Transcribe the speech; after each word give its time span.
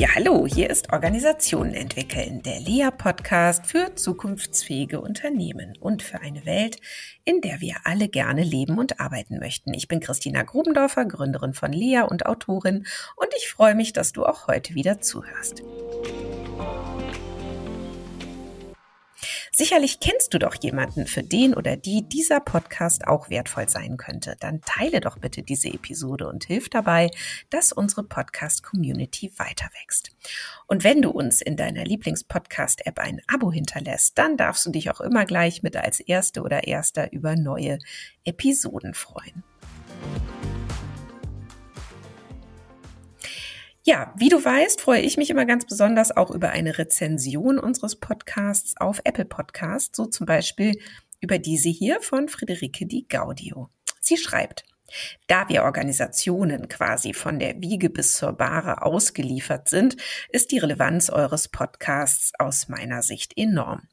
Ja, 0.00 0.14
hallo, 0.14 0.46
hier 0.46 0.70
ist 0.70 0.94
Organisationen 0.94 1.74
entwickeln, 1.74 2.40
der 2.42 2.58
LEA-Podcast 2.58 3.66
für 3.66 3.94
zukunftsfähige 3.96 4.98
Unternehmen 4.98 5.76
und 5.78 6.02
für 6.02 6.22
eine 6.22 6.46
Welt, 6.46 6.80
in 7.26 7.42
der 7.42 7.60
wir 7.60 7.76
alle 7.84 8.08
gerne 8.08 8.42
leben 8.42 8.78
und 8.78 8.98
arbeiten 8.98 9.38
möchten. 9.38 9.74
Ich 9.74 9.88
bin 9.88 10.00
Christina 10.00 10.42
Grubendorfer, 10.42 11.04
Gründerin 11.04 11.52
von 11.52 11.70
LEA 11.70 12.04
und 12.04 12.24
Autorin 12.24 12.86
und 13.16 13.28
ich 13.36 13.50
freue 13.50 13.74
mich, 13.74 13.92
dass 13.92 14.12
du 14.12 14.24
auch 14.24 14.46
heute 14.46 14.74
wieder 14.74 15.02
zuhörst. 15.02 15.62
Sicherlich 19.60 20.00
kennst 20.00 20.32
du 20.32 20.38
doch 20.38 20.54
jemanden, 20.54 21.06
für 21.06 21.22
den 21.22 21.52
oder 21.52 21.76
die 21.76 22.08
dieser 22.08 22.40
Podcast 22.40 23.06
auch 23.06 23.28
wertvoll 23.28 23.68
sein 23.68 23.98
könnte. 23.98 24.34
Dann 24.40 24.62
teile 24.62 25.00
doch 25.00 25.18
bitte 25.18 25.42
diese 25.42 25.68
Episode 25.68 26.28
und 26.28 26.44
hilf 26.44 26.70
dabei, 26.70 27.10
dass 27.50 27.70
unsere 27.70 28.04
Podcast-Community 28.04 29.34
weiter 29.36 29.66
wächst. 29.82 30.12
Und 30.66 30.82
wenn 30.82 31.02
du 31.02 31.10
uns 31.10 31.42
in 31.42 31.58
deiner 31.58 31.84
Lieblings-Podcast-App 31.84 32.98
ein 33.00 33.20
Abo 33.26 33.52
hinterlässt, 33.52 34.16
dann 34.16 34.38
darfst 34.38 34.64
du 34.64 34.70
dich 34.70 34.90
auch 34.90 35.02
immer 35.02 35.26
gleich 35.26 35.62
mit 35.62 35.76
als 35.76 36.00
Erste 36.00 36.40
oder 36.40 36.66
Erster 36.66 37.12
über 37.12 37.36
neue 37.36 37.80
Episoden 38.24 38.94
freuen. 38.94 39.44
Ja, 43.90 44.14
wie 44.16 44.28
du 44.28 44.36
weißt, 44.36 44.80
freue 44.80 45.00
ich 45.00 45.16
mich 45.16 45.30
immer 45.30 45.46
ganz 45.46 45.66
besonders 45.66 46.16
auch 46.16 46.30
über 46.30 46.50
eine 46.50 46.78
Rezension 46.78 47.58
unseres 47.58 47.96
Podcasts 47.96 48.76
auf 48.76 49.00
Apple 49.02 49.24
Podcasts, 49.24 49.96
so 49.96 50.06
zum 50.06 50.26
Beispiel 50.26 50.78
über 51.20 51.40
diese 51.40 51.70
hier 51.70 52.00
von 52.00 52.28
Friederike 52.28 52.86
Di 52.86 53.06
Gaudio. 53.08 53.68
Sie 54.00 54.16
schreibt, 54.16 54.62
da 55.26 55.48
wir 55.48 55.64
Organisationen 55.64 56.68
quasi 56.68 57.14
von 57.14 57.40
der 57.40 57.60
Wiege 57.60 57.90
bis 57.90 58.14
zur 58.14 58.32
Bahre 58.32 58.82
ausgeliefert 58.82 59.68
sind, 59.68 59.96
ist 60.28 60.52
die 60.52 60.58
Relevanz 60.58 61.10
eures 61.10 61.48
Podcasts 61.48 62.30
aus 62.38 62.68
meiner 62.68 63.02
Sicht 63.02 63.32
enorm. 63.36 63.88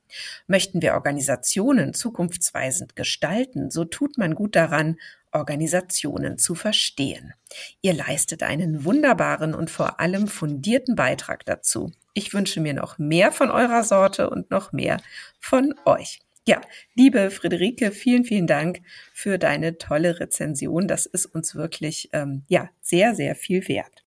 Möchten 0.46 0.84
wir 0.84 0.94
Organisationen 0.94 1.96
zukunftsweisend 1.96 2.96
gestalten, 2.96 3.72
so 3.72 3.84
tut 3.84 4.20
man 4.20 4.36
gut 4.36 4.56
daran, 4.56 4.98
Organisationen 5.38 6.38
zu 6.38 6.56
verstehen. 6.56 7.34
Ihr 7.82 7.94
leistet 7.94 8.44
einen 8.44 8.84
wunderbaren 8.84 9.54
und 9.54 9.70
vor 9.70 10.00
allem 10.00 10.28
fundierten 10.28 10.96
Beitrag 10.96 11.46
dazu. 11.46 11.92
Ich 12.14 12.34
wünsche 12.34 12.60
mir 12.60 12.74
noch 12.74 12.98
mehr 12.98 13.32
von 13.32 13.52
eurer 13.52 13.84
Sorte 13.84 14.30
und 14.30 14.52
noch 14.52 14.72
mehr 14.72 15.00
von 15.40 15.74
euch. 15.86 16.20
Ja, 16.48 16.62
liebe 16.96 17.30
Friederike, 17.30 17.92
vielen, 17.92 18.24
vielen 18.24 18.48
Dank 18.48 18.80
für 19.14 19.38
deine 19.38 19.78
tolle 19.78 20.20
Rezension. 20.20 20.88
Das 20.88 21.06
ist 21.06 21.26
uns 21.26 21.56
wirklich 21.56 22.10
ähm, 22.14 22.44
ja 22.48 22.70
sehr, 22.82 23.16
sehr 23.16 23.36
viel 23.36 23.68
wert. 23.68 24.07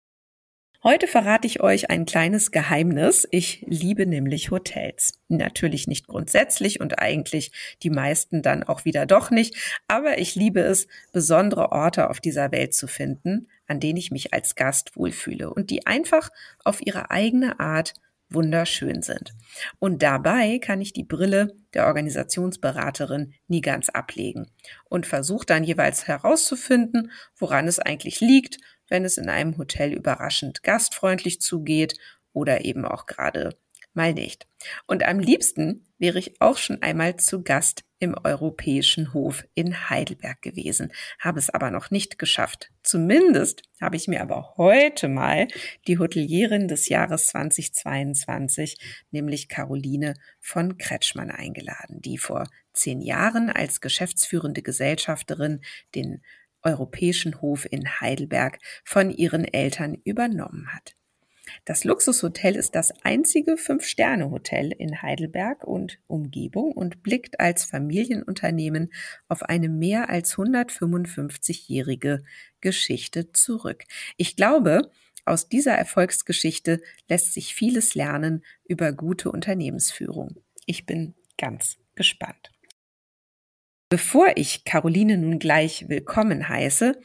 Heute 0.84 1.08
verrate 1.08 1.48
ich 1.48 1.60
euch 1.62 1.90
ein 1.90 2.06
kleines 2.06 2.52
Geheimnis. 2.52 3.28
Ich 3.32 3.66
liebe 3.68 4.06
nämlich 4.06 4.52
Hotels. 4.52 5.20
Natürlich 5.28 5.88
nicht 5.88 6.06
grundsätzlich 6.06 6.80
und 6.80 7.00
eigentlich 7.00 7.52
die 7.82 7.90
meisten 7.90 8.44
dann 8.44 8.62
auch 8.62 8.86
wieder 8.86 9.08
doch 9.08 9.32
nicht, 9.32 9.82
aber 9.88 10.20
ich 10.20 10.36
liebe 10.36 10.60
es, 10.60 10.88
besondere 11.12 11.72
Orte 11.72 12.12
auf 12.12 12.20
dieser 12.20 12.52
Welt 12.52 12.76
zu 12.76 12.86
finden, 12.86 13.48
an 13.66 13.80
denen 13.80 13.98
ich 13.98 14.12
mich 14.12 14.36
als 14.36 14.54
Gast 14.54 14.96
wohlfühle 14.96 15.52
und 15.52 15.72
die 15.72 15.88
einfach 15.88 16.30
auf 16.64 16.86
ihre 16.86 17.10
eigene 17.10 17.60
Art 17.60 17.96
wunderschön 18.30 19.02
sind. 19.02 19.34
Und 19.80 20.04
dabei 20.04 20.60
kann 20.60 20.82
ich 20.82 20.94
die 20.94 21.06
Brille 21.06 21.56
der 21.74 21.88
Organisationsberaterin 21.88 23.34
nie 23.48 23.62
ganz 23.62 23.90
ablegen 23.90 24.52
und 24.86 25.08
versuche 25.08 25.46
dann 25.46 25.64
jeweils 25.64 26.08
herauszufinden, 26.08 27.12
woran 27.38 27.68
es 27.68 27.80
eigentlich 27.80 28.20
liegt, 28.20 28.58
wenn 28.90 29.06
es 29.06 29.18
in 29.18 29.30
einem 29.30 29.58
Hotel 29.58 29.94
überraschend 29.94 30.64
gastfreundlich 30.64 31.42
zugeht 31.42 31.98
oder 32.34 32.66
eben 32.66 32.86
auch 32.86 33.06
gerade 33.06 33.58
mal 33.94 34.14
nicht. 34.14 34.48
Und 34.86 35.04
am 35.04 35.20
liebsten 35.20 35.86
wäre 35.98 36.20
ich 36.20 36.40
auch 36.40 36.58
schon 36.58 36.82
einmal 36.82 37.18
zu 37.18 37.44
Gast 37.44 37.84
im 38.00 38.16
Europäischen 38.24 39.14
Hof 39.14 39.44
in 39.56 39.90
Heidelberg 39.90 40.42
gewesen, 40.42 40.94
habe 41.20 41.40
es 41.40 41.50
aber 41.50 41.72
noch 41.72 41.90
nicht 41.90 42.20
geschafft. 42.20 42.70
Zumindest 42.84 43.64
habe 43.82 43.96
ich 43.96 44.08
mir 44.08 44.22
aber 44.22 44.54
heute 44.58 45.08
mal 45.08 45.48
die 45.88 45.98
Hotelierin 45.98 46.68
des 46.68 46.90
Jahres 46.90 47.28
2022, 47.28 48.78
nämlich 49.10 49.50
Caroline 49.50 50.14
von 50.40 50.78
Kretschmann 50.78 51.32
eingeladen, 51.32 52.02
die 52.02 52.20
vor 52.20 52.48
zehn 52.74 53.02
Jahren 53.02 53.50
als 53.50 53.82
geschäftsführende 53.82 54.62
Gesellschafterin 54.62 55.62
den 55.96 56.22
Europäischen 56.68 57.42
Hof 57.42 57.66
in 57.70 57.88
Heidelberg 58.02 58.60
von 58.84 59.10
ihren 59.10 59.46
Eltern 59.46 59.96
übernommen 60.04 60.68
hat. 60.74 60.96
Das 61.64 61.86
Luxushotel 61.86 62.58
ist 62.58 62.76
das 62.76 62.92
einzige 63.04 63.56
Fünf-Sterne-Hotel 63.56 64.74
in 64.74 65.02
Heidelberg 65.02 65.64
und 65.64 65.98
Umgebung 66.08 66.74
und 66.74 67.04
blickt 67.04 67.40
als 67.40 67.64
Familienunternehmen 67.64 68.92
auf 69.30 69.44
eine 69.44 69.70
mehr 69.70 70.10
als 70.10 70.36
155-jährige 70.36 72.24
Geschichte 72.60 73.32
zurück. 73.32 73.86
Ich 74.18 74.36
glaube, 74.36 74.92
aus 75.24 75.48
dieser 75.48 75.74
Erfolgsgeschichte 75.74 76.82
lässt 77.08 77.34
sich 77.34 77.56
vieles 77.56 77.96
lernen 77.96 78.44
über 78.66 78.92
gute 78.92 79.32
Unternehmensführung. 79.32 80.36
Ich 80.66 80.86
bin 80.86 81.16
ganz 81.38 81.78
gespannt. 81.96 82.52
Bevor 83.90 84.34
ich 84.36 84.66
Caroline 84.66 85.18
nun 85.18 85.40
gleich 85.40 85.88
willkommen 85.88 86.50
heiße, 86.50 87.00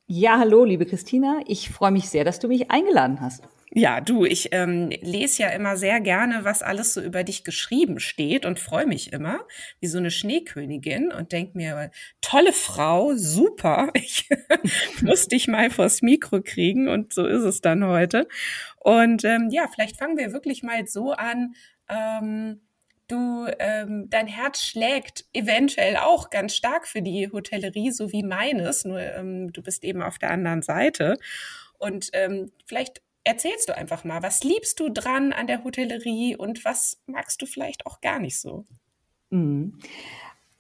Ja, 0.07 0.39
hallo, 0.39 0.65
liebe 0.65 0.87
Christina. 0.87 1.41
Ich 1.47 1.69
freue 1.69 1.91
mich 1.91 2.09
sehr, 2.09 2.25
dass 2.25 2.39
du 2.39 2.49
mich 2.49 2.71
eingeladen 2.71 3.21
hast. 3.21 3.43
Ja, 3.73 4.01
du, 4.01 4.25
ich 4.25 4.49
ähm, 4.51 4.89
lese 5.03 5.43
ja 5.43 5.51
immer 5.51 5.77
sehr 5.77 6.01
gerne, 6.01 6.41
was 6.43 6.63
alles 6.63 6.95
so 6.95 7.03
über 7.03 7.23
dich 7.23 7.45
geschrieben 7.45 8.01
steht 8.01 8.45
und 8.45 8.59
freue 8.59 8.87
mich 8.87 9.13
immer 9.13 9.47
wie 9.79 9.87
so 9.87 9.99
eine 9.99 10.11
Schneekönigin 10.11 11.13
und 11.13 11.31
denk 11.31 11.55
mir, 11.55 11.93
tolle 12.21 12.53
Frau, 12.53 13.15
super, 13.15 13.91
ich 13.95 14.29
muss 15.03 15.29
dich 15.29 15.49
mal 15.49 15.71
vors 15.71 16.01
Mikro 16.01 16.41
kriegen 16.43 16.89
und 16.89 17.13
so 17.13 17.27
ist 17.27 17.45
es 17.45 17.61
dann 17.61 17.85
heute. 17.85 18.27
Und 18.79 19.25
ähm, 19.25 19.51
ja, 19.51 19.69
vielleicht 19.73 19.99
fangen 19.99 20.17
wir 20.17 20.33
wirklich 20.33 20.63
mal 20.63 20.87
so 20.87 21.13
an, 21.13 21.55
ähm, 21.91 22.61
du, 23.09 23.47
ähm, 23.59 24.09
dein 24.09 24.27
Herz 24.27 24.63
schlägt 24.63 25.25
eventuell 25.33 25.97
auch 25.97 26.31
ganz 26.31 26.55
stark 26.55 26.87
für 26.87 27.03
die 27.03 27.31
Hotellerie, 27.33 27.91
so 27.91 28.13
wie 28.13 28.23
meines, 28.23 28.85
nur 28.85 29.01
ähm, 29.01 29.53
du 29.53 29.63
bist 29.63 29.85
eben 29.85 30.03
auf 30.03 30.19
der 30.19 30.31
anderen 30.31 30.63
Seite. 30.63 31.17
Und 31.79 32.11
ähm, 32.13 32.53
vielleicht 32.67 33.03
erzählst 33.25 33.69
du 33.69 33.77
einfach 33.77 34.05
mal, 34.05 34.23
was 34.23 34.45
liebst 34.45 34.81
du 34.81 34.89
dran 34.89 35.33
an 35.33 35.47
der 35.47 35.65
Hotellerie 35.65 36.37
und 36.37 36.65
was 36.65 37.01
magst 37.07 37.43
du 37.43 37.47
vielleicht 37.47 37.87
auch 37.87 38.01
gar 38.01 38.19
nicht 38.19 38.39
so? 38.39 38.65
Mhm. 39.31 39.79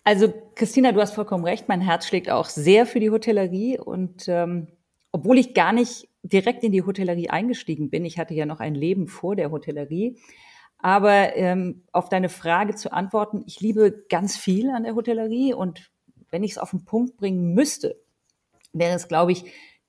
Also 0.03 0.33
Christina, 0.55 0.93
du 0.93 1.01
hast 1.01 1.15
vollkommen 1.15 1.45
recht, 1.45 1.69
mein 1.69 1.81
Herz 1.81 2.07
schlägt 2.07 2.31
auch 2.31 2.47
sehr 2.47 2.87
für 2.87 3.01
die 3.01 3.11
Hotellerie 3.11 3.79
und 3.79 4.29
ähm, 4.29 4.69
obwohl 5.13 5.39
ich 5.39 5.55
gar 5.55 5.73
nicht 5.73 6.09
direkt 6.23 6.65
in 6.65 6.73
die 6.73 6.83
Hotellerie 6.83 7.31
eingestiegen 7.31 7.91
bin, 7.91 8.05
ich 8.05 8.19
hatte 8.19 8.35
ja 8.35 8.47
noch 8.47 8.61
ein 8.61 8.75
Leben 8.75 9.09
vor 9.09 9.37
der 9.37 9.51
Hotellerie, 9.51 10.17
aber 10.83 11.37
ähm, 11.37 11.83
auf 11.93 12.09
deine 12.09 12.29
Frage 12.29 12.75
zu 12.75 12.93
antworten, 12.93 13.43
ich 13.47 13.61
liebe 13.61 14.05
ganz 14.09 14.37
viel 14.37 14.71
an 14.71 14.85
der 14.85 14.95
Hotellerie 14.95 15.55
und 15.55 15.91
wenn 16.31 16.43
ich 16.43 16.53
es 16.53 16.59
auf 16.59 16.71
den 16.71 16.85
Punkt 16.85 17.17
bringen 17.17 17.55
müsste, 17.55 18.01
wäre 18.73 18.95
es, 18.95 19.09
glaube 19.09 19.33
ich, 19.33 19.45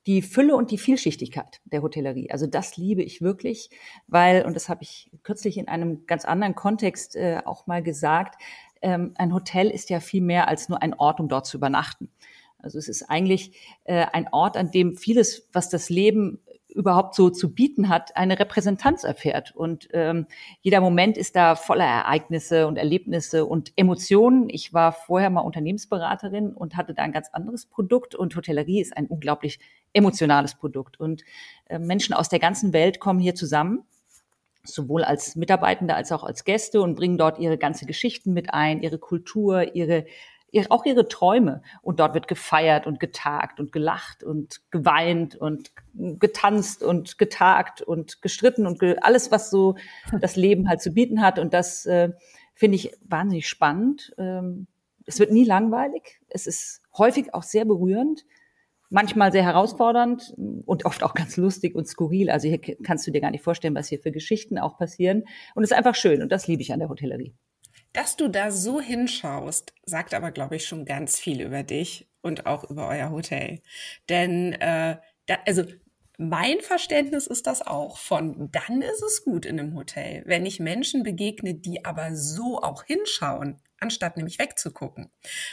die 0.06 0.22
Fülle 0.22 0.56
und 0.56 0.70
die 0.70 0.78
Vielschichtigkeit 0.78 1.60
der 1.64 1.82
Hotellerie. 1.82 2.30
Also 2.30 2.46
das 2.46 2.76
liebe 2.76 3.02
ich 3.02 3.22
wirklich, 3.22 3.70
weil, 4.08 4.44
und 4.44 4.54
das 4.54 4.68
habe 4.68 4.82
ich 4.82 5.10
kürzlich 5.22 5.58
in 5.58 5.68
einem 5.68 6.06
ganz 6.06 6.24
anderen 6.24 6.56
Kontext 6.56 7.14
äh, 7.14 7.40
auch 7.44 7.66
mal 7.66 7.82
gesagt, 7.82 8.42
ähm, 8.82 9.12
ein 9.16 9.32
Hotel 9.32 9.70
ist 9.70 9.90
ja 9.90 10.00
viel 10.00 10.22
mehr 10.22 10.48
als 10.48 10.68
nur 10.68 10.82
ein 10.82 10.94
Ort, 10.94 11.20
um 11.20 11.28
dort 11.28 11.46
zu 11.46 11.56
übernachten. 11.56 12.10
Also 12.58 12.78
es 12.78 12.88
ist 12.88 13.08
eigentlich 13.10 13.56
äh, 13.84 14.06
ein 14.12 14.28
Ort, 14.32 14.56
an 14.56 14.70
dem 14.70 14.96
vieles, 14.96 15.48
was 15.52 15.68
das 15.68 15.88
Leben 15.88 16.40
überhaupt 16.74 17.14
so 17.14 17.30
zu 17.30 17.54
bieten 17.54 17.88
hat, 17.88 18.16
eine 18.16 18.38
Repräsentanz 18.38 19.04
erfährt. 19.04 19.54
Und 19.54 19.88
ähm, 19.92 20.26
jeder 20.60 20.80
Moment 20.80 21.16
ist 21.16 21.36
da 21.36 21.54
voller 21.54 21.84
Ereignisse 21.84 22.66
und 22.66 22.76
Erlebnisse 22.76 23.44
und 23.44 23.72
Emotionen. 23.76 24.48
Ich 24.48 24.72
war 24.72 24.92
vorher 24.92 25.30
mal 25.30 25.40
Unternehmensberaterin 25.40 26.52
und 26.52 26.76
hatte 26.76 26.94
da 26.94 27.02
ein 27.02 27.12
ganz 27.12 27.28
anderes 27.32 27.66
Produkt. 27.66 28.14
Und 28.14 28.34
Hotellerie 28.34 28.80
ist 28.80 28.96
ein 28.96 29.06
unglaublich 29.06 29.60
emotionales 29.92 30.54
Produkt. 30.54 30.98
Und 30.98 31.22
äh, 31.68 31.78
Menschen 31.78 32.14
aus 32.14 32.28
der 32.28 32.38
ganzen 32.38 32.72
Welt 32.72 33.00
kommen 33.00 33.20
hier 33.20 33.34
zusammen 33.34 33.84
sowohl 34.64 35.02
als 35.02 35.34
Mitarbeitende 35.36 35.94
als 35.94 36.12
auch 36.12 36.22
als 36.22 36.44
Gäste 36.44 36.82
und 36.82 36.94
bringen 36.94 37.18
dort 37.18 37.38
ihre 37.38 37.58
ganze 37.58 37.84
Geschichten 37.84 38.32
mit 38.32 38.54
ein, 38.54 38.80
ihre 38.80 38.98
Kultur, 38.98 39.74
ihre 39.74 40.06
auch 40.70 40.84
ihre 40.84 41.08
Träume. 41.08 41.62
Und 41.82 42.00
dort 42.00 42.14
wird 42.14 42.28
gefeiert 42.28 42.86
und 42.86 43.00
getagt 43.00 43.60
und 43.60 43.72
gelacht 43.72 44.22
und 44.22 44.60
geweint 44.70 45.34
und 45.34 45.72
getanzt 45.94 46.82
und 46.82 47.18
getagt 47.18 47.82
und 47.82 48.22
gestritten 48.22 48.66
und 48.66 48.78
ge 48.78 48.96
alles, 49.00 49.30
was 49.30 49.50
so 49.50 49.76
das 50.20 50.36
Leben 50.36 50.68
halt 50.68 50.80
zu 50.80 50.92
bieten 50.92 51.22
hat. 51.22 51.38
Und 51.38 51.54
das 51.54 51.86
äh, 51.86 52.10
finde 52.54 52.76
ich 52.76 52.92
wahnsinnig 53.02 53.48
spannend. 53.48 54.12
Ähm, 54.18 54.66
es 55.06 55.18
wird 55.18 55.32
nie 55.32 55.44
langweilig. 55.44 56.20
Es 56.28 56.46
ist 56.46 56.82
häufig 56.96 57.34
auch 57.34 57.42
sehr 57.42 57.64
berührend 57.64 58.24
manchmal 58.92 59.32
sehr 59.32 59.42
herausfordernd 59.42 60.34
und 60.36 60.84
oft 60.84 61.02
auch 61.02 61.14
ganz 61.14 61.36
lustig 61.38 61.74
und 61.74 61.88
skurril. 61.88 62.30
Also 62.30 62.46
hier 62.46 62.60
kannst 62.60 63.06
du 63.06 63.10
dir 63.10 63.22
gar 63.22 63.30
nicht 63.30 63.42
vorstellen, 63.42 63.74
was 63.74 63.88
hier 63.88 63.98
für 63.98 64.12
Geschichten 64.12 64.58
auch 64.58 64.76
passieren. 64.76 65.24
Und 65.54 65.64
es 65.64 65.70
ist 65.70 65.76
einfach 65.76 65.94
schön 65.94 66.22
und 66.22 66.30
das 66.30 66.46
liebe 66.46 66.62
ich 66.62 66.72
an 66.72 66.78
der 66.78 66.90
Hotellerie. 66.90 67.34
Dass 67.92 68.16
du 68.16 68.28
da 68.28 68.50
so 68.50 68.80
hinschaust, 68.80 69.74
sagt 69.84 70.14
aber, 70.14 70.30
glaube 70.30 70.56
ich, 70.56 70.66
schon 70.66 70.84
ganz 70.84 71.18
viel 71.18 71.40
über 71.42 71.62
dich 71.62 72.08
und 72.22 72.46
auch 72.46 72.64
über 72.64 72.88
euer 72.88 73.10
Hotel. 73.10 73.60
Denn, 74.08 74.54
äh, 74.54 74.96
da, 75.26 75.38
also 75.46 75.64
mein 76.18 76.60
Verständnis 76.60 77.26
ist 77.26 77.46
das 77.46 77.62
auch 77.62 77.98
von, 77.98 78.50
dann 78.52 78.82
ist 78.82 79.02
es 79.02 79.24
gut 79.24 79.44
in 79.44 79.58
einem 79.58 79.74
Hotel, 79.74 80.22
wenn 80.26 80.46
ich 80.46 80.60
Menschen 80.60 81.02
begegne, 81.02 81.54
die 81.54 81.84
aber 81.84 82.14
so 82.14 82.60
auch 82.60 82.84
hinschauen, 82.84 83.60
anstatt 83.80 84.16
nämlich 84.16 84.38
wegzugucken. 84.38 85.10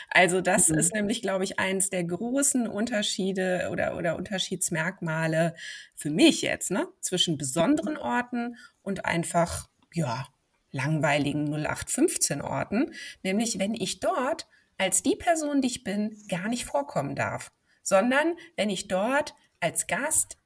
Also 0.10 0.42
das 0.42 0.70
mhm. 0.70 0.78
ist 0.78 0.94
nämlich, 0.94 1.22
glaube 1.22 1.44
ich, 1.44 1.60
eins 1.60 1.90
der 1.90 2.04
großen 2.04 2.68
Unterschiede 2.68 3.70
oder, 3.72 3.98
oder 3.98 4.16
Unterschiedsmerkmale 4.16 5.56
für 5.96 6.12
mich 6.12 6.42
jetzt, 6.42 6.72
ne, 6.72 6.88
zwischen 7.02 7.38
besonderen 7.38 7.98
Orten 7.98 8.56
und 8.82 9.06
einfach, 9.06 9.70
ja, 9.94 10.28
langweiligen 10.72 11.46
0815 11.46 12.42
Orten, 12.42 12.94
nämlich 13.24 13.60
wenn 13.60 13.74
ich 13.74 14.00
dort 14.00 14.48
als 14.78 15.04
die 15.04 15.16
Person, 15.16 15.62
die 15.62 15.68
ich 15.68 15.84
bin, 15.84 16.18
gar 16.30 16.48
nicht 16.48 16.66
vorkommen 16.66 17.16
darf, 17.16 17.52
sondern 17.84 18.36
wenn 18.56 18.70
ich 18.70 18.88
dort 18.88 19.36
als 19.60 19.88
Gast 19.88 20.38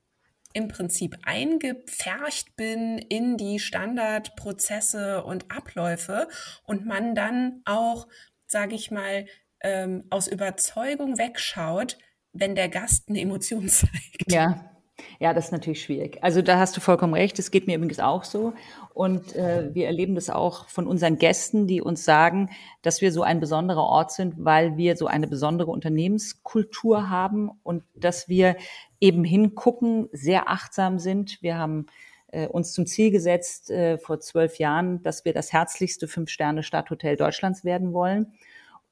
im 0.53 0.67
Prinzip 0.67 1.17
eingepfercht 1.23 2.55
bin 2.55 2.97
in 2.97 3.37
die 3.37 3.59
Standardprozesse 3.59 5.23
und 5.23 5.51
Abläufe 5.51 6.27
und 6.63 6.85
man 6.85 7.15
dann 7.15 7.61
auch, 7.65 8.07
sage 8.45 8.75
ich 8.75 8.91
mal, 8.91 9.25
ähm, 9.61 10.05
aus 10.09 10.27
Überzeugung 10.27 11.17
wegschaut, 11.17 11.97
wenn 12.33 12.55
der 12.55 12.69
Gast 12.69 13.09
eine 13.09 13.21
Emotion 13.21 13.67
zeigt. 13.69 14.31
Ja, 14.31 14.72
ja, 15.19 15.33
das 15.33 15.45
ist 15.45 15.51
natürlich 15.51 15.81
schwierig. 15.81 16.19
Also 16.21 16.41
da 16.41 16.59
hast 16.59 16.77
du 16.77 16.81
vollkommen 16.81 17.13
recht. 17.13 17.39
Das 17.39 17.49
geht 17.49 17.65
mir 17.65 17.75
übrigens 17.75 17.99
auch 17.99 18.23
so. 18.23 18.53
Und 18.93 19.35
äh, 19.35 19.73
wir 19.73 19.87
erleben 19.87 20.13
das 20.13 20.29
auch 20.29 20.67
von 20.69 20.85
unseren 20.85 21.17
Gästen, 21.17 21.65
die 21.65 21.81
uns 21.81 22.05
sagen, 22.05 22.49
dass 22.83 23.01
wir 23.01 23.11
so 23.11 23.23
ein 23.23 23.39
besonderer 23.39 23.83
Ort 23.83 24.11
sind, 24.11 24.35
weil 24.37 24.77
wir 24.77 24.95
so 24.95 25.07
eine 25.07 25.27
besondere 25.27 25.71
Unternehmenskultur 25.71 27.09
haben 27.09 27.49
und 27.63 27.83
dass 27.95 28.29
wir 28.29 28.55
eben 28.99 29.23
hingucken, 29.23 30.09
sehr 30.11 30.49
achtsam 30.49 30.99
sind. 30.99 31.41
Wir 31.41 31.57
haben 31.57 31.87
äh, 32.27 32.47
uns 32.47 32.71
zum 32.73 32.85
Ziel 32.85 33.09
gesetzt 33.09 33.71
äh, 33.71 33.97
vor 33.97 34.19
zwölf 34.19 34.59
Jahren, 34.59 35.01
dass 35.01 35.25
wir 35.25 35.33
das 35.33 35.51
herzlichste 35.51 36.07
Fünf-Sterne-Stadthotel 36.07 37.15
Deutschlands 37.15 37.63
werden 37.63 37.93
wollen 37.93 38.33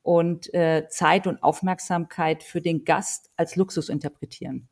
und 0.01 0.51
äh, 0.55 0.87
Zeit 0.89 1.27
und 1.27 1.43
Aufmerksamkeit 1.43 2.41
für 2.41 2.59
den 2.59 2.85
Gast 2.85 3.29
als 3.37 3.55
Luxus 3.55 3.89
interpretieren. 3.89 4.67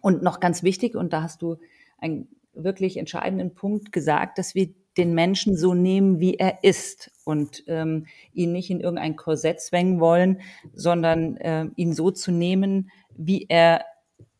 Und 0.00 0.22
noch 0.22 0.40
ganz 0.40 0.62
wichtig, 0.62 0.94
und 0.94 1.12
da 1.12 1.22
hast 1.22 1.42
du 1.42 1.56
einen 1.98 2.28
wirklich 2.54 2.96
entscheidenden 2.96 3.54
Punkt 3.54 3.92
gesagt, 3.92 4.38
dass 4.38 4.54
wir 4.54 4.68
den 4.96 5.14
Menschen 5.14 5.56
so 5.56 5.74
nehmen, 5.74 6.18
wie 6.18 6.34
er 6.34 6.64
ist 6.64 7.10
und 7.24 7.62
ähm, 7.68 8.06
ihn 8.32 8.52
nicht 8.52 8.70
in 8.70 8.80
irgendein 8.80 9.16
Korsett 9.16 9.60
zwängen 9.60 10.00
wollen, 10.00 10.40
sondern 10.74 11.36
äh, 11.36 11.66
ihn 11.76 11.94
so 11.94 12.10
zu 12.10 12.32
nehmen, 12.32 12.90
wie 13.16 13.46
er 13.48 13.84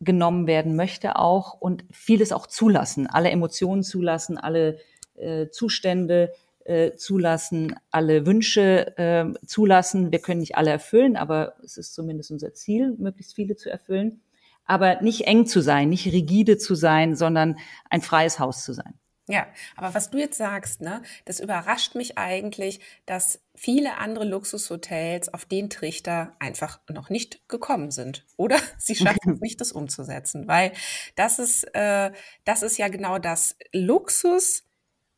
genommen 0.01 0.47
werden 0.47 0.77
möchte 0.77 1.17
auch 1.17 1.55
und 1.55 1.85
vieles 1.93 2.33
auch 2.33 2.47
zulassen, 2.47 3.07
alle 3.07 3.31
Emotionen 3.31 3.83
zulassen, 3.83 4.37
alle 4.37 4.79
äh, 5.15 5.49
Zustände 5.51 6.33
äh, 6.65 6.95
zulassen, 6.95 7.75
alle 7.91 8.27
Wünsche 8.27 8.97
äh, 8.97 9.27
zulassen. 9.47 10.13
Wir 10.13 10.21
können 10.21 10.41
nicht 10.41 10.57
alle 10.57 10.71
erfüllen, 10.71 11.17
aber 11.17 11.55
es 11.65 11.77
ist 11.77 11.95
zumindest 11.95 12.31
unser 12.31 12.53
Ziel, 12.53 12.95
möglichst 12.99 13.35
viele 13.35 13.57
zu 13.57 13.71
erfüllen 13.71 14.21
aber 14.69 15.01
nicht 15.01 15.23
eng 15.23 15.47
zu 15.47 15.61
sein, 15.61 15.89
nicht 15.89 16.07
rigide 16.07 16.59
zu 16.59 16.77
sein, 16.77 17.17
sondern 17.17 17.59
ein 17.91 18.03
freies 18.03 18.39
Haus 18.39 18.63
zu 18.63 18.73
sein. 18.73 18.95
Ja, 19.31 19.47
aber 19.77 19.93
was 19.93 20.11
du 20.11 20.19
jetzt 20.19 20.39
sagst, 20.39 20.81
ne, 20.81 21.03
das 21.27 21.41
überrascht 21.41 21.95
mich 21.95 22.17
eigentlich, 22.17 22.81
dass 23.05 23.43
viele 23.55 23.99
andere 23.99 24.25
Luxushotels 24.25 25.33
auf 25.35 25.45
den 25.45 25.69
Trichter 25.69 26.35
einfach 26.39 26.81
noch 26.89 27.11
nicht 27.11 27.47
gekommen 27.47 27.91
sind. 27.91 28.25
Oder 28.37 28.59
sie 28.79 28.95
schaffen 28.95 29.35
es 29.35 29.41
nicht, 29.41 29.61
das 29.61 29.73
umzusetzen. 29.73 30.49
Weil 30.49 30.73
das 31.15 31.39
ist, 31.39 31.65
äh, 31.75 32.11
das 32.45 32.63
ist 32.63 32.79
ja 32.79 32.89
genau 32.89 33.19
das. 33.19 33.57
Luxus 33.73 34.65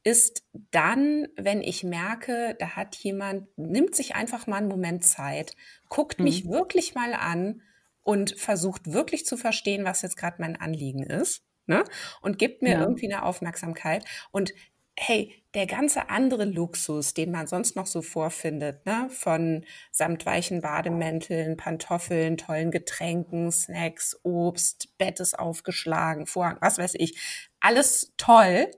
ist 0.02 0.43
dann, 0.73 1.29
wenn 1.37 1.62
ich 1.62 1.85
merke, 1.85 2.56
da 2.58 2.70
hat 2.70 2.97
jemand, 2.97 3.47
nimmt 3.58 3.94
sich 3.94 4.17
einfach 4.17 4.49
mal 4.49 4.56
einen 4.56 4.69
Moment 4.69 5.05
Zeit, 5.05 5.55
guckt 5.88 6.19
mhm. 6.19 6.25
mich 6.25 6.49
wirklich 6.49 6.94
mal 6.97 7.14
an 7.14 7.62
und 8.11 8.37
versucht 8.37 8.93
wirklich 8.93 9.25
zu 9.25 9.37
verstehen, 9.37 9.85
was 9.85 10.02
jetzt 10.02 10.17
gerade 10.17 10.38
mein 10.40 10.57
Anliegen 10.57 11.05
ist. 11.05 11.45
Ne? 11.67 11.85
Und 12.23 12.40
gibt 12.40 12.61
mir 12.61 12.73
ja. 12.73 12.81
irgendwie 12.81 13.07
eine 13.07 13.23
Aufmerksamkeit. 13.23 14.05
Und 14.33 14.52
hey, 14.99 15.33
der 15.55 15.67
ganze 15.67 16.11
andere 16.11 16.45
Luxus, 16.45 17.14
den 17.14 17.31
man 17.31 17.47
sonst 17.47 17.76
noch 17.76 17.87
so 17.87 18.02
vorfindet, 18.02 18.85
ne? 18.85 19.07
von 19.11 19.64
samtweichen 19.93 20.61
Bademänteln, 20.61 21.57
Pantoffeln, 21.57 22.37
tollen 22.37 22.73
Getränken, 22.73 23.52
Snacks, 23.52 24.19
Obst, 24.25 24.99
Bett 24.99 25.21
ist 25.21 25.38
aufgeschlagen, 25.38 26.26
Vorhang, 26.26 26.59
was 26.61 26.79
weiß 26.79 26.95
ich, 26.97 27.17
alles 27.61 28.12
toll, 28.17 28.73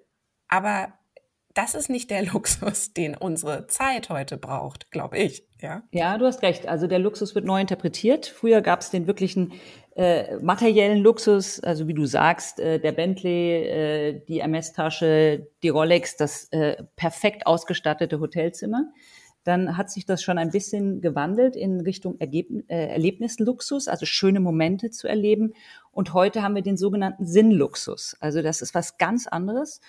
aber 0.48 0.92
das 1.54 1.74
ist 1.74 1.90
nicht 1.90 2.10
der 2.10 2.22
Luxus, 2.32 2.92
den 2.92 3.16
unsere 3.16 3.66
Zeit 3.66 4.08
heute 4.08 4.36
braucht, 4.36 4.90
glaube 4.90 5.18
ich. 5.18 5.44
Ja? 5.60 5.82
ja, 5.92 6.18
du 6.18 6.26
hast 6.26 6.42
recht. 6.42 6.66
Also 6.66 6.86
der 6.86 6.98
Luxus 6.98 7.34
wird 7.34 7.44
neu 7.44 7.60
interpretiert. 7.60 8.26
Früher 8.26 8.62
gab 8.62 8.80
es 8.80 8.90
den 8.90 9.06
wirklichen 9.06 9.52
äh, 9.94 10.36
materiellen 10.38 10.98
Luxus, 10.98 11.60
also 11.60 11.86
wie 11.86 11.94
du 11.94 12.06
sagst, 12.06 12.58
äh, 12.58 12.80
der 12.80 12.92
Bentley, 12.92 13.64
äh, 13.64 14.24
die 14.26 14.40
Hermes-Tasche, 14.40 15.48
die 15.62 15.68
Rolex, 15.68 16.16
das 16.16 16.48
äh, 16.50 16.82
perfekt 16.96 17.46
ausgestattete 17.46 18.18
Hotelzimmer. 18.18 18.86
Dann 19.44 19.76
hat 19.76 19.90
sich 19.90 20.06
das 20.06 20.22
schon 20.22 20.38
ein 20.38 20.50
bisschen 20.50 21.00
gewandelt 21.00 21.56
in 21.56 21.80
Richtung 21.80 22.18
Ergeb 22.20 22.48
äh, 22.68 22.86
Erlebnisluxus, 22.86 23.88
also 23.88 24.06
schöne 24.06 24.38
Momente 24.38 24.90
zu 24.90 25.08
erleben. 25.08 25.54
Und 25.90 26.14
heute 26.14 26.42
haben 26.42 26.54
wir 26.54 26.62
den 26.62 26.76
sogenannten 26.76 27.26
Sinnluxus. 27.26 28.16
Also 28.20 28.40
das 28.40 28.62
ist 28.62 28.74
was 28.74 28.98
ganz 28.98 29.26
anderes. 29.26 29.80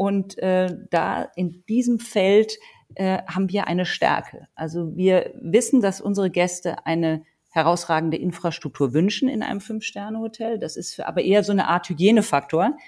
Und 0.00 0.38
äh, 0.38 0.78
da 0.88 1.24
in 1.36 1.62
diesem 1.68 1.98
Feld 1.98 2.56
äh, 2.94 3.18
haben 3.26 3.50
wir 3.50 3.66
eine 3.66 3.84
Stärke. 3.84 4.48
Also 4.54 4.96
wir 4.96 5.34
wissen, 5.42 5.82
dass 5.82 6.00
unsere 6.00 6.30
Gäste 6.30 6.86
eine 6.86 7.22
herausragende 7.50 8.16
Infrastruktur 8.16 8.94
wünschen 8.94 9.28
in 9.28 9.42
einem 9.42 9.60
Fünf-Sterne-Hotel. 9.60 10.58
Das 10.58 10.78
ist 10.78 10.94
für, 10.94 11.06
aber 11.06 11.20
eher 11.20 11.44
so 11.44 11.52
eine 11.52 11.68
Art 11.68 11.86
Hygienefaktor. 11.86 12.78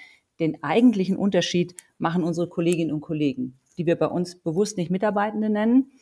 Den 0.40 0.64
eigentlichen 0.64 1.18
Unterschied 1.18 1.74
machen 1.98 2.24
unsere 2.24 2.48
Kolleginnen 2.48 2.92
und 2.92 3.02
Kollegen, 3.02 3.60
die 3.76 3.84
wir 3.84 3.96
bei 3.96 4.06
uns 4.06 4.40
bewusst 4.40 4.78
nicht 4.78 4.90
Mitarbeitende 4.90 5.50
nennen. 5.50 5.92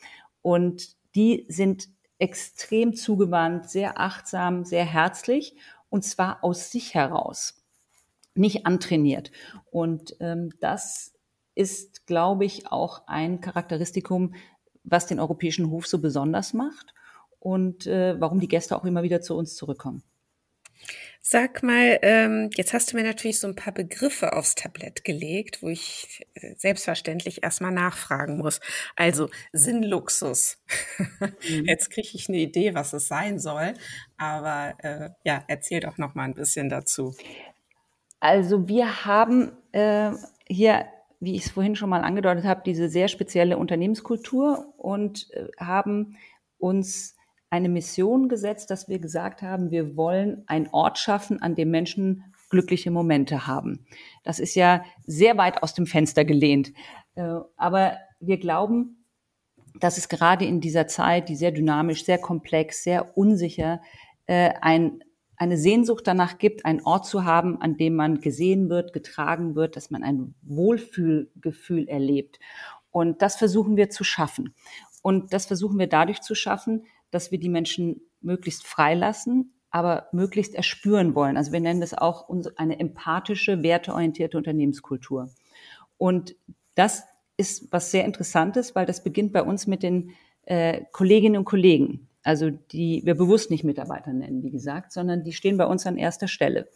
Und 0.41 0.95
die 1.13 1.45
sind 1.49 1.89
extrem 2.19 2.93
zugewandt, 2.93 3.69
sehr 3.69 3.99
achtsam, 3.99 4.63
sehr 4.63 4.85
herzlich 4.85 5.57
und 5.89 6.05
zwar 6.05 6.41
aus 6.41 6.71
sich 6.71 6.93
heraus 6.93 7.60
nicht 8.35 8.65
antrainiert. 8.65 9.31
Und 9.71 10.15
ähm, 10.19 10.51
das 10.59 11.13
ist, 11.55 12.05
glaube 12.07 12.45
ich, 12.45 12.67
auch 12.71 13.07
ein 13.07 13.41
Charakteristikum, 13.41 14.35
was 14.83 15.05
den 15.05 15.19
europäischen 15.19 15.69
Hof 15.69 15.87
so 15.87 15.99
besonders 15.99 16.53
macht 16.53 16.93
und 17.39 17.87
äh, 17.87 18.19
warum 18.19 18.39
die 18.39 18.47
Gäste 18.47 18.75
auch 18.75 18.85
immer 18.85 19.03
wieder 19.03 19.21
zu 19.21 19.35
uns 19.35 19.55
zurückkommen. 19.55 20.03
Sag 21.23 21.61
mal, 21.61 21.99
ähm, 22.01 22.49
jetzt 22.55 22.73
hast 22.73 22.91
du 22.91 22.97
mir 22.97 23.03
natürlich 23.03 23.39
so 23.39 23.47
ein 23.47 23.55
paar 23.55 23.73
Begriffe 23.73 24.33
aufs 24.33 24.55
Tablett 24.55 25.03
gelegt, 25.03 25.61
wo 25.61 25.69
ich 25.69 26.25
äh, 26.33 26.55
selbstverständlich 26.57 27.43
erstmal 27.43 27.71
nachfragen 27.71 28.39
muss. 28.39 28.59
Also 28.95 29.29
Sinnluxus. 29.53 30.57
Mhm. 31.47 31.65
Jetzt 31.67 31.91
kriege 31.91 32.09
ich 32.13 32.27
eine 32.27 32.39
Idee, 32.39 32.73
was 32.73 32.93
es 32.93 33.07
sein 33.07 33.37
soll, 33.37 33.75
aber 34.17 34.73
äh, 34.79 35.09
ja, 35.23 35.43
erzähl 35.47 35.79
doch 35.79 35.99
noch 35.99 36.15
mal 36.15 36.23
ein 36.23 36.33
bisschen 36.33 36.69
dazu. 36.69 37.15
Also 38.21 38.69
wir 38.69 39.05
haben 39.05 39.51
äh, 39.71 40.11
hier, 40.47 40.85
wie 41.19 41.35
ich 41.35 41.45
es 41.45 41.51
vorhin 41.51 41.75
schon 41.75 41.89
mal 41.89 42.01
angedeutet 42.01 42.45
habe, 42.45 42.61
diese 42.63 42.87
sehr 42.87 43.07
spezielle 43.07 43.57
Unternehmenskultur 43.57 44.73
und 44.77 45.29
äh, 45.31 45.47
haben 45.59 46.15
uns 46.59 47.17
eine 47.49 47.67
Mission 47.67 48.29
gesetzt, 48.29 48.69
dass 48.69 48.87
wir 48.87 48.99
gesagt 48.99 49.41
haben, 49.41 49.71
wir 49.71 49.97
wollen 49.97 50.43
einen 50.47 50.69
Ort 50.71 50.99
schaffen, 50.99 51.41
an 51.41 51.55
dem 51.55 51.71
Menschen 51.71 52.23
glückliche 52.49 52.91
Momente 52.91 53.47
haben. 53.47 53.85
Das 54.23 54.39
ist 54.39 54.55
ja 54.55 54.83
sehr 55.05 55.37
weit 55.37 55.63
aus 55.63 55.73
dem 55.73 55.87
Fenster 55.87 56.23
gelehnt. 56.23 56.71
Äh, 57.15 57.39
aber 57.57 57.97
wir 58.19 58.37
glauben, 58.37 59.05
dass 59.79 59.97
es 59.97 60.09
gerade 60.09 60.45
in 60.45 60.61
dieser 60.61 60.85
Zeit, 60.87 61.27
die 61.27 61.35
sehr 61.35 61.51
dynamisch, 61.51 62.05
sehr 62.05 62.19
komplex, 62.19 62.83
sehr 62.83 63.17
unsicher, 63.17 63.81
äh, 64.27 64.51
ein, 64.61 65.03
eine 65.41 65.57
Sehnsucht 65.57 66.05
danach 66.05 66.37
gibt, 66.37 66.65
einen 66.65 66.83
Ort 66.83 67.07
zu 67.07 67.25
haben, 67.25 67.59
an 67.59 67.75
dem 67.75 67.95
man 67.95 68.21
gesehen 68.21 68.69
wird, 68.69 68.93
getragen 68.93 69.55
wird, 69.55 69.75
dass 69.75 69.89
man 69.89 70.03
ein 70.03 70.35
Wohlfühlgefühl 70.43 71.87
erlebt. 71.87 72.39
Und 72.91 73.23
das 73.23 73.37
versuchen 73.37 73.75
wir 73.75 73.89
zu 73.89 74.03
schaffen. 74.03 74.53
Und 75.01 75.33
das 75.33 75.47
versuchen 75.47 75.79
wir 75.79 75.87
dadurch 75.87 76.21
zu 76.21 76.35
schaffen, 76.35 76.85
dass 77.09 77.31
wir 77.31 77.39
die 77.39 77.49
Menschen 77.49 78.01
möglichst 78.21 78.67
freilassen, 78.67 79.51
aber 79.71 80.09
möglichst 80.11 80.53
erspüren 80.53 81.15
wollen. 81.15 81.37
Also 81.37 81.51
wir 81.51 81.59
nennen 81.59 81.81
das 81.81 81.95
auch 81.95 82.29
eine 82.55 82.79
empathische, 82.79 83.63
werteorientierte 83.63 84.37
Unternehmenskultur. 84.37 85.31
Und 85.97 86.35
das 86.75 87.01
ist 87.37 87.71
was 87.71 87.89
sehr 87.89 88.05
Interessantes, 88.05 88.75
weil 88.75 88.85
das 88.85 89.03
beginnt 89.03 89.33
bei 89.33 89.41
uns 89.41 89.65
mit 89.65 89.81
den 89.81 90.11
äh, 90.43 90.83
Kolleginnen 90.91 91.37
und 91.37 91.45
Kollegen. 91.45 92.10
Also 92.23 92.49
die 92.49 93.01
wir 93.03 93.15
bewusst 93.15 93.49
nicht 93.49 93.63
Mitarbeiter 93.63 94.13
nennen, 94.13 94.43
wie 94.43 94.51
gesagt, 94.51 94.91
sondern 94.91 95.23
die 95.23 95.33
stehen 95.33 95.57
bei 95.57 95.65
uns 95.65 95.85
an 95.87 95.97
erster 95.97 96.27
Stelle, 96.27 96.67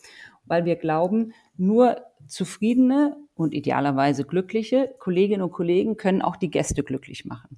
weil 0.46 0.66
wir 0.66 0.76
glauben, 0.76 1.34
nur 1.56 2.02
zufriedene 2.28 3.16
und 3.36 3.54
idealerweise 3.54 4.24
glückliche 4.24 4.96
Kolleginnen 5.00 5.44
und 5.44 5.52
Kollegen 5.52 5.98
können 5.98 6.22
auch 6.22 6.36
die 6.36 6.50
Gäste 6.50 6.84
glücklich 6.84 7.26
machen. 7.26 7.58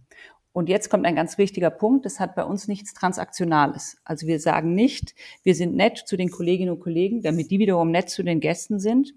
Und 0.52 0.70
jetzt 0.70 0.90
kommt 0.90 1.06
ein 1.06 1.16
ganz 1.16 1.38
wichtiger 1.38 1.70
Punkt. 1.70 2.04
Das 2.06 2.20
hat 2.20 2.34
bei 2.34 2.44
uns 2.44 2.68
nichts 2.68 2.96
Transaktionales. 2.96 3.98
Also 4.04 4.26
wir 4.26 4.40
sagen 4.40 4.74
nicht, 4.74 5.14
wir 5.44 5.54
sind 5.54 5.76
nett 5.76 6.00
zu 6.00 6.18
den 6.18 6.32
Kolleginnen 6.32 6.72
und 6.72 6.80
Kollegen, 6.80 7.22
damit 7.22 7.52
die 7.52 7.60
wiederum 7.60 7.92
nett 7.92 8.10
zu 8.10 8.24
den 8.24 8.40
Gästen 8.40 8.80
sind, 8.80 9.14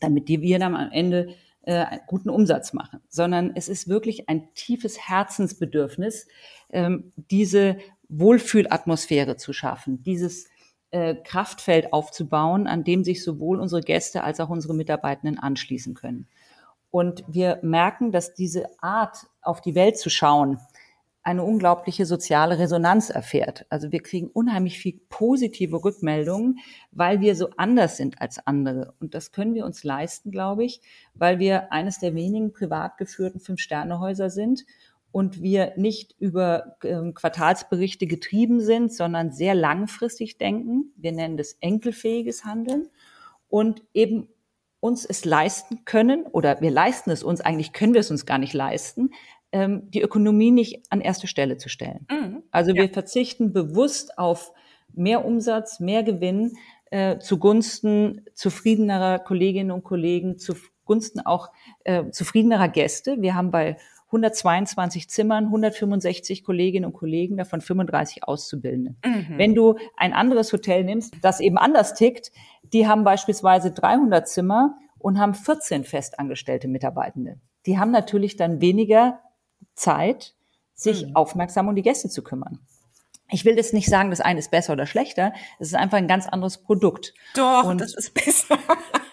damit 0.00 0.28
die 0.28 0.40
wir 0.40 0.60
dann 0.60 0.76
am 0.76 0.92
Ende 0.92 1.34
äh, 1.62 1.98
guten 2.06 2.30
Umsatz 2.30 2.72
machen, 2.72 3.00
sondern 3.08 3.52
es 3.54 3.68
ist 3.68 3.88
wirklich 3.88 4.28
ein 4.28 4.52
tiefes 4.54 4.98
Herzensbedürfnis, 5.08 6.26
ähm, 6.70 7.12
diese 7.16 7.78
Wohlfühlatmosphäre 8.08 9.36
zu 9.36 9.52
schaffen, 9.52 10.02
dieses 10.02 10.48
äh, 10.90 11.14
Kraftfeld 11.14 11.92
aufzubauen, 11.92 12.66
an 12.66 12.84
dem 12.84 13.04
sich 13.04 13.24
sowohl 13.24 13.60
unsere 13.60 13.80
Gäste 13.80 14.24
als 14.24 14.40
auch 14.40 14.50
unsere 14.50 14.74
Mitarbeitenden 14.74 15.38
anschließen 15.38 15.94
können. 15.94 16.28
Und 16.90 17.24
wir 17.26 17.58
merken, 17.62 18.12
dass 18.12 18.34
diese 18.34 18.66
Art, 18.82 19.26
auf 19.40 19.62
die 19.62 19.74
Welt 19.74 19.98
zu 19.98 20.10
schauen, 20.10 20.58
eine 21.22 21.44
unglaubliche 21.44 22.04
soziale 22.04 22.58
Resonanz 22.58 23.10
erfährt. 23.10 23.64
Also 23.68 23.92
wir 23.92 24.02
kriegen 24.02 24.28
unheimlich 24.28 24.78
viel 24.78 25.00
positive 25.08 25.84
Rückmeldungen, 25.84 26.58
weil 26.90 27.20
wir 27.20 27.36
so 27.36 27.50
anders 27.56 27.96
sind 27.96 28.20
als 28.20 28.44
andere. 28.44 28.94
Und 29.00 29.14
das 29.14 29.30
können 29.30 29.54
wir 29.54 29.64
uns 29.64 29.84
leisten, 29.84 30.30
glaube 30.30 30.64
ich, 30.64 30.80
weil 31.14 31.38
wir 31.38 31.72
eines 31.72 32.00
der 32.00 32.14
wenigen 32.14 32.52
privat 32.52 32.98
geführten 32.98 33.38
Fünf-Sterne-Häuser 33.38 34.30
sind 34.30 34.64
und 35.12 35.42
wir 35.42 35.74
nicht 35.76 36.16
über 36.18 36.76
ähm, 36.82 37.14
Quartalsberichte 37.14 38.06
getrieben 38.06 38.60
sind, 38.60 38.92
sondern 38.92 39.30
sehr 39.30 39.54
langfristig 39.54 40.38
denken. 40.38 40.92
Wir 40.96 41.12
nennen 41.12 41.36
das 41.36 41.56
enkelfähiges 41.60 42.44
Handeln 42.44 42.88
und 43.48 43.82
eben 43.94 44.28
uns 44.80 45.04
es 45.04 45.24
leisten 45.24 45.84
können, 45.84 46.24
oder 46.24 46.60
wir 46.60 46.72
leisten 46.72 47.12
es 47.12 47.22
uns, 47.22 47.40
eigentlich 47.40 47.72
können 47.72 47.94
wir 47.94 48.00
es 48.00 48.10
uns 48.10 48.26
gar 48.26 48.38
nicht 48.38 48.52
leisten, 48.52 49.10
ähm, 49.52 49.90
die 49.90 50.00
Ökonomie 50.00 50.50
nicht 50.50 50.82
an 50.90 51.00
erste 51.00 51.26
Stelle 51.26 51.56
zu 51.56 51.68
stellen. 51.68 52.06
Mhm. 52.10 52.42
Also 52.50 52.74
wir 52.74 52.88
verzichten 52.88 53.52
bewusst 53.52 54.18
auf 54.18 54.52
mehr 54.94 55.24
Umsatz, 55.24 55.80
mehr 55.80 56.02
Gewinn 56.02 56.52
äh, 56.90 57.18
zugunsten 57.18 58.26
zufriedenerer 58.34 59.18
Kolleginnen 59.18 59.70
und 59.70 59.84
Kollegen, 59.84 60.38
zugunsten 60.38 61.20
auch 61.20 61.50
äh, 61.84 62.10
zufriedenerer 62.10 62.68
Gäste. 62.68 63.20
Wir 63.20 63.34
haben 63.34 63.50
bei 63.50 63.76
122 64.08 65.08
Zimmern, 65.08 65.46
165 65.46 66.44
Kolleginnen 66.44 66.84
und 66.84 66.92
Kollegen, 66.92 67.38
davon 67.38 67.62
35 67.62 68.24
Auszubildende. 68.24 68.94
Mhm. 69.04 69.38
Wenn 69.38 69.54
du 69.54 69.76
ein 69.96 70.12
anderes 70.12 70.52
Hotel 70.52 70.84
nimmst, 70.84 71.14
das 71.22 71.40
eben 71.40 71.56
anders 71.56 71.94
tickt, 71.94 72.30
die 72.62 72.86
haben 72.86 73.04
beispielsweise 73.04 73.70
300 73.70 74.28
Zimmer 74.28 74.76
und 74.98 75.18
haben 75.18 75.32
14 75.32 75.84
festangestellte 75.84 76.68
Mitarbeitende. 76.68 77.40
Die 77.64 77.78
haben 77.78 77.90
natürlich 77.90 78.36
dann 78.36 78.60
weniger 78.60 79.18
Zeit, 79.74 80.34
sich 80.74 81.06
mhm. 81.06 81.16
aufmerksam 81.16 81.68
um 81.68 81.74
die 81.74 81.82
Gäste 81.82 82.08
zu 82.08 82.22
kümmern. 82.22 82.58
Ich 83.32 83.46
will 83.46 83.56
jetzt 83.56 83.72
nicht 83.72 83.88
sagen, 83.88 84.10
das 84.10 84.20
eine 84.20 84.38
ist 84.38 84.50
besser 84.50 84.74
oder 84.74 84.86
schlechter. 84.86 85.32
Es 85.58 85.68
ist 85.68 85.74
einfach 85.74 85.96
ein 85.96 86.06
ganz 86.06 86.28
anderes 86.28 86.58
Produkt. 86.58 87.14
Doch, 87.34 87.64
und 87.64 87.80
das 87.80 87.94
ist 87.94 88.12
besser. 88.12 88.58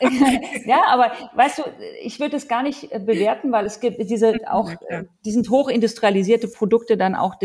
ja, 0.66 0.84
aber 0.88 1.14
weißt 1.36 1.60
du, 1.60 1.64
ich 2.04 2.20
würde 2.20 2.36
es 2.36 2.50
gar 2.50 2.62
nicht 2.62 2.92
äh, 2.92 3.00
bewerten, 3.00 3.52
weil 3.54 3.66
es 3.66 3.80
gibt 3.80 3.98
diese 4.10 4.36
auch, 4.48 4.72
äh, 4.90 5.06
die 5.24 5.32
sind 5.32 5.50
hochindustrialisierte 5.50 6.50
Produkte 6.50 6.98
dann 6.98 7.16
auch 7.16 7.36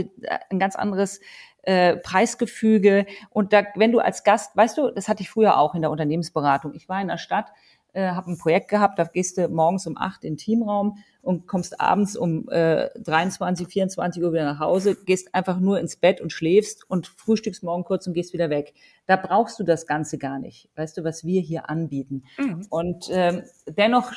ein 0.51 0.59
ganz 0.59 0.75
anderes 0.75 1.21
äh, 1.63 1.97
Preisgefüge. 1.97 3.07
Und 3.31 3.53
da, 3.53 3.63
wenn 3.77 3.93
du 3.93 4.01
als 4.01 4.25
Gast, 4.25 4.57
weißt 4.57 4.77
du, 4.77 4.91
das 4.91 5.09
hatte 5.09 5.23
ich 5.23 5.31
früher 5.31 5.59
auch 5.59 5.77
in 5.77 5.81
der 5.81 5.93
Unternehmensberatung. 5.93 6.75
Ich 6.75 6.89
war 6.89 7.01
in 7.01 7.09
der 7.09 7.19
Stadt, 7.19 7.53
äh, 7.95 8.11
habe 8.11 8.33
ein 8.33 8.39
Projekt 8.39 8.69
gehabt, 8.69 8.99
da 8.99 9.05
gehst 9.05 9.39
du 9.39 9.49
morgens 9.49 9.87
um 9.87 9.97
acht 9.97 10.25
in 10.25 10.33
den 10.33 10.37
Teamraum 10.37 10.99
und 11.23 11.47
kommst 11.47 11.81
abends 11.81 12.17
um 12.17 12.49
äh, 12.51 12.91
23, 12.99 13.67
24 13.67 14.23
Uhr 14.23 14.33
wieder 14.33 14.45
nach 14.45 14.59
Hause, 14.59 14.97
gehst 14.97 15.35
einfach 15.35 15.59
nur 15.59 15.81
ins 15.81 15.97
Bett 15.97 16.21
und 16.21 16.33
schläfst 16.33 16.89
und 16.91 17.07
frühstückst 17.07 17.63
morgen 17.63 17.85
kurz 17.85 18.07
und 18.07 18.13
gehst 18.13 18.33
wieder 18.33 18.51
weg. 18.51 18.75
Da 19.07 19.17
brauchst 19.17 19.59
du 19.59 19.65
das 19.65 19.87
Ganze 19.87 20.19
gar 20.19 20.39
nicht. 20.39 20.69
Weißt 20.77 20.99
du, 20.99 21.05
was 21.05 21.25
wir 21.25 21.41
hier 21.41 21.71
anbieten? 21.71 22.25
Mhm. 22.37 22.67
Und 22.69 23.09
ähm, 23.11 23.43
dennoch 23.67 24.13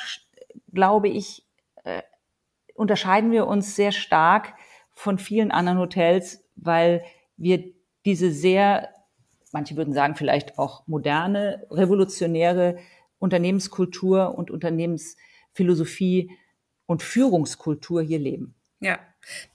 glaube 0.72 1.08
ich, 1.08 1.46
äh, 1.84 2.02
unterscheiden 2.74 3.30
wir 3.30 3.46
uns 3.46 3.76
sehr 3.76 3.92
stark 3.92 4.54
von 4.92 5.18
vielen 5.18 5.50
anderen 5.50 5.78
Hotels, 5.78 6.44
weil 6.56 7.02
wir 7.36 7.72
diese 8.04 8.30
sehr, 8.30 8.88
manche 9.52 9.76
würden 9.76 9.94
sagen 9.94 10.16
vielleicht 10.16 10.58
auch 10.58 10.86
moderne, 10.86 11.66
revolutionäre 11.70 12.78
Unternehmenskultur 13.18 14.34
und 14.36 14.50
Unternehmensphilosophie 14.50 16.30
und 16.86 17.02
Führungskultur 17.02 18.02
hier 18.02 18.18
leben. 18.18 18.54
Ja, 18.80 18.98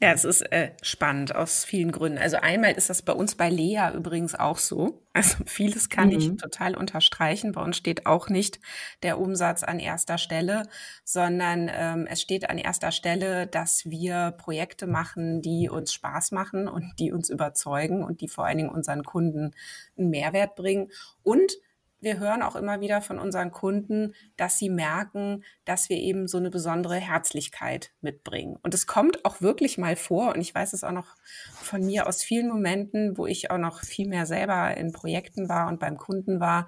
ja, 0.01 0.11
es 0.11 0.25
ist 0.25 0.41
äh, 0.51 0.71
spannend 0.81 1.33
aus 1.33 1.65
vielen 1.65 1.91
Gründen. 1.91 2.17
Also 2.17 2.37
einmal 2.37 2.73
ist 2.73 2.89
das 2.89 3.01
bei 3.01 3.13
uns 3.13 3.35
bei 3.35 3.49
Lea 3.49 3.91
übrigens 3.95 4.35
auch 4.35 4.57
so. 4.57 5.01
Also 5.13 5.37
vieles 5.45 5.89
kann 5.89 6.09
mhm. 6.09 6.17
ich 6.17 6.37
total 6.37 6.75
unterstreichen. 6.75 7.53
Bei 7.53 7.61
uns 7.61 7.77
steht 7.77 8.05
auch 8.05 8.29
nicht 8.29 8.59
der 9.01 9.19
Umsatz 9.19 9.63
an 9.63 9.79
erster 9.79 10.17
Stelle, 10.17 10.63
sondern 11.03 11.71
ähm, 11.73 12.07
es 12.09 12.21
steht 12.21 12.49
an 12.49 12.57
erster 12.57 12.91
Stelle, 12.91 13.47
dass 13.47 13.89
wir 13.89 14.31
Projekte 14.37 14.87
machen, 14.87 15.41
die 15.41 15.69
uns 15.69 15.93
Spaß 15.93 16.31
machen 16.31 16.67
und 16.67 16.91
die 16.99 17.11
uns 17.11 17.29
überzeugen 17.29 18.03
und 18.03 18.21
die 18.21 18.27
vor 18.27 18.45
allen 18.45 18.57
Dingen 18.57 18.69
unseren 18.69 19.03
Kunden 19.03 19.51
einen 19.97 20.09
Mehrwert 20.09 20.55
bringen. 20.55 20.91
Und 21.23 21.53
wir 22.03 22.19
hören 22.19 22.41
auch 22.41 22.55
immer 22.55 22.81
wieder 22.81 23.01
von 23.01 23.19
unseren 23.19 23.51
Kunden, 23.51 24.13
dass 24.37 24.57
sie 24.57 24.69
merken, 24.69 25.43
dass 25.65 25.89
wir 25.89 25.97
eben 25.97 26.27
so 26.27 26.37
eine 26.37 26.49
besondere 26.49 26.95
Herzlichkeit 26.95 27.91
mitbringen. 28.01 28.57
Und 28.61 28.73
es 28.73 28.87
kommt 28.87 29.25
auch 29.25 29.41
wirklich 29.41 29.77
mal 29.77 29.95
vor, 29.95 30.33
und 30.33 30.41
ich 30.41 30.53
weiß 30.53 30.73
es 30.73 30.83
auch 30.83 30.91
noch 30.91 31.15
von 31.53 31.85
mir 31.85 32.07
aus 32.07 32.21
vielen 32.23 32.49
Momenten, 32.49 33.17
wo 33.17 33.25
ich 33.25 33.51
auch 33.51 33.57
noch 33.57 33.81
viel 33.81 34.07
mehr 34.07 34.25
selber 34.25 34.75
in 34.77 34.91
Projekten 34.91 35.49
war 35.49 35.67
und 35.67 35.79
beim 35.79 35.97
Kunden 35.97 36.39
war, 36.39 36.67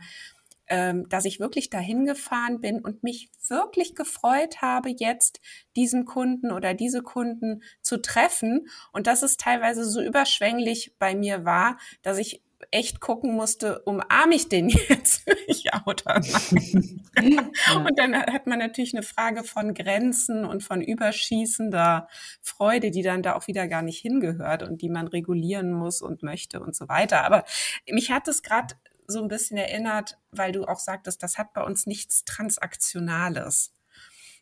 ähm, 0.67 1.07
dass 1.09 1.25
ich 1.25 1.39
wirklich 1.39 1.69
dahin 1.69 2.05
gefahren 2.05 2.59
bin 2.59 2.79
und 2.79 3.03
mich 3.03 3.29
wirklich 3.47 3.93
gefreut 3.93 4.61
habe, 4.61 4.89
jetzt 4.89 5.39
diesen 5.75 6.05
Kunden 6.05 6.51
oder 6.51 6.73
diese 6.73 7.03
Kunden 7.03 7.61
zu 7.81 8.01
treffen 8.01 8.67
und 8.91 9.05
dass 9.07 9.21
es 9.21 9.37
teilweise 9.37 9.85
so 9.85 10.01
überschwänglich 10.01 10.95
bei 10.97 11.15
mir 11.15 11.45
war, 11.45 11.77
dass 12.01 12.17
ich 12.17 12.41
echt 12.71 12.99
gucken 12.99 13.35
musste, 13.35 13.79
umarme 13.79 14.35
ich 14.35 14.49
den 14.49 14.69
jetzt? 14.89 15.23
ja 15.47 15.83
oder 15.85 16.21
nein? 16.21 17.51
Und 17.85 17.99
dann 17.99 18.15
hat 18.15 18.47
man 18.47 18.59
natürlich 18.59 18.93
eine 18.93 19.03
Frage 19.03 19.43
von 19.43 19.73
Grenzen 19.73 20.45
und 20.45 20.63
von 20.63 20.81
überschießender 20.81 22.07
Freude, 22.41 22.91
die 22.91 23.01
dann 23.01 23.23
da 23.23 23.35
auch 23.35 23.47
wieder 23.47 23.67
gar 23.67 23.81
nicht 23.81 23.99
hingehört 23.99 24.63
und 24.63 24.81
die 24.81 24.89
man 24.89 25.07
regulieren 25.07 25.71
muss 25.71 26.01
und 26.01 26.23
möchte 26.23 26.59
und 26.59 26.75
so 26.75 26.87
weiter. 26.87 27.23
Aber 27.23 27.45
mich 27.89 28.11
hat 28.11 28.27
es 28.27 28.43
gerade 28.43 28.75
so 29.07 29.21
ein 29.21 29.27
bisschen 29.27 29.57
erinnert, 29.57 30.17
weil 30.31 30.51
du 30.51 30.65
auch 30.65 30.79
sagtest, 30.79 31.21
das 31.23 31.37
hat 31.37 31.53
bei 31.53 31.63
uns 31.63 31.85
nichts 31.85 32.25
Transaktionales. 32.25 33.71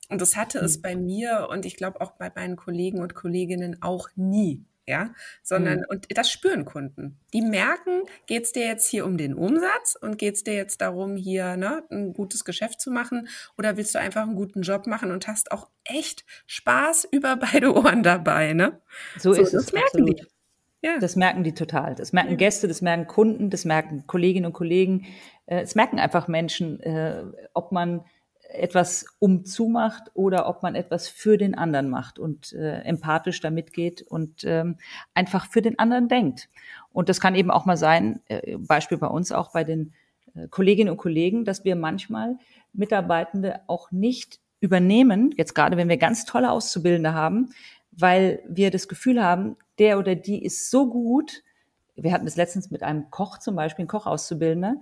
Und 0.10 0.22
das 0.22 0.36
hatte 0.36 0.60
es 0.60 0.76
hm. 0.76 0.82
bei 0.82 0.96
mir 0.96 1.48
und 1.50 1.66
ich 1.66 1.76
glaube 1.76 2.02
auch 2.02 2.12
bei 2.12 2.32
meinen 2.34 2.56
Kollegen 2.56 3.02
und 3.02 3.16
Kolleginnen 3.16 3.82
auch 3.82 4.10
nie 4.16 4.66
ja, 4.86 5.14
sondern 5.42 5.80
mhm. 5.80 5.86
und 5.90 6.18
das 6.18 6.30
spüren 6.30 6.66
Kunden. 6.66 7.20
Die 7.34 7.42
merken, 7.42 8.04
geht's 8.28 8.52
dir 8.52 8.66
jetzt 8.66 8.88
hier 8.88 9.06
um 9.06 9.18
den 9.18 9.34
Umsatz 9.34 9.98
und 10.00 10.18
geht's 10.18 10.44
dir 10.44 10.56
jetzt 10.56 10.82
darum, 10.82 11.16
hier 11.16 11.56
ne, 11.56 11.84
ein 11.90 12.14
gutes 12.14 12.44
Geschäft 12.44 12.82
zu 12.82 12.92
machen 12.92 13.28
oder 13.58 13.78
willst 13.78 13.96
du 13.96 14.00
einfach 14.00 14.24
einen 14.24 14.36
guten 14.36 14.62
Job 14.62 14.88
machen 14.88 15.12
und 15.12 15.28
hast 15.28 15.52
auch 15.52 15.70
echt 15.86 16.26
Spaß 16.48 17.08
über 17.12 17.36
beide 17.38 17.74
Ohren 17.74 18.04
dabei, 18.04 18.54
ne? 18.54 18.82
So, 19.18 19.34
so 19.34 19.42
ist 19.42 19.54
das 19.54 19.66
es. 19.66 19.74
merken 19.74 19.88
absolut. 19.88 20.20
die. 20.20 20.28
Ja. 20.84 21.00
Das 21.00 21.16
merken 21.16 21.46
die 21.46 21.54
total. 21.54 21.96
Das 21.96 22.12
merken 22.12 22.36
Gäste, 22.36 22.68
das 22.68 22.82
merken 22.82 23.08
Kunden, 23.08 23.50
das 23.50 23.64
merken 23.64 24.06
Kolleginnen 24.06 24.48
und 24.48 24.54
Kollegen. 24.54 25.06
Äh, 25.46 25.62
es 25.62 25.76
merken 25.76 25.98
einfach 25.98 26.28
Menschen, 26.28 26.82
äh, 26.82 27.24
ob 27.54 27.72
man 27.72 28.04
etwas 28.50 29.06
umzumacht 29.20 30.12
oder 30.14 30.48
ob 30.48 30.64
man 30.64 30.76
etwas 30.76 31.08
für 31.08 31.38
den 31.38 31.56
anderen 31.56 31.90
macht 31.90 32.20
und 32.20 32.54
äh, 32.54 32.82
empathisch 32.82 33.42
damit 33.42 33.74
geht 33.74 34.02
und 34.02 34.44
ähm, 34.44 34.78
einfach 35.14 35.48
für 35.50 35.62
den 35.62 35.80
anderen 35.80 36.08
denkt. 36.08 36.50
Und 36.92 37.10
das 37.10 37.20
kann 37.20 37.36
eben 37.36 37.52
auch 37.52 37.66
mal 37.66 37.78
sein, 37.78 38.22
äh, 38.28 38.58
Beispiel 38.58 38.98
bei 38.98 39.08
uns 39.08 39.32
auch 39.32 39.52
bei 39.52 39.64
den 39.64 39.94
äh, 40.36 40.48
Kolleginnen 40.50 40.92
und 40.92 40.98
Kollegen, 40.98 41.46
dass 41.46 41.66
wir 41.66 41.76
manchmal 41.76 42.38
Mitarbeitende 42.74 43.62
auch 43.68 43.92
nicht 43.92 44.40
übernehmen, 44.60 45.34
jetzt 45.36 45.56
gerade 45.56 45.76
wenn 45.76 45.90
wir 45.90 45.98
ganz 45.98 46.26
tolle 46.26 46.52
Auszubildende 46.52 47.14
haben, 47.14 47.50
weil 47.92 48.42
wir 48.48 48.72
das 48.72 48.88
Gefühl 48.88 49.24
haben, 49.24 49.58
der 49.80 50.00
oder 50.00 50.16
die 50.16 50.44
ist 50.44 50.70
so 50.72 50.90
gut. 50.90 51.44
Wir 51.96 52.12
hatten 52.12 52.26
es 52.26 52.36
letztens 52.36 52.72
mit 52.72 52.82
einem 52.82 53.10
Koch 53.12 53.40
zum 53.40 53.56
Beispiel, 53.56 53.86
ein 53.86 53.90
Kochauszubildender, 53.90 54.78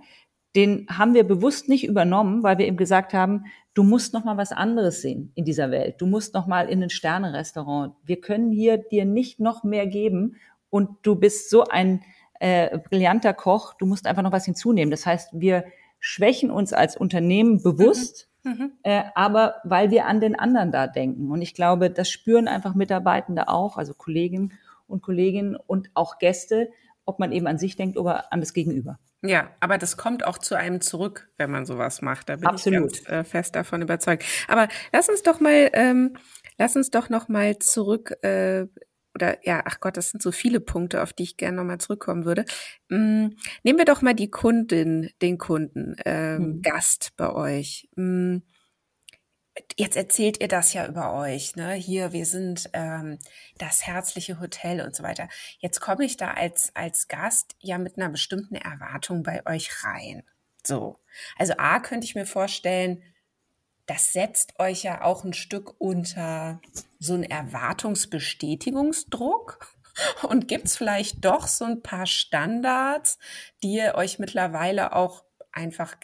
den 0.54 0.86
haben 0.90 1.14
wir 1.14 1.24
bewusst 1.24 1.68
nicht 1.68 1.84
übernommen, 1.84 2.42
weil 2.42 2.58
wir 2.58 2.66
ihm 2.66 2.76
gesagt 2.76 3.14
haben, 3.14 3.46
du 3.74 3.82
musst 3.82 4.12
noch 4.12 4.24
mal 4.24 4.36
was 4.36 4.52
anderes 4.52 5.00
sehen 5.00 5.32
in 5.34 5.44
dieser 5.44 5.70
Welt. 5.70 5.96
Du 5.98 6.06
musst 6.06 6.34
noch 6.34 6.46
mal 6.46 6.68
in 6.68 6.82
ein 6.82 6.90
Sterne-Restaurant. 6.90 7.94
Wir 8.04 8.20
können 8.20 8.52
hier 8.52 8.76
dir 8.76 9.04
nicht 9.04 9.40
noch 9.40 9.64
mehr 9.64 9.86
geben 9.86 10.36
und 10.68 10.90
du 11.02 11.14
bist 11.14 11.48
so 11.48 11.64
ein 11.64 12.02
äh, 12.40 12.78
brillanter 12.78 13.32
Koch. 13.32 13.74
Du 13.74 13.86
musst 13.86 14.06
einfach 14.06 14.22
noch 14.22 14.32
was 14.32 14.44
hinzunehmen. 14.44 14.90
Das 14.90 15.06
heißt, 15.06 15.30
wir 15.32 15.64
schwächen 16.00 16.50
uns 16.50 16.72
als 16.72 16.96
Unternehmen 16.96 17.62
bewusst, 17.62 18.28
mhm. 18.42 18.50
Mhm. 18.50 18.72
Äh, 18.82 19.04
aber 19.14 19.54
weil 19.64 19.90
wir 19.90 20.06
an 20.06 20.20
den 20.20 20.36
anderen 20.38 20.72
da 20.72 20.88
denken. 20.88 21.30
Und 21.30 21.40
ich 21.40 21.54
glaube, 21.54 21.90
das 21.90 22.10
spüren 22.10 22.48
einfach 22.48 22.74
Mitarbeitende 22.74 23.48
auch, 23.48 23.78
also 23.78 23.94
Kolleginnen 23.94 24.52
und 24.88 25.02
Kolleginnen 25.02 25.56
und 25.56 25.90
auch 25.94 26.18
Gäste, 26.18 26.70
ob 27.04 27.18
man 27.18 27.32
eben 27.32 27.46
an 27.46 27.58
sich 27.58 27.76
denkt 27.76 27.96
oder 27.96 28.32
an 28.32 28.40
das 28.40 28.52
Gegenüber. 28.52 28.98
Ja, 29.22 29.50
aber 29.60 29.78
das 29.78 29.96
kommt 29.96 30.24
auch 30.24 30.38
zu 30.38 30.56
einem 30.56 30.80
zurück, 30.80 31.30
wenn 31.38 31.50
man 31.50 31.64
sowas 31.64 32.02
macht. 32.02 32.28
Da 32.28 32.36
bin 32.36 32.46
Absolut. 32.46 32.92
ich 32.92 33.04
ganz 33.04 33.26
äh, 33.26 33.28
fest 33.28 33.54
davon 33.54 33.82
überzeugt. 33.82 34.24
Aber 34.48 34.68
lass 34.92 35.08
uns 35.08 35.22
doch 35.22 35.40
mal, 35.40 35.70
ähm, 35.74 36.16
lass 36.58 36.74
uns 36.76 36.90
doch 36.90 37.08
noch 37.08 37.28
mal 37.28 37.58
zurück. 37.58 38.12
Äh, 38.22 38.66
oder 39.14 39.46
ja, 39.46 39.62
ach 39.64 39.78
Gott, 39.80 39.96
das 39.96 40.10
sind 40.10 40.22
so 40.22 40.32
viele 40.32 40.60
Punkte, 40.60 41.02
auf 41.02 41.12
die 41.12 41.24
ich 41.24 41.36
gerne 41.36 41.58
nochmal 41.58 41.78
zurückkommen 41.78 42.24
würde. 42.24 42.44
Mm, 42.88 43.28
nehmen 43.62 43.78
wir 43.78 43.84
doch 43.84 44.02
mal 44.02 44.14
die 44.14 44.30
Kundin, 44.30 45.10
den 45.20 45.38
Kunden, 45.38 45.96
ähm, 46.04 46.38
hm. 46.38 46.62
Gast 46.62 47.10
bei 47.16 47.32
euch. 47.32 47.88
Mm, 47.96 48.38
jetzt 49.76 49.96
erzählt 49.96 50.40
ihr 50.40 50.48
das 50.48 50.72
ja 50.72 50.86
über 50.86 51.14
euch, 51.14 51.56
ne? 51.56 51.72
Hier, 51.74 52.12
wir 52.12 52.26
sind 52.26 52.70
ähm, 52.72 53.18
das 53.58 53.86
herzliche 53.86 54.40
Hotel 54.40 54.80
und 54.80 54.96
so 54.96 55.02
weiter. 55.02 55.28
Jetzt 55.58 55.80
komme 55.80 56.04
ich 56.04 56.16
da 56.16 56.32
als 56.32 56.74
als 56.74 57.08
Gast 57.08 57.56
ja 57.60 57.78
mit 57.78 57.96
einer 57.96 58.08
bestimmten 58.08 58.54
Erwartung 58.54 59.22
bei 59.22 59.44
euch 59.46 59.84
rein. 59.84 60.22
So, 60.64 60.98
also 61.36 61.54
a 61.58 61.80
könnte 61.80 62.04
ich 62.04 62.14
mir 62.14 62.26
vorstellen, 62.26 63.02
das 63.86 64.12
setzt 64.12 64.60
euch 64.60 64.84
ja 64.84 65.02
auch 65.02 65.24
ein 65.24 65.32
Stück 65.32 65.80
unter 65.80 66.60
so 66.98 67.14
einen 67.14 67.24
Erwartungsbestätigungsdruck. 67.24 69.66
Und 70.22 70.48
gibt's 70.48 70.74
vielleicht 70.76 71.22
doch 71.22 71.46
so 71.46 71.66
ein 71.66 71.82
paar 71.82 72.06
Standards, 72.06 73.18
die 73.62 73.74
ihr 73.74 73.94
euch 73.94 74.18
mittlerweile 74.18 74.96
auch 74.96 75.22
einfach 75.52 75.96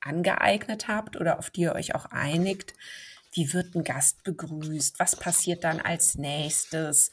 angeeignet 0.00 0.88
habt 0.88 1.16
oder 1.16 1.38
auf 1.38 1.50
die 1.50 1.62
ihr 1.62 1.74
euch 1.74 1.94
auch 1.94 2.06
einigt. 2.06 2.74
Wie 3.32 3.52
wird 3.52 3.74
ein 3.74 3.84
Gast 3.84 4.24
begrüßt? 4.24 4.98
Was 4.98 5.16
passiert 5.16 5.64
dann 5.64 5.80
als 5.80 6.16
nächstes? 6.16 7.10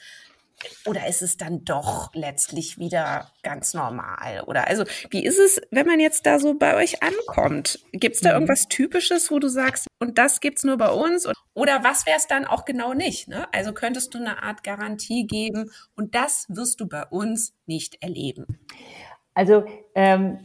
Oder 0.85 1.07
ist 1.07 1.21
es 1.21 1.37
dann 1.37 1.63
doch 1.65 2.11
letztlich 2.15 2.79
wieder 2.79 3.31
ganz 3.43 3.75
normal? 3.75 4.41
Oder 4.47 4.67
also, 4.67 4.85
wie 5.11 5.23
ist 5.23 5.37
es, 5.37 5.61
wenn 5.69 5.85
man 5.85 5.99
jetzt 5.99 6.25
da 6.25 6.39
so 6.39 6.55
bei 6.55 6.75
euch 6.75 7.03
ankommt? 7.03 7.79
Gibt 7.91 8.15
es 8.15 8.21
da 8.21 8.29
mhm. 8.29 8.35
irgendwas 8.35 8.67
Typisches, 8.67 9.29
wo 9.29 9.37
du 9.37 9.49
sagst, 9.49 9.87
und 9.99 10.17
das 10.17 10.39
gibt's 10.39 10.63
nur 10.63 10.77
bei 10.77 10.89
uns? 10.89 11.27
Oder 11.53 11.83
was 11.83 12.07
wäre 12.07 12.17
es 12.17 12.25
dann 12.25 12.45
auch 12.45 12.65
genau 12.65 12.93
nicht? 12.93 13.27
Ne? 13.27 13.47
Also 13.53 13.71
könntest 13.73 14.15
du 14.15 14.17
eine 14.17 14.41
Art 14.41 14.63
Garantie 14.63 15.27
geben 15.27 15.71
und 15.95 16.15
das 16.15 16.45
wirst 16.49 16.79
du 16.79 16.87
bei 16.87 17.05
uns 17.05 17.53
nicht 17.67 18.01
erleben. 18.01 18.59
Also 19.35 19.65
ähm, 19.93 20.39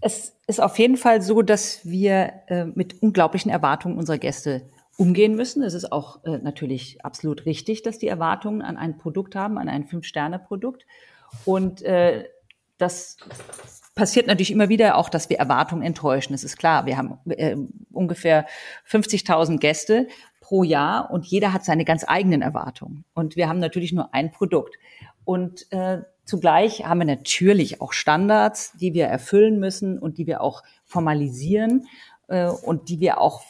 es 0.00 0.36
ist 0.46 0.60
auf 0.60 0.78
jeden 0.78 0.96
Fall 0.96 1.22
so, 1.22 1.42
dass 1.42 1.84
wir 1.84 2.32
äh, 2.46 2.64
mit 2.64 3.02
unglaublichen 3.02 3.50
Erwartungen 3.50 3.98
unserer 3.98 4.18
Gäste 4.18 4.62
umgehen 4.96 5.34
müssen. 5.36 5.62
Es 5.62 5.74
ist 5.74 5.92
auch 5.92 6.24
äh, 6.24 6.38
natürlich 6.38 7.04
absolut 7.04 7.46
richtig, 7.46 7.82
dass 7.82 7.98
die 7.98 8.08
Erwartungen 8.08 8.62
an 8.62 8.76
ein 8.76 8.98
Produkt 8.98 9.34
haben, 9.34 9.58
an 9.58 9.68
ein 9.68 9.86
Fünf-Sterne-Produkt. 9.86 10.86
Und 11.44 11.82
äh, 11.82 12.28
das 12.78 13.16
passiert 13.94 14.28
natürlich 14.28 14.52
immer 14.52 14.68
wieder 14.68 14.96
auch, 14.96 15.08
dass 15.08 15.28
wir 15.28 15.38
Erwartungen 15.38 15.82
enttäuschen. 15.82 16.32
Das 16.32 16.44
ist 16.44 16.56
klar. 16.56 16.86
Wir 16.86 16.96
haben 16.96 17.18
äh, 17.28 17.56
ungefähr 17.92 18.46
50.000 18.88 19.58
Gäste 19.58 20.06
pro 20.40 20.62
Jahr 20.62 21.10
und 21.10 21.26
jeder 21.26 21.52
hat 21.52 21.64
seine 21.64 21.84
ganz 21.84 22.04
eigenen 22.06 22.42
Erwartungen. 22.42 23.04
Und 23.14 23.36
wir 23.36 23.48
haben 23.48 23.58
natürlich 23.58 23.92
nur 23.92 24.14
ein 24.14 24.30
Produkt. 24.30 24.76
Und 25.24 25.70
äh, 25.72 26.02
Zugleich 26.28 26.84
haben 26.84 26.98
wir 26.98 27.06
natürlich 27.06 27.80
auch 27.80 27.94
Standards, 27.94 28.74
die 28.78 28.92
wir 28.92 29.06
erfüllen 29.06 29.58
müssen 29.58 29.98
und 29.98 30.18
die 30.18 30.26
wir 30.26 30.42
auch 30.42 30.62
formalisieren 30.84 31.86
äh, 32.26 32.48
und 32.48 32.90
die 32.90 33.00
wir 33.00 33.18
auch 33.18 33.40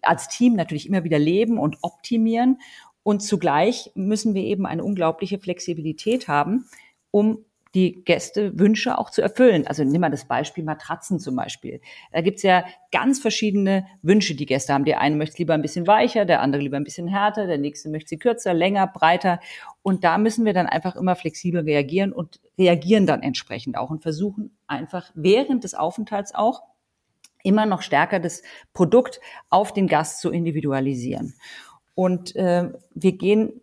als 0.00 0.28
Team 0.28 0.54
natürlich 0.54 0.86
immer 0.86 1.02
wieder 1.02 1.18
leben 1.18 1.58
und 1.58 1.78
optimieren. 1.82 2.60
Und 3.02 3.20
zugleich 3.20 3.90
müssen 3.96 4.32
wir 4.32 4.44
eben 4.44 4.64
eine 4.64 4.84
unglaubliche 4.84 5.40
Flexibilität 5.40 6.28
haben, 6.28 6.68
um 7.10 7.44
die 7.74 8.04
Gäste 8.04 8.58
Wünsche 8.58 8.98
auch 8.98 9.10
zu 9.10 9.20
erfüllen. 9.20 9.66
Also 9.66 9.82
nimm 9.82 10.00
mal 10.00 10.10
das 10.10 10.26
Beispiel 10.26 10.62
Matratzen 10.62 11.18
zum 11.18 11.34
Beispiel. 11.36 11.80
Da 12.12 12.20
gibt's 12.20 12.42
ja 12.42 12.64
ganz 12.92 13.18
verschiedene 13.18 13.86
Wünsche, 14.02 14.34
die 14.34 14.46
Gäste 14.46 14.72
haben. 14.72 14.84
Der 14.84 15.00
eine 15.00 15.16
möchte 15.16 15.38
lieber 15.38 15.54
ein 15.54 15.62
bisschen 15.62 15.86
weicher, 15.86 16.24
der 16.24 16.40
andere 16.40 16.62
lieber 16.62 16.76
ein 16.76 16.84
bisschen 16.84 17.08
härter, 17.08 17.46
der 17.46 17.58
nächste 17.58 17.90
möchte 17.90 18.10
sie 18.10 18.18
kürzer, 18.18 18.54
länger, 18.54 18.86
breiter. 18.86 19.40
Und 19.82 20.04
da 20.04 20.18
müssen 20.18 20.44
wir 20.44 20.52
dann 20.52 20.66
einfach 20.66 20.94
immer 20.94 21.16
flexibel 21.16 21.62
reagieren 21.62 22.12
und 22.12 22.40
reagieren 22.58 23.06
dann 23.06 23.22
entsprechend 23.22 23.76
auch 23.76 23.90
und 23.90 24.02
versuchen 24.02 24.56
einfach 24.66 25.10
während 25.14 25.64
des 25.64 25.74
Aufenthalts 25.74 26.34
auch 26.34 26.62
immer 27.42 27.66
noch 27.66 27.82
stärker 27.82 28.20
das 28.20 28.42
Produkt 28.72 29.20
auf 29.50 29.72
den 29.72 29.86
Gast 29.86 30.20
zu 30.20 30.30
individualisieren. 30.30 31.34
Und 31.94 32.34
äh, 32.36 32.70
wir 32.94 33.12
gehen 33.12 33.60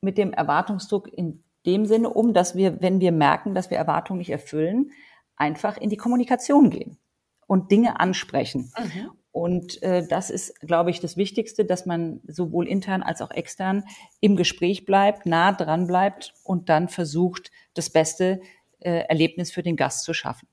mit 0.00 0.18
dem 0.18 0.32
Erwartungsdruck 0.32 1.12
in 1.12 1.43
dem 1.66 1.86
Sinne 1.86 2.10
um, 2.10 2.32
dass 2.34 2.54
wir, 2.54 2.80
wenn 2.82 3.00
wir 3.00 3.12
merken, 3.12 3.54
dass 3.54 3.70
wir 3.70 3.78
Erwartungen 3.78 4.18
nicht 4.18 4.30
erfüllen, 4.30 4.90
einfach 5.36 5.76
in 5.76 5.90
die 5.90 5.96
Kommunikation 5.96 6.70
gehen 6.70 6.98
und 7.46 7.70
Dinge 7.70 8.00
ansprechen. 8.00 8.72
Mhm. 8.78 9.10
Und 9.32 9.82
äh, 9.82 10.06
das 10.06 10.30
ist, 10.30 10.60
glaube 10.60 10.90
ich, 10.90 11.00
das 11.00 11.16
Wichtigste, 11.16 11.64
dass 11.64 11.86
man 11.86 12.20
sowohl 12.28 12.68
intern 12.68 13.02
als 13.02 13.20
auch 13.20 13.32
extern 13.32 13.84
im 14.20 14.36
Gespräch 14.36 14.84
bleibt, 14.84 15.26
nah 15.26 15.50
dran 15.50 15.88
bleibt 15.88 16.34
und 16.44 16.68
dann 16.68 16.88
versucht, 16.88 17.50
das 17.74 17.90
beste 17.90 18.40
äh, 18.78 19.00
Erlebnis 19.08 19.50
für 19.50 19.64
den 19.64 19.74
Gast 19.74 20.04
zu 20.04 20.14
schaffen. 20.14 20.46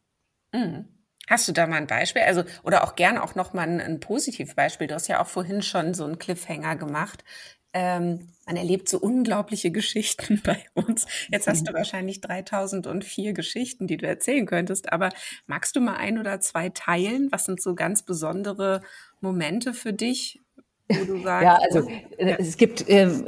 Mhm. 0.52 0.88
Hast 1.30 1.48
du 1.48 1.52
da 1.52 1.68
mal 1.68 1.78
ein 1.78 1.88
Beispiel? 1.88 2.24
Also, 2.24 2.44
oder 2.64 2.84
auch 2.84 2.96
gern 2.96 3.20
auch 3.20 3.36
noch 3.36 3.54
mal 3.54 3.68
ein, 3.68 3.80
ein 3.80 4.00
Positivbeispiel. 4.00 4.88
Du 4.88 4.96
hast 4.96 5.08
ja 5.08 5.22
auch 5.22 5.28
vorhin 5.28 5.62
schon 5.62 5.94
so 5.94 6.04
einen 6.04 6.18
Cliffhanger 6.18 6.76
gemacht. 6.76 7.24
Ähm, 7.74 8.28
man 8.46 8.58
erlebt 8.58 8.90
so 8.90 9.00
unglaubliche 9.00 9.72
Geschichten 9.72 10.42
bei 10.46 10.66
uns. 10.74 11.06
Jetzt 11.30 11.48
hast 11.48 11.68
du 11.68 11.72
mhm. 11.72 11.78
wahrscheinlich 11.78 12.22
3004 12.22 13.34
Geschichten, 13.34 13.88
die 13.88 13.98
du 13.98 14.06
erzählen 14.08 14.46
könntest, 14.46 14.92
aber 14.92 15.10
magst 15.48 15.76
du 15.76 15.82
mal 15.82 15.96
ein 15.96 16.18
oder 16.18 16.40
zwei 16.42 16.70
teilen? 16.70 17.30
Was 17.32 17.46
sind 17.46 17.62
so 17.62 17.76
ganz 17.76 18.04
besondere 18.04 18.82
Momente 19.22 19.74
für 19.74 19.94
dich, 19.94 20.42
wo 20.90 21.06
du 21.06 21.22
sagst? 21.22 21.46
Ja, 21.46 21.60
also 21.64 21.90
ja. 21.90 22.28
Äh, 22.28 22.38
es 22.40 22.58
gibt 22.58 22.86
ähm, 22.90 23.26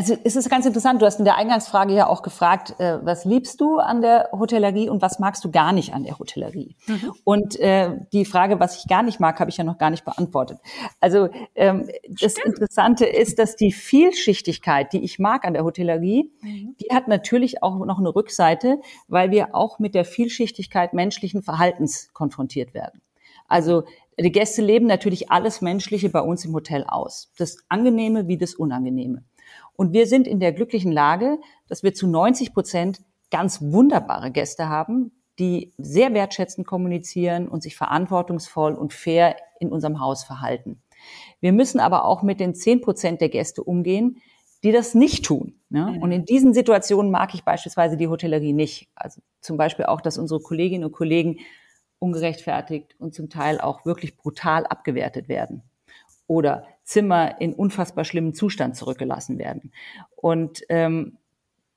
also 0.00 0.16
es 0.24 0.34
ist 0.34 0.48
ganz 0.48 0.64
interessant, 0.64 1.02
du 1.02 1.04
hast 1.04 1.18
in 1.18 1.26
der 1.26 1.36
Eingangsfrage 1.36 1.92
ja 1.92 2.06
auch 2.06 2.22
gefragt, 2.22 2.74
äh, 2.80 3.04
was 3.04 3.26
liebst 3.26 3.60
du 3.60 3.76
an 3.76 4.00
der 4.00 4.30
Hotellerie 4.32 4.88
und 4.88 5.02
was 5.02 5.18
magst 5.18 5.44
du 5.44 5.50
gar 5.50 5.74
nicht 5.74 5.92
an 5.92 6.04
der 6.04 6.18
Hotellerie? 6.18 6.74
Mhm. 6.86 7.12
Und 7.22 7.60
äh, 7.60 7.98
die 8.10 8.24
Frage, 8.24 8.58
was 8.60 8.78
ich 8.78 8.88
gar 8.88 9.02
nicht 9.02 9.20
mag, 9.20 9.38
habe 9.38 9.50
ich 9.50 9.58
ja 9.58 9.64
noch 9.64 9.76
gar 9.76 9.90
nicht 9.90 10.06
beantwortet. 10.06 10.58
Also 11.00 11.28
ähm, 11.54 11.86
das 12.18 12.36
Interessante 12.42 13.04
ist, 13.04 13.38
dass 13.38 13.56
die 13.56 13.72
Vielschichtigkeit, 13.72 14.90
die 14.94 15.04
ich 15.04 15.18
mag 15.18 15.44
an 15.44 15.52
der 15.52 15.64
Hotellerie, 15.64 16.32
mhm. 16.40 16.76
die 16.80 16.94
hat 16.94 17.06
natürlich 17.06 17.62
auch 17.62 17.84
noch 17.84 17.98
eine 17.98 18.14
Rückseite, 18.14 18.80
weil 19.06 19.30
wir 19.30 19.54
auch 19.54 19.80
mit 19.80 19.94
der 19.94 20.06
Vielschichtigkeit 20.06 20.94
menschlichen 20.94 21.42
Verhaltens 21.42 22.08
konfrontiert 22.14 22.72
werden. 22.72 23.02
Also 23.48 23.84
die 24.18 24.32
Gäste 24.32 24.62
leben 24.62 24.86
natürlich 24.86 25.30
alles 25.30 25.60
Menschliche 25.60 26.08
bei 26.08 26.20
uns 26.22 26.46
im 26.46 26.54
Hotel 26.54 26.84
aus. 26.88 27.30
Das 27.36 27.58
Angenehme 27.68 28.28
wie 28.28 28.38
das 28.38 28.54
Unangenehme. 28.54 29.24
Und 29.80 29.94
wir 29.94 30.06
sind 30.06 30.26
in 30.26 30.40
der 30.40 30.52
glücklichen 30.52 30.92
Lage, 30.92 31.38
dass 31.66 31.82
wir 31.82 31.94
zu 31.94 32.06
90 32.06 32.52
Prozent 32.52 33.00
ganz 33.30 33.62
wunderbare 33.62 34.30
Gäste 34.30 34.68
haben, 34.68 35.10
die 35.38 35.72
sehr 35.78 36.12
wertschätzend 36.12 36.66
kommunizieren 36.66 37.48
und 37.48 37.62
sich 37.62 37.76
verantwortungsvoll 37.76 38.74
und 38.74 38.92
fair 38.92 39.36
in 39.58 39.72
unserem 39.72 39.98
Haus 39.98 40.22
verhalten. 40.22 40.82
Wir 41.40 41.54
müssen 41.54 41.80
aber 41.80 42.04
auch 42.04 42.22
mit 42.22 42.40
den 42.40 42.54
10 42.54 42.82
Prozent 42.82 43.22
der 43.22 43.30
Gäste 43.30 43.64
umgehen, 43.64 44.20
die 44.62 44.70
das 44.70 44.94
nicht 44.94 45.24
tun. 45.24 45.54
Ne? 45.70 45.98
Und 46.02 46.12
in 46.12 46.26
diesen 46.26 46.52
Situationen 46.52 47.10
mag 47.10 47.32
ich 47.32 47.44
beispielsweise 47.44 47.96
die 47.96 48.08
Hotellerie 48.08 48.52
nicht. 48.52 48.90
Also 48.94 49.22
zum 49.40 49.56
Beispiel 49.56 49.86
auch, 49.86 50.02
dass 50.02 50.18
unsere 50.18 50.40
Kolleginnen 50.40 50.84
und 50.84 50.92
Kollegen 50.92 51.38
ungerechtfertigt 51.98 52.96
und 52.98 53.14
zum 53.14 53.30
Teil 53.30 53.62
auch 53.62 53.86
wirklich 53.86 54.18
brutal 54.18 54.66
abgewertet 54.66 55.30
werden. 55.30 55.62
Oder 56.30 56.64
Zimmer 56.84 57.40
in 57.40 57.52
unfassbar 57.54 58.04
schlimmen 58.04 58.34
Zustand 58.34 58.76
zurückgelassen 58.76 59.36
werden. 59.36 59.72
Und 60.14 60.62
ähm, 60.68 61.18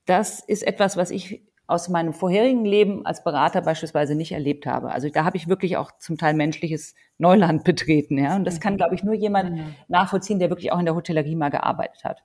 das 0.05 0.41
ist 0.41 0.61
etwas, 0.61 0.95
was 0.95 1.09
ich 1.09 1.41
aus 1.65 1.89
meinem 1.89 2.13
vorherigen 2.13 2.63
Leben 2.63 3.03
als 3.03 3.23
Berater 3.23 3.61
beispielsweise 3.61 4.13
nicht 4.13 4.31
erlebt 4.31 4.67
habe. 4.67 4.91
Also 4.91 5.09
da 5.09 5.25
habe 5.25 5.37
ich 5.37 5.47
wirklich 5.47 5.75
auch 5.75 5.97
zum 5.97 6.19
Teil 6.19 6.35
menschliches 6.35 6.93
Neuland 7.17 7.63
betreten. 7.63 8.19
Ja? 8.19 8.35
Und 8.35 8.45
das 8.45 8.59
kann, 8.59 8.77
glaube 8.77 8.93
ich, 8.93 9.03
nur 9.03 9.15
jemand 9.15 9.59
nachvollziehen, 9.87 10.37
der 10.37 10.51
wirklich 10.51 10.71
auch 10.71 10.77
in 10.77 10.85
der 10.85 10.93
Hotellerie 10.93 11.35
mal 11.35 11.49
gearbeitet 11.49 12.03
hat. 12.03 12.21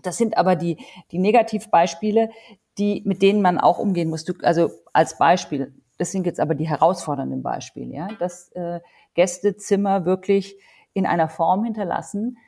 Das 0.00 0.18
sind 0.18 0.38
aber 0.38 0.54
die, 0.54 0.76
die 1.10 1.18
Negativbeispiele, 1.18 2.30
die, 2.78 3.02
mit 3.04 3.22
denen 3.22 3.42
man 3.42 3.58
auch 3.58 3.78
umgehen 3.78 4.08
muss. 4.08 4.24
Du, 4.24 4.34
also 4.42 4.70
als 4.92 5.18
Beispiel, 5.18 5.74
das 5.98 6.12
sind 6.12 6.26
jetzt 6.26 6.38
aber 6.38 6.54
die 6.54 6.68
herausfordernden 6.68 7.42
Beispiele, 7.42 7.92
ja, 7.92 8.08
dass 8.20 8.52
äh, 8.52 8.78
Gästezimmer 9.14 10.04
wirklich 10.04 10.56
in 10.92 11.06
einer 11.06 11.28
Form 11.28 11.64
hinterlassen, 11.64 12.38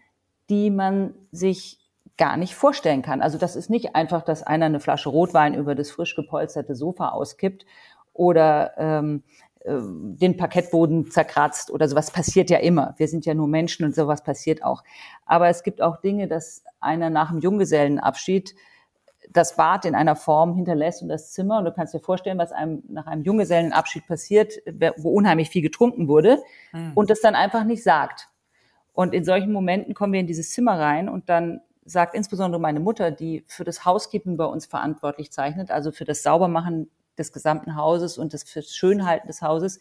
die 0.50 0.70
man 0.70 1.14
sich 1.30 1.78
gar 2.16 2.36
nicht 2.36 2.54
vorstellen 2.54 3.02
kann. 3.02 3.22
Also 3.22 3.38
das 3.38 3.56
ist 3.56 3.70
nicht 3.70 3.94
einfach, 3.94 4.22
dass 4.22 4.42
einer 4.42 4.66
eine 4.66 4.80
Flasche 4.80 5.08
Rotwein 5.08 5.54
über 5.54 5.74
das 5.74 5.90
frisch 5.90 6.14
gepolsterte 6.14 6.74
Sofa 6.74 7.10
auskippt 7.10 7.64
oder 8.12 8.74
ähm, 8.76 9.22
äh, 9.60 9.78
den 9.80 10.36
Parkettboden 10.36 11.10
zerkratzt 11.10 11.70
oder 11.70 11.88
sowas 11.88 12.10
passiert 12.10 12.50
ja 12.50 12.58
immer. 12.58 12.94
Wir 12.98 13.08
sind 13.08 13.24
ja 13.24 13.34
nur 13.34 13.48
Menschen 13.48 13.84
und 13.84 13.94
sowas 13.94 14.22
passiert 14.22 14.62
auch. 14.62 14.82
Aber 15.24 15.48
es 15.48 15.62
gibt 15.62 15.80
auch 15.80 16.00
Dinge, 16.00 16.28
dass 16.28 16.64
einer 16.80 17.10
nach 17.10 17.30
dem 17.30 17.40
Junggesellenabschied 17.40 18.54
das 19.30 19.56
Bad 19.56 19.84
in 19.86 19.94
einer 19.94 20.16
Form 20.16 20.54
hinterlässt 20.54 21.02
und 21.02 21.08
das 21.08 21.32
Zimmer. 21.32 21.58
Und 21.58 21.64
du 21.64 21.72
kannst 21.72 21.94
dir 21.94 22.00
vorstellen, 22.00 22.38
was 22.38 22.52
einem 22.52 22.82
nach 22.88 23.06
einem 23.06 23.22
Junggesellenabschied 23.22 24.06
passiert, 24.06 24.54
wo 24.98 25.10
unheimlich 25.10 25.48
viel 25.48 25.62
getrunken 25.62 26.08
wurde 26.08 26.42
mhm. 26.72 26.92
und 26.94 27.08
das 27.08 27.20
dann 27.20 27.34
einfach 27.34 27.64
nicht 27.64 27.82
sagt. 27.82 28.28
Und 28.92 29.14
in 29.14 29.24
solchen 29.24 29.52
Momenten 29.52 29.94
kommen 29.94 30.12
wir 30.12 30.20
in 30.20 30.26
dieses 30.26 30.50
Zimmer 30.50 30.78
rein 30.78 31.08
und 31.08 31.28
dann 31.28 31.60
sagt 31.84 32.14
insbesondere 32.14 32.60
meine 32.60 32.80
Mutter, 32.80 33.10
die 33.10 33.44
für 33.48 33.64
das 33.64 33.84
Housekeeping 33.84 34.36
bei 34.36 34.44
uns 34.44 34.66
verantwortlich 34.66 35.32
zeichnet, 35.32 35.70
also 35.70 35.90
für 35.90 36.04
das 36.04 36.22
Saubermachen 36.22 36.90
des 37.18 37.32
gesamten 37.32 37.76
Hauses 37.76 38.18
und 38.18 38.32
das 38.34 38.44
fürs 38.44 38.74
Schönhalten 38.74 39.26
des 39.26 39.42
Hauses. 39.42 39.80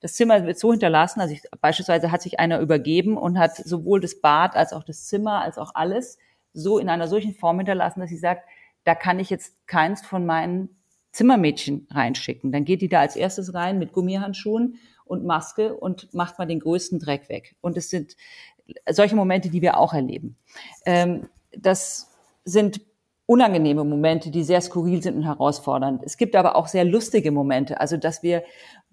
Das 0.00 0.14
Zimmer 0.14 0.46
wird 0.46 0.58
so 0.58 0.70
hinterlassen, 0.70 1.20
also 1.20 1.34
ich, 1.34 1.42
beispielsweise 1.60 2.10
hat 2.10 2.22
sich 2.22 2.40
einer 2.40 2.60
übergeben 2.60 3.16
und 3.18 3.38
hat 3.38 3.56
sowohl 3.56 4.00
das 4.00 4.20
Bad 4.20 4.56
als 4.56 4.72
auch 4.72 4.84
das 4.84 5.06
Zimmer 5.06 5.42
als 5.42 5.58
auch 5.58 5.74
alles 5.74 6.18
so 6.52 6.78
in 6.78 6.88
einer 6.88 7.08
solchen 7.08 7.34
Form 7.34 7.58
hinterlassen, 7.58 8.00
dass 8.00 8.10
sie 8.10 8.16
sagt, 8.16 8.48
da 8.84 8.94
kann 8.94 9.18
ich 9.18 9.30
jetzt 9.30 9.66
keins 9.66 10.02
von 10.02 10.24
meinen 10.24 10.80
Zimmermädchen 11.12 11.86
reinschicken. 11.90 12.52
Dann 12.52 12.64
geht 12.64 12.82
die 12.82 12.88
da 12.88 13.00
als 13.00 13.16
erstes 13.16 13.52
rein 13.52 13.78
mit 13.78 13.92
Gummihandschuhen 13.92 14.76
und 15.10 15.24
Maske 15.24 15.74
und 15.74 16.14
macht 16.14 16.38
mal 16.38 16.46
den 16.46 16.60
größten 16.60 17.00
Dreck 17.00 17.28
weg. 17.28 17.56
Und 17.60 17.76
es 17.76 17.90
sind 17.90 18.16
solche 18.88 19.16
Momente, 19.16 19.50
die 19.50 19.60
wir 19.60 19.76
auch 19.76 19.92
erleben. 19.92 20.36
Ähm, 20.86 21.28
das 21.56 22.12
sind 22.44 22.80
unangenehme 23.26 23.84
Momente, 23.84 24.30
die 24.30 24.44
sehr 24.44 24.60
skurril 24.60 25.02
sind 25.02 25.16
und 25.16 25.24
herausfordernd. 25.24 26.02
Es 26.04 26.16
gibt 26.16 26.36
aber 26.36 26.54
auch 26.54 26.68
sehr 26.68 26.84
lustige 26.84 27.32
Momente. 27.32 27.80
Also, 27.80 27.96
dass 27.96 28.22
wir 28.22 28.44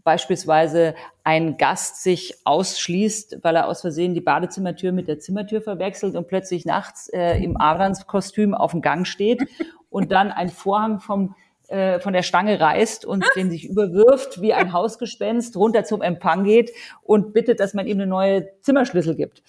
beispielsweise 0.04 0.96
ein 1.24 1.58
Gast 1.58 2.02
sich 2.02 2.36
ausschließt, 2.46 3.40
weil 3.44 3.56
er 3.56 3.68
aus 3.68 3.82
Versehen 3.82 4.16
die 4.16 4.22
Badezimmertür 4.22 4.92
mit 4.92 5.08
der 5.08 5.20
Zimmertür 5.20 5.62
verwechselt 5.62 6.16
und 6.16 6.28
plötzlich 6.28 6.66
nachts 6.66 7.10
äh, 7.10 7.38
im 7.44 7.60
Adamskostüm 7.60 8.56
auf 8.56 8.72
dem 8.72 8.82
Gang 8.82 9.06
steht 9.06 9.44
und 9.90 10.12
dann 10.12 10.32
ein 10.32 10.50
Vorhang 10.50 11.00
vom 11.00 11.36
äh, 11.68 12.00
von 12.00 12.14
der 12.14 12.24
Stange 12.24 12.60
reißt 12.60 13.06
und 13.06 13.26
den 13.36 13.50
sich 13.50 13.68
überwirft 13.68 14.42
wie 14.42 14.54
ein 14.54 14.74
Hausgespenst, 14.74 15.56
runter 15.58 15.84
zum 15.84 16.02
Empfang 16.02 16.44
geht 16.44 16.72
und 17.04 17.34
bittet, 17.34 17.60
dass 17.60 17.74
man 17.74 17.88
ihm 17.88 17.98
eine 17.98 18.08
neue 18.08 18.48
Zimmerschlüssel 18.62 19.16
gibt. 19.16 19.44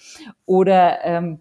Oder 0.44 1.04
ähm, 1.04 1.40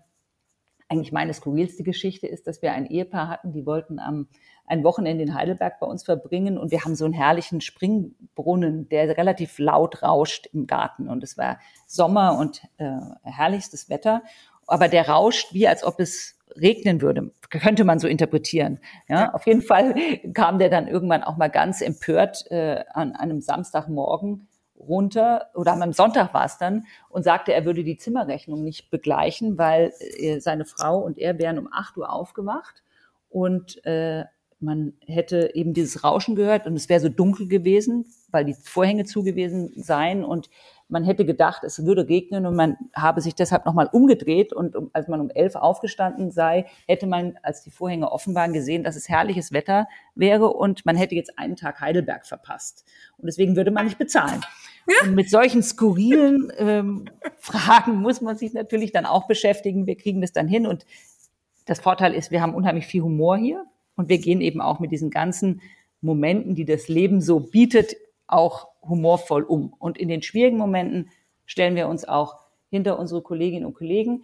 eigentlich 0.89 1.11
meine 1.11 1.33
skurrilste 1.33 1.83
Geschichte 1.83 2.27
ist, 2.27 2.47
dass 2.47 2.61
wir 2.61 2.73
ein 2.73 2.85
Ehepaar 2.85 3.27
hatten, 3.27 3.51
die 3.51 3.65
wollten 3.65 3.99
am 3.99 4.27
ein 4.69 4.83
Wochenende 4.83 5.23
in 5.23 5.33
Heidelberg 5.33 5.79
bei 5.79 5.87
uns 5.87 6.03
verbringen 6.03 6.57
und 6.57 6.71
wir 6.71 6.83
haben 6.83 6.95
so 6.95 7.05
einen 7.05 7.13
herrlichen 7.13 7.61
Springbrunnen, 7.61 8.89
der 8.89 9.17
relativ 9.17 9.59
laut 9.59 10.03
rauscht 10.03 10.47
im 10.47 10.67
Garten 10.67 11.07
und 11.07 11.23
es 11.23 11.37
war 11.37 11.57
Sommer 11.85 12.37
und 12.37 12.63
äh, 12.77 12.91
herrlichstes 13.23 13.89
Wetter, 13.89 14.23
aber 14.67 14.89
der 14.89 15.07
rauscht 15.07 15.53
wie 15.53 15.69
als 15.69 15.85
ob 15.85 16.01
es 16.01 16.36
regnen 16.59 17.01
würde, 17.01 17.31
könnte 17.49 17.83
man 17.83 17.99
so 17.99 18.07
interpretieren. 18.07 18.79
Ja, 19.07 19.33
auf 19.33 19.45
jeden 19.45 19.61
Fall 19.61 19.95
kam 20.33 20.59
der 20.59 20.69
dann 20.69 20.87
irgendwann 20.87 21.23
auch 21.23 21.37
mal 21.37 21.49
ganz 21.49 21.81
empört 21.81 22.49
äh, 22.51 22.83
an 22.93 23.13
einem 23.13 23.41
Samstagmorgen 23.41 24.47
runter 24.79 25.47
oder 25.55 25.73
am 25.73 25.93
Sonntag 25.93 26.33
war 26.33 26.45
es 26.45 26.57
dann 26.57 26.85
und 27.09 27.23
sagte, 27.23 27.53
er 27.53 27.65
würde 27.65 27.83
die 27.83 27.97
Zimmerrechnung 27.97 28.63
nicht 28.63 28.91
begleichen, 28.91 29.57
weil 29.57 29.91
äh, 29.99 30.39
seine 30.39 30.65
Frau 30.65 30.99
und 30.99 31.17
er 31.17 31.39
wären 31.39 31.57
um 31.57 31.69
acht 31.71 31.97
Uhr 31.97 32.11
aufgewacht 32.11 32.83
und 33.29 33.83
äh, 33.85 34.25
man 34.59 34.93
hätte 35.05 35.51
eben 35.53 35.73
dieses 35.73 36.03
Rauschen 36.03 36.35
gehört 36.35 36.65
und 36.65 36.75
es 36.75 36.89
wäre 36.89 36.99
so 36.99 37.09
dunkel 37.09 37.47
gewesen, 37.47 38.05
weil 38.31 38.45
die 38.45 38.55
Vorhänge 38.55 39.05
zugewesen 39.05 39.71
seien 39.75 40.23
und 40.23 40.49
man 40.89 41.03
hätte 41.03 41.25
gedacht, 41.25 41.63
es 41.63 41.85
würde 41.85 42.07
regnen 42.07 42.45
und 42.45 42.55
man 42.55 42.77
habe 42.95 43.21
sich 43.21 43.35
deshalb 43.35 43.65
nochmal 43.65 43.89
umgedreht 43.91 44.53
und 44.53 44.75
als 44.93 45.07
man 45.07 45.19
um 45.19 45.29
elf 45.29 45.55
aufgestanden 45.55 46.31
sei, 46.31 46.65
hätte 46.87 47.07
man, 47.07 47.37
als 47.43 47.61
die 47.63 47.71
Vorhänge 47.71 48.11
offen 48.11 48.35
waren, 48.35 48.53
gesehen, 48.53 48.83
dass 48.83 48.95
es 48.95 49.09
herrliches 49.09 49.51
Wetter 49.51 49.87
wäre 50.15 50.47
und 50.47 50.85
man 50.85 50.95
hätte 50.95 51.15
jetzt 51.15 51.37
einen 51.37 51.55
Tag 51.55 51.81
Heidelberg 51.81 52.25
verpasst. 52.25 52.85
Und 53.17 53.25
deswegen 53.27 53.55
würde 53.55 53.71
man 53.71 53.85
nicht 53.85 53.97
bezahlen. 53.97 54.41
Und 55.03 55.15
mit 55.15 55.29
solchen 55.29 55.61
skurrilen 55.61 56.51
ähm, 56.57 57.09
Fragen 57.37 58.01
muss 58.01 58.21
man 58.21 58.37
sich 58.37 58.53
natürlich 58.53 58.93
dann 58.93 59.05
auch 59.05 59.27
beschäftigen. 59.27 59.85
Wir 59.85 59.97
kriegen 59.97 60.21
das 60.21 60.31
dann 60.31 60.47
hin 60.47 60.65
und 60.65 60.85
das 61.65 61.79
Vorteil 61.79 62.13
ist, 62.13 62.31
wir 62.31 62.41
haben 62.41 62.55
unheimlich 62.55 62.87
viel 62.87 63.01
Humor 63.01 63.37
hier 63.37 63.65
und 63.97 64.07
wir 64.07 64.19
gehen 64.19 64.39
eben 64.39 64.61
auch 64.61 64.79
mit 64.79 64.91
diesen 64.91 65.09
ganzen 65.09 65.61
Momenten, 65.99 66.55
die 66.55 66.63
das 66.63 66.87
Leben 66.87 67.19
so 67.19 67.41
bietet, 67.41 67.97
auch 68.27 68.69
humorvoll 68.87 69.43
um. 69.43 69.73
Und 69.79 69.97
in 69.97 70.07
den 70.09 70.21
schwierigen 70.21 70.57
Momenten 70.57 71.09
stellen 71.45 71.75
wir 71.75 71.87
uns 71.87 72.07
auch 72.07 72.35
hinter 72.69 72.99
unsere 72.99 73.21
Kolleginnen 73.21 73.65
und 73.65 73.73
Kollegen. 73.73 74.23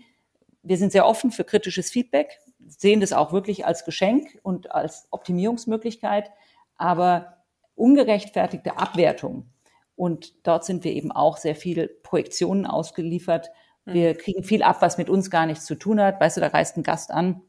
Wir 0.61 0.77
sind 0.77 0.91
sehr 0.91 1.05
offen 1.05 1.31
für 1.31 1.43
kritisches 1.43 1.89
Feedback, 1.89 2.39
sehen 2.67 3.01
das 3.01 3.13
auch 3.13 3.33
wirklich 3.33 3.65
als 3.65 3.85
Geschenk 3.85 4.39
und 4.43 4.71
als 4.71 5.07
Optimierungsmöglichkeit, 5.11 6.31
aber 6.75 7.37
ungerechtfertigte 7.75 8.77
Abwertung. 8.77 9.49
Und 9.95 10.33
dort 10.47 10.65
sind 10.65 10.83
wir 10.83 10.93
eben 10.93 11.11
auch 11.11 11.37
sehr 11.37 11.55
viele 11.55 11.87
Projektionen 11.87 12.65
ausgeliefert. 12.65 13.49
Wir 13.85 14.11
hm. 14.11 14.17
kriegen 14.17 14.43
viel 14.43 14.63
ab, 14.63 14.81
was 14.81 14.97
mit 14.97 15.09
uns 15.09 15.29
gar 15.29 15.45
nichts 15.45 15.65
zu 15.65 15.75
tun 15.75 16.01
hat. 16.01 16.19
Weißt 16.19 16.37
du, 16.37 16.41
da 16.41 16.47
reist 16.47 16.77
ein 16.77 16.83
Gast 16.83 17.11
an, 17.11 17.41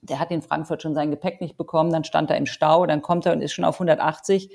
der 0.00 0.20
hat 0.20 0.30
in 0.30 0.42
Frankfurt 0.42 0.82
schon 0.82 0.94
sein 0.94 1.10
Gepäck 1.10 1.40
nicht 1.40 1.56
bekommen, 1.56 1.90
dann 1.90 2.04
stand 2.04 2.30
er 2.30 2.36
im 2.36 2.46
Stau, 2.46 2.86
dann 2.86 3.02
kommt 3.02 3.26
er 3.26 3.32
und 3.32 3.42
ist 3.42 3.52
schon 3.52 3.64
auf 3.64 3.76
180. 3.76 4.50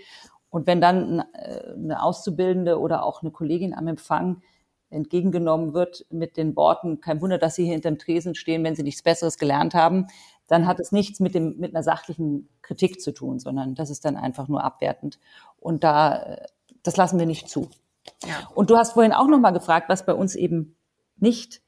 Und 0.52 0.68
wenn 0.68 0.82
dann 0.82 1.24
äh, 1.34 1.74
eine 1.74 2.04
Auszubildende 2.04 2.80
oder 2.80 3.04
auch 3.04 3.24
eine 3.24 3.32
Kollegin 3.32 3.74
am 3.74 3.88
Empfang 3.88 4.44
entgegengenommen 4.92 5.74
wird 5.74 6.06
mit 6.12 6.38
den 6.38 6.56
Worten, 6.56 7.00
kein 7.00 7.22
Wunder, 7.22 7.38
dass 7.38 7.56
Sie 7.56 7.64
hier 7.64 7.74
hinterm 7.74 7.98
Tresen 7.98 8.36
stehen, 8.36 8.64
wenn 8.64 8.76
Sie 8.76 8.84
nichts 8.84 9.02
Besseres 9.02 9.38
gelernt 9.38 9.74
haben, 9.74 10.08
dann 10.48 10.68
hat 10.68 10.82
es 10.82 10.92
nichts 10.92 11.22
mit, 11.22 11.34
dem, 11.34 11.58
mit 11.58 11.74
einer 11.74 11.84
sachlichen 11.84 12.50
Kritik 12.62 13.02
zu 13.02 13.14
tun, 13.14 13.40
sondern 13.40 13.74
das 13.74 13.90
ist 13.90 14.04
dann 14.04 14.18
einfach 14.18 14.50
nur 14.50 14.64
abwertend. 14.64 15.18
Und 15.58 15.86
da, 15.86 16.22
äh, 16.24 16.46
das 16.84 16.98
lassen 16.98 17.18
wir 17.18 17.26
nicht 17.26 17.50
zu. 17.50 17.70
Ja. 18.26 18.50
Und 18.54 18.70
du 18.70 18.78
hast 18.78 18.94
vorhin 18.94 19.14
auch 19.14 19.28
nochmal 19.28 19.54
gefragt, 19.54 19.88
was 19.88 20.06
bei 20.06 20.14
uns 20.14 20.36
eben 20.36 20.76
nicht 21.18 21.62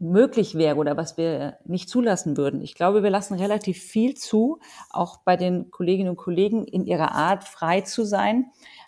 möglich 0.00 0.54
wäre 0.54 0.76
oder 0.76 0.96
was 0.96 1.16
wir 1.16 1.58
nicht 1.64 1.88
zulassen 1.88 2.36
würden. 2.36 2.62
Ich 2.62 2.74
glaube, 2.74 3.02
wir 3.02 3.10
lassen 3.10 3.34
relativ 3.34 3.78
viel 3.78 4.16
zu, 4.16 4.58
auch 4.90 5.18
bei 5.18 5.36
den 5.36 5.70
Kolleginnen 5.70 6.10
und 6.10 6.16
Kollegen 6.16 6.64
in 6.64 6.86
ihrer 6.86 7.12
Art 7.12 7.44
frei 7.44 7.82
zu 7.82 8.04
sein. 8.04 8.46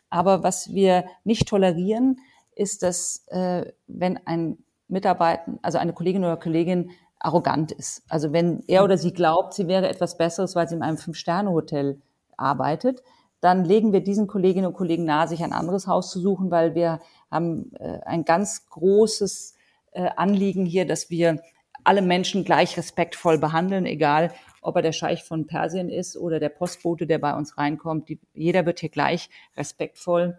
Aber 0.08 0.42
was 0.42 0.72
wir 0.72 1.04
nicht 1.24 1.48
tolerieren, 1.48 2.18
ist, 2.56 2.82
dass 2.82 3.24
äh, 3.28 3.70
wenn 3.86 4.26
ein 4.26 4.58
Mitarbeiter, 4.88 5.58
also 5.62 5.78
eine 5.78 5.92
Kollegin 5.92 6.24
oder 6.24 6.36
Kollegin 6.36 6.90
arrogant 7.18 7.72
ist. 7.72 8.02
Also 8.08 8.32
wenn 8.32 8.62
er 8.66 8.82
oder 8.82 8.98
sie 8.98 9.12
glaubt, 9.12 9.54
sie 9.54 9.68
wäre 9.68 9.88
etwas 9.88 10.16
Besseres, 10.16 10.56
weil 10.56 10.68
sie 10.68 10.74
in 10.74 10.82
einem 10.82 10.98
Fünf-Sterne-Hotel 10.98 12.00
arbeitet, 12.36 13.02
dann 13.40 13.64
legen 13.64 13.92
wir 13.92 14.02
diesen 14.02 14.26
Kolleginnen 14.26 14.66
und 14.66 14.74
Kollegen 14.74 15.04
nahe, 15.04 15.28
sich 15.28 15.42
ein 15.42 15.52
anderes 15.52 15.86
Haus 15.86 16.10
zu 16.10 16.20
suchen, 16.20 16.50
weil 16.50 16.74
wir 16.74 17.00
haben 17.30 17.72
äh, 17.76 18.00
ein 18.04 18.24
ganz 18.24 18.66
großes 18.68 19.54
Anliegen 20.00 20.66
hier, 20.66 20.86
dass 20.86 21.10
wir 21.10 21.42
alle 21.84 22.02
Menschen 22.02 22.44
gleich 22.44 22.76
respektvoll 22.76 23.38
behandeln, 23.38 23.86
egal 23.86 24.32
ob 24.60 24.76
er 24.76 24.82
der 24.82 24.92
Scheich 24.92 25.24
von 25.24 25.46
Persien 25.46 25.88
ist 25.88 26.16
oder 26.16 26.38
der 26.38 26.48
Postbote, 26.48 27.06
der 27.06 27.18
bei 27.18 27.34
uns 27.34 27.58
reinkommt. 27.58 28.08
Die, 28.08 28.20
jeder 28.32 28.64
wird 28.64 28.80
hier 28.80 28.88
gleich 28.88 29.28
respektvoll 29.56 30.38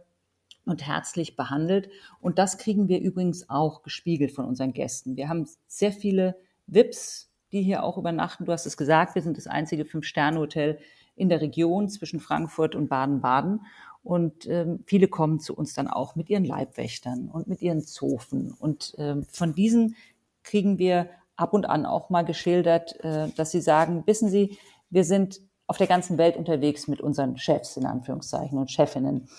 und 0.66 0.86
herzlich 0.88 1.36
behandelt. 1.36 1.89
Und 2.22 2.39
das 2.39 2.58
kriegen 2.58 2.88
wir 2.88 3.00
übrigens 3.00 3.50
auch 3.50 3.84
gespiegelt 3.84 4.32
von 4.32 4.46
unseren 4.46 4.74
Gästen. 4.74 5.18
Wir 5.18 5.28
haben 5.28 5.48
sehr 5.68 5.92
viele 5.92 6.38
VIPs, 6.68 7.32
die 7.52 7.62
hier 7.62 7.84
auch 7.84 7.98
übernachten. 7.98 8.46
Du 8.46 8.52
hast 8.52 8.66
es 8.66 8.78
gesagt, 8.78 9.16
wir 9.16 9.22
sind 9.22 9.38
das 9.38 9.48
einzige 9.48 9.86
Fünf-Sterne-Hotel 9.86 10.80
in 11.16 11.30
der 11.30 11.42
Region 11.42 11.89
zwischen 11.89 12.20
Frankfurt 12.20 12.76
und 12.76 12.88
Baden-Baden. 12.88 13.62
Und 14.04 14.48
ähm, 14.48 14.84
viele 14.86 15.08
kommen 15.08 15.39
zu 15.39 15.56
uns 15.56 15.74
dann 15.74 15.88
auch 15.88 16.16
mit 16.16 16.30
ihren 16.30 16.44
Leibwächtern 16.44 17.30
und 17.30 17.48
mit 17.48 17.62
ihren 17.62 17.82
Zofen. 17.82 18.52
Und 18.52 18.96
ähm, 18.98 19.26
von 19.32 19.56
diesen 19.56 19.96
kriegen 20.44 20.78
wir 20.78 21.10
ab 21.36 21.54
und 21.54 21.66
an 21.66 21.86
auch 21.86 22.10
mal 22.10 22.24
geschildert, 22.24 23.00
äh, 23.04 23.30
dass 23.30 23.52
sie 23.52 23.62
sagen, 23.62 24.04
wissen 24.06 24.30
Sie, 24.30 24.58
wir 24.89 25.06
sind 25.06 25.39
auf 25.68 25.78
der 25.78 25.88
ganzen 25.88 26.18
Welt 26.18 26.36
unterwegs 26.36 26.88
mit 26.88 27.02
unseren 27.02 27.38
Chefs 27.38 27.78
in 27.78 27.86
Anführungszeichen 27.86 28.58
und 28.58 28.70
Chefinnen. 28.70 29.30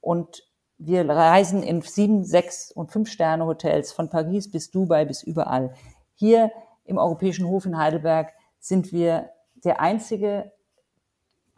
Und 0.00 0.46
wir 0.76 1.08
reisen 1.08 1.62
in 1.62 1.80
sieben, 1.80 2.24
sechs 2.24 2.70
und 2.70 2.92
fünf 2.92 3.10
Sterne 3.10 3.46
Hotels 3.46 3.92
von 3.92 4.10
Paris 4.10 4.50
bis 4.50 4.70
Dubai 4.70 5.04
bis 5.04 5.22
überall. 5.22 5.74
Hier 6.14 6.52
im 6.84 6.98
Europäischen 6.98 7.46
Hof 7.46 7.64
in 7.64 7.78
Heidelberg 7.78 8.32
sind 8.60 8.92
wir 8.92 9.30
der 9.54 9.80
einzige 9.80 10.52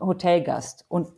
Hotelgast 0.01 0.85
und 0.89 1.09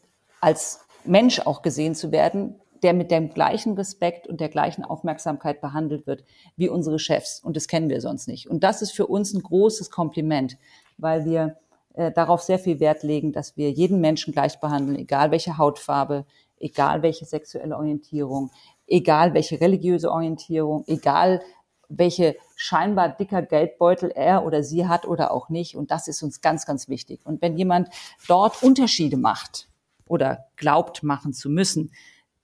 als 0.41 0.87
Mensch 1.09 1.41
auch 1.41 1.63
gesehen 1.63 1.95
zu 1.95 2.13
werden, 2.13 2.61
der 2.83 2.95
mit 2.95 3.11
dem 3.11 3.31
gleichen 3.31 3.75
Respekt 3.75 4.27
und 4.27 4.41
der 4.41 4.49
gleichen 4.49 4.85
Aufmerksamkeit 4.85 5.61
behandelt 5.61 6.07
wird 6.07 6.25
wie 6.57 6.69
unsere 6.69 6.99
Chefs. 6.99 7.41
Und 7.41 7.57
das 7.57 7.67
kennen 7.67 7.89
wir 7.89 8.01
sonst 8.01 8.29
nicht. 8.29 8.49
Und 8.49 8.63
das 8.63 8.83
ist 8.83 8.93
für 8.93 9.07
uns 9.07 9.35
ein 9.35 9.43
großes 9.43 9.91
Kompliment, 9.91 10.57
weil 10.97 11.25
wir 11.25 11.57
äh, 11.95 12.13
darauf 12.13 12.43
sehr 12.43 12.59
viel 12.59 12.81
Wert 12.81 13.03
legen, 13.03 13.33
dass 13.33 13.57
wir 13.57 13.71
jeden 13.71 14.01
Menschen 14.01 14.33
gleich 14.33 14.61
behandeln, 14.61 14.99
egal 14.99 15.31
welche 15.31 15.59
Hautfarbe, 15.59 16.25
egal 16.59 17.03
welche 17.03 17.25
sexuelle 17.25 17.77
Orientierung, 17.77 18.51
egal 18.87 19.35
welche 19.35 19.61
religiöse 19.61 20.11
Orientierung, 20.11 20.85
egal 20.87 21.43
welche 21.89 22.37
scheinbar 22.55 23.09
dicker 23.09 23.43
Geldbeutel 23.43 24.11
er 24.11 24.45
oder 24.45 24.63
sie 24.63 24.87
hat 24.87 25.07
oder 25.07 25.33
auch 25.33 25.49
nicht. 25.49 25.75
Und 25.75 25.91
das 25.91 26.07
ist 26.07 26.23
uns 26.23 26.41
ganz, 26.41 26.67
ganz 26.67 26.89
wichtig. 26.89 27.25
Und 27.25 27.41
wenn 27.41 27.57
jemand 27.57 27.89
dort 28.27 28.63
Unterschiede 28.63 29.17
macht 29.17 29.68
oder 30.09 30.47
glaubt 30.57 31.03
machen 31.03 31.33
zu 31.33 31.51
müssen, 31.51 31.93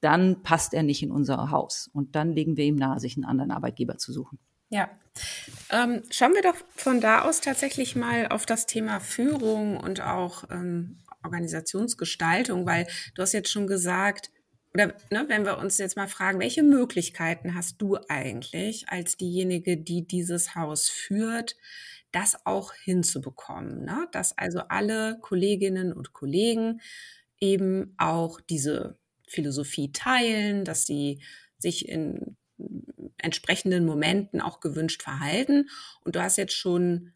dann 0.01 0.43
passt 0.43 0.75
er 0.75 0.83
nicht 0.83 1.03
in 1.03 1.11
unser 1.11 1.51
Haus. 1.51 1.89
Und 1.93 2.15
dann 2.15 2.33
legen 2.33 2.57
wir 2.57 2.65
ihm 2.65 2.77
nahe, 2.77 3.01
sich 3.01 3.17
einen 3.17 3.25
anderen 3.25 3.51
Arbeitgeber 3.51 3.97
zu 3.97 4.13
suchen. 4.13 4.39
Ja. 4.69 4.91
Ähm, 5.71 6.03
schauen 6.11 6.35
wir 6.35 6.43
doch 6.43 6.57
von 6.75 7.01
da 7.01 7.23
aus 7.23 7.41
tatsächlich 7.41 7.97
mal 7.97 8.29
auf 8.29 8.45
das 8.45 8.67
Thema 8.67 9.01
Führung 9.01 9.77
und 9.79 10.01
auch 10.01 10.45
ähm, 10.51 10.99
Organisationsgestaltung, 11.23 12.67
weil 12.67 12.87
du 13.15 13.23
hast 13.23 13.33
jetzt 13.33 13.51
schon 13.51 13.67
gesagt, 13.67 14.31
oder 14.75 14.89
ne, 15.11 15.25
wenn 15.29 15.45
wir 15.45 15.59
uns 15.59 15.79
jetzt 15.79 15.97
mal 15.97 16.09
fragen, 16.09 16.41
welche 16.41 16.65
Möglichkeiten 16.65 17.55
hast 17.55 17.81
du 17.81 17.97
eigentlich 18.09 18.89
als 18.89 19.17
diejenige, 19.17 19.77
die 19.77 20.07
dieses 20.07 20.57
Haus 20.57 20.89
führt, 20.89 21.57
das 22.11 22.45
auch 22.45 22.73
hinzubekommen, 22.73 23.85
ne? 23.85 24.09
dass 24.13 24.37
also 24.37 24.61
alle 24.69 25.19
Kolleginnen 25.21 25.93
und 25.93 26.13
Kollegen 26.13 26.81
eben 27.45 27.95
auch 27.99 28.41
diese 28.41 28.99
Philosophie 29.29 29.93
teilen, 29.93 30.65
dass 30.65 30.87
sie 30.87 31.23
sich 31.59 31.89
in 31.89 32.37
entsprechenden 33.19 33.85
Momenten 33.85 34.41
auch 34.41 34.61
gewünscht 34.61 35.03
verhalten. 35.03 35.69
Und 36.05 36.17
du 36.17 36.23
hast 36.23 36.37
jetzt 36.37 36.55
schon 36.55 37.13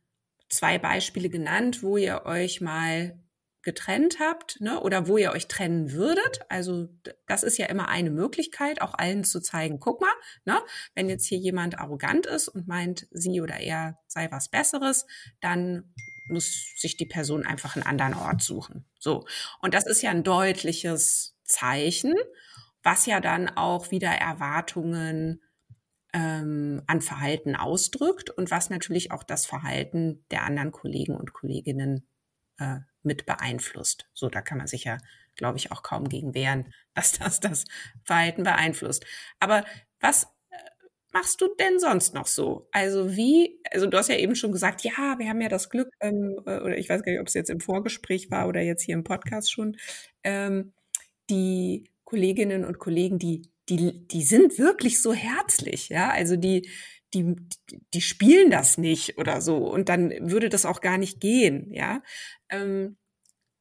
zwei 0.49 0.79
Beispiele 0.79 1.29
genannt, 1.29 1.83
wo 1.83 1.97
ihr 1.97 2.23
euch 2.27 2.61
mal 2.61 3.19
getrennt 3.63 4.19
habt 4.21 4.61
ne, 4.61 4.81
oder 4.81 5.09
wo 5.09 5.19
ihr 5.19 5.33
euch 5.33 5.49
trennen 5.49 5.93
würdet. 5.93 6.41
Also 6.49 6.89
das 7.27 7.43
ist 7.43 7.59
ja 7.59 7.67
immer 7.67 7.89
eine 7.89 8.11
Möglichkeit, 8.11 8.81
auch 8.81 8.95
allen 8.95 9.25
zu 9.25 9.41
zeigen, 9.41 9.81
guck 9.81 10.01
mal, 10.01 10.13
ne, 10.45 10.59
wenn 10.95 11.09
jetzt 11.09 11.27
hier 11.27 11.39
jemand 11.39 11.79
arrogant 11.79 12.27
ist 12.27 12.49
und 12.49 12.67
meint, 12.69 13.07
sie 13.11 13.41
oder 13.41 13.61
er 13.61 13.99
sei 14.07 14.31
was 14.31 14.49
Besseres, 14.49 15.07
dann 15.41 15.93
muss 16.29 16.75
sich 16.77 16.97
die 16.97 17.07
Person 17.07 17.47
einfach 17.47 17.77
einen 17.77 17.87
anderen 17.87 18.15
Ort 18.15 18.43
suchen. 18.43 18.85
So. 18.99 19.27
Und 19.61 19.75
das 19.75 19.87
ist 19.87 20.03
ja 20.03 20.11
ein 20.11 20.25
deutliches 20.25 21.37
Zeichen, 21.45 22.15
was 22.83 23.07
ja 23.07 23.21
dann 23.21 23.49
auch 23.49 23.91
wieder 23.91 24.11
Erwartungen 24.11 25.43
ähm, 26.13 26.83
an 26.87 27.01
Verhalten 27.01 27.57
ausdrückt 27.57 28.31
und 28.31 28.51
was 28.51 28.71
natürlich 28.71 29.11
auch 29.11 29.23
das 29.23 29.47
Verhalten 29.47 30.25
der 30.31 30.45
anderen 30.45 30.73
Kollegen 30.73 31.17
und 31.17 31.33
Kolleginnen 31.33 32.07
äh, 32.59 32.79
mit 33.03 33.27
beeinflusst. 33.27 34.09
So, 34.15 34.29
da 34.29 34.41
kann 34.41 34.59
man 34.59 34.67
sich 34.67 34.85
ja, 34.85 34.99
glaube 35.37 35.59
ich, 35.59 35.71
auch 35.73 35.83
kaum 35.83 36.09
gegen 36.09 36.35
wehren, 36.35 36.73
dass 36.95 37.13
das 37.13 37.41
das 37.41 37.65
Verhalten 38.05 38.43
beeinflusst. 38.43 39.05
Aber 39.41 39.65
was 40.01 40.29
machst 41.13 41.41
du 41.41 41.49
denn 41.59 41.79
sonst 41.79 42.15
noch 42.15 42.27
so? 42.27 42.69
Also 42.73 43.17
wie, 43.17 43.61
also 43.71 43.87
du 43.87 43.97
hast 43.97 44.09
ja 44.09 44.17
eben 44.17 44.35
schon 44.35 44.53
gesagt, 44.53 44.83
ja, 44.83 45.19
wir 45.19 45.29
haben 45.29 45.41
ja 45.41 45.49
das 45.49 45.71
Glück, 45.71 45.89
ähm, 46.01 46.41
äh, 46.47 46.61
oder 46.61 46.77
ich 46.77 46.89
weiß 46.89 47.03
gar 47.03 47.13
nicht, 47.13 47.21
ob 47.21 47.29
es 47.29 47.35
jetzt 47.35 47.51
im 47.51 47.61
Vorgespräch 47.61 48.31
war 48.31 48.49
oder 48.49 48.61
jetzt 48.61 48.83
hier 48.83 48.95
im 48.95 49.05
Podcast 49.05 49.51
schon, 49.53 49.77
ähm, 50.25 50.73
die 51.31 51.91
Kolleginnen 52.05 52.65
und 52.65 52.79
Kollegen, 52.79 53.19
die, 53.19 53.51
die, 53.69 54.07
die 54.09 54.23
sind 54.23 54.59
wirklich 54.59 55.01
so 55.03 55.13
herzlich, 55.13 55.89
ja, 55.91 56.11
also 56.11 56.37
die, 56.37 56.71
die, 57.15 57.37
die 57.95 58.01
spielen 58.01 58.51
das 58.51 58.79
nicht 58.79 59.19
oder 59.19 59.41
so 59.41 59.57
und 59.57 59.89
dann 59.89 60.13
würde 60.31 60.49
das 60.49 60.67
auch 60.67 60.81
gar 60.81 60.99
nicht 60.99 61.21
gehen, 61.21 61.73
ja. 61.73 62.03
Ähm, 62.51 62.97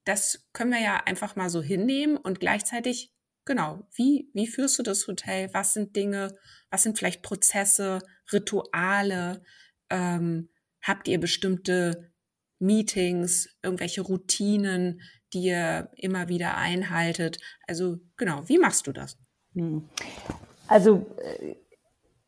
das 0.05 0.47
können 0.53 0.71
wir 0.71 0.81
ja 0.81 0.97
einfach 1.05 1.35
mal 1.35 1.49
so 1.49 1.61
hinnehmen 1.61 2.15
und 2.17 2.39
gleichzeitig, 2.39 3.11
genau, 3.47 3.87
wie, 3.95 4.29
wie 4.33 4.45
führst 4.45 4.77
du 4.77 4.83
das 4.83 5.07
Hotel? 5.07 5.49
Was 5.53 5.73
sind 5.73 5.95
Dinge, 5.95 6.37
was 6.69 6.83
sind 6.83 6.97
vielleicht 6.97 7.23
Prozesse, 7.23 7.99
Rituale? 8.31 9.41
Ähm, 9.89 10.49
habt 10.81 11.07
ihr 11.07 11.19
bestimmte 11.19 12.11
Meetings, 12.59 13.49
irgendwelche 13.63 14.01
Routinen, 14.01 15.01
die 15.33 15.45
ihr 15.45 15.89
immer 15.95 16.27
wieder 16.27 16.57
einhaltet? 16.57 17.39
Also 17.67 17.97
genau, 18.17 18.47
wie 18.47 18.59
machst 18.59 18.85
du 18.85 18.91
das? 18.91 19.17
Hm. 19.53 19.89
Also 20.67 21.05
äh, 21.17 21.55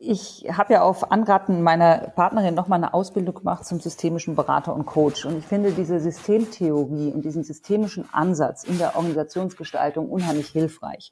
ich 0.02 0.46
habe 0.50 0.74
ja 0.74 0.82
auf 0.82 1.12
Anraten 1.12 1.62
meiner 1.62 1.98
Partnerin 2.16 2.56
nochmal 2.56 2.78
eine 2.78 2.94
Ausbildung 2.94 3.36
gemacht 3.36 3.66
zum 3.66 3.82
systemischen 3.82 4.34
Berater 4.34 4.74
und 4.74 4.86
Coach. 4.86 5.26
Und 5.26 5.38
ich 5.38 5.46
finde 5.46 5.74
diese 5.74 6.00
Systemtheorie 6.00 7.12
und 7.12 7.26
diesen 7.26 7.44
systemischen 7.44 8.08
Ansatz 8.14 8.64
in 8.64 8.78
der 8.78 8.96
Organisationsgestaltung 8.96 10.10
unheimlich 10.10 10.48
hilfreich. 10.48 11.12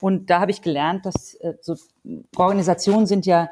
Und 0.00 0.30
da 0.30 0.40
habe 0.40 0.50
ich 0.50 0.62
gelernt, 0.62 1.04
dass 1.04 1.34
äh, 1.34 1.54
so, 1.60 1.76
Organisationen 2.34 3.06
sind 3.06 3.26
ja 3.26 3.50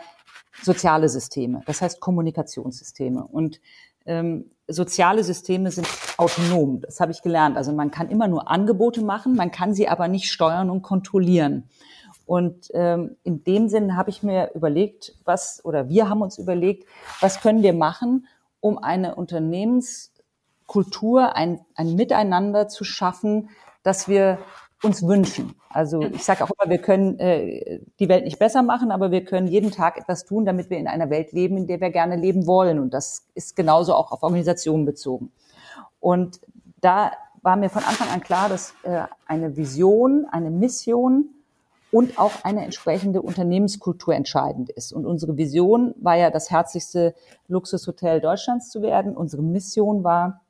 soziale 0.63 1.11
Systeme, 1.11 1.63
das 1.67 1.83
heißt 1.83 2.01
Kommunikationssysteme. 2.01 3.23
Und 3.25 3.61
ähm, 4.07 4.51
soziale 4.67 5.23
Systeme 5.25 5.71
sind 5.71 5.87
autonom. 6.17 6.81
Das 6.81 7.01
habe 7.01 7.13
ich 7.13 7.21
gelernt. 7.21 7.59
Also 7.59 7.73
man 7.73 7.91
kann 7.91 8.09
immer 8.09 8.29
nur 8.29 8.51
Angebote 8.51 9.03
machen, 9.03 9.37
man 9.37 9.51
kann 9.51 9.75
sie 9.75 9.89
aber 9.89 10.09
nicht 10.09 10.33
steuern 10.33 10.71
und 10.71 10.81
kontrollieren. 10.81 11.69
Und 12.31 12.71
ähm, 12.75 13.17
in 13.25 13.43
dem 13.43 13.69
Sinn 13.69 13.97
habe 13.97 14.11
ich 14.11 14.23
mir 14.23 14.53
überlegt, 14.55 15.17
was, 15.25 15.65
oder 15.65 15.89
wir 15.89 16.09
haben 16.09 16.23
uns 16.23 16.39
überlegt, 16.39 16.87
was 17.19 17.41
können 17.41 17.65
wir 17.65 17.75
machen, 17.75 18.29
um 18.61 18.79
eine 18.79 19.17
Unternehmenskultur, 19.17 21.35
ein, 21.35 21.59
ein 21.75 21.97
Miteinander 21.97 22.69
zu 22.69 22.85
schaffen, 22.85 23.51
dass 23.83 24.07
wir 24.07 24.39
uns 24.81 25.05
wünschen. 25.05 25.57
Also 25.71 26.03
ich 26.03 26.23
sage 26.23 26.45
auch 26.45 26.53
immer, 26.53 26.71
wir 26.71 26.79
können 26.79 27.19
äh, 27.19 27.81
die 27.99 28.09
Welt 28.09 28.23
nicht 28.23 28.39
besser 28.39 28.63
machen, 28.63 28.93
aber 28.93 29.11
wir 29.11 29.25
können 29.25 29.49
jeden 29.49 29.73
Tag 29.73 29.99
etwas 29.99 30.25
tun, 30.25 30.45
damit 30.45 30.71
wir 30.71 30.79
in 30.79 30.87
einer 30.87 31.11
Welt 31.11 31.33
leben, 31.33 31.57
in 31.57 31.67
der 31.67 31.81
wir 31.81 31.91
gerne 31.91 32.15
leben 32.15 32.47
wollen. 32.47 32.79
Und 32.79 32.95
das 32.95 33.27
ist 33.35 33.57
genauso 33.57 33.93
auch 33.93 34.13
auf 34.13 34.23
Organisationen 34.23 34.85
bezogen. 34.85 35.33
Und 35.99 36.39
da 36.81 37.11
war 37.43 37.57
mir 37.57 37.71
von 37.71 37.83
Anfang 37.83 38.09
an 38.09 38.21
klar, 38.21 38.49
dass 38.49 38.73
äh, 38.85 39.03
eine 39.27 39.57
Vision, 39.57 40.27
eine 40.31 40.53
Mission 40.53 41.31
und 41.93 42.19
auch 42.19 42.45
eine 42.45 42.65
entsprechende 42.65 43.23
Unternehmenskultur 43.23 44.15
entscheidend 44.15 44.71
ist. 44.71 44.93
Und 44.93 45.07
unsere 45.07 45.37
Vision 45.37 45.95
war 46.01 46.17
ja, 46.17 46.31
das 46.31 46.51
herzlichste 46.51 47.15
Luxushotel 47.49 48.21
Deutschlands 48.21 48.71
zu 48.71 48.83
werden. 48.83 49.17
Unsere 49.17 49.43
Mission 49.43 50.05
war 50.05 50.41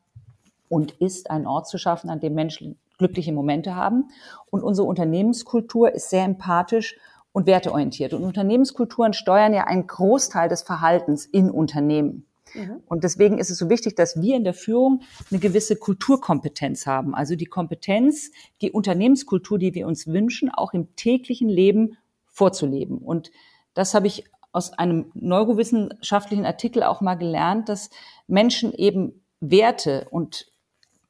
und 0.68 0.92
ist, 0.92 1.30
einen 1.30 1.46
Ort 1.46 1.68
zu 1.68 1.78
schaffen, 1.78 2.10
an 2.10 2.20
dem 2.20 2.34
Menschen 2.34 2.78
glückliche 2.98 3.32
Momente 3.32 3.74
haben. 3.74 4.10
Und 4.50 4.62
unsere 4.62 4.86
Unternehmenskultur 4.86 5.92
ist 5.92 6.10
sehr 6.10 6.24
empathisch 6.24 6.98
und 7.32 7.46
werteorientiert. 7.46 8.12
Und 8.12 8.24
Unternehmenskulturen 8.24 9.12
steuern 9.12 9.54
ja 9.54 9.64
einen 9.64 9.86
Großteil 9.86 10.48
des 10.48 10.62
Verhaltens 10.62 11.24
in 11.26 11.50
Unternehmen. 11.50 12.26
Mhm. 12.54 12.82
Und 12.86 13.04
deswegen 13.04 13.38
ist 13.38 13.50
es 13.50 13.58
so 13.58 13.68
wichtig, 13.68 13.96
dass 13.96 14.20
wir 14.20 14.36
in 14.36 14.44
der 14.44 14.54
Führung 14.54 15.02
eine 15.30 15.40
gewisse 15.40 15.76
Kulturkompetenz 15.76 16.86
haben. 16.86 17.14
Also 17.14 17.36
die 17.36 17.46
Kompetenz, 17.46 18.30
die 18.60 18.72
Unternehmenskultur, 18.72 19.58
die 19.58 19.74
wir 19.74 19.86
uns 19.86 20.06
wünschen, 20.06 20.50
auch 20.50 20.72
im 20.72 20.94
täglichen 20.96 21.48
Leben 21.48 21.96
vorzuleben. 22.26 22.98
Und 22.98 23.30
das 23.74 23.94
habe 23.94 24.06
ich 24.06 24.24
aus 24.52 24.72
einem 24.72 25.10
neurowissenschaftlichen 25.14 26.44
Artikel 26.44 26.82
auch 26.82 27.00
mal 27.00 27.14
gelernt, 27.14 27.68
dass 27.68 27.90
Menschen 28.26 28.72
eben 28.72 29.22
Werte 29.40 30.06
und 30.10 30.50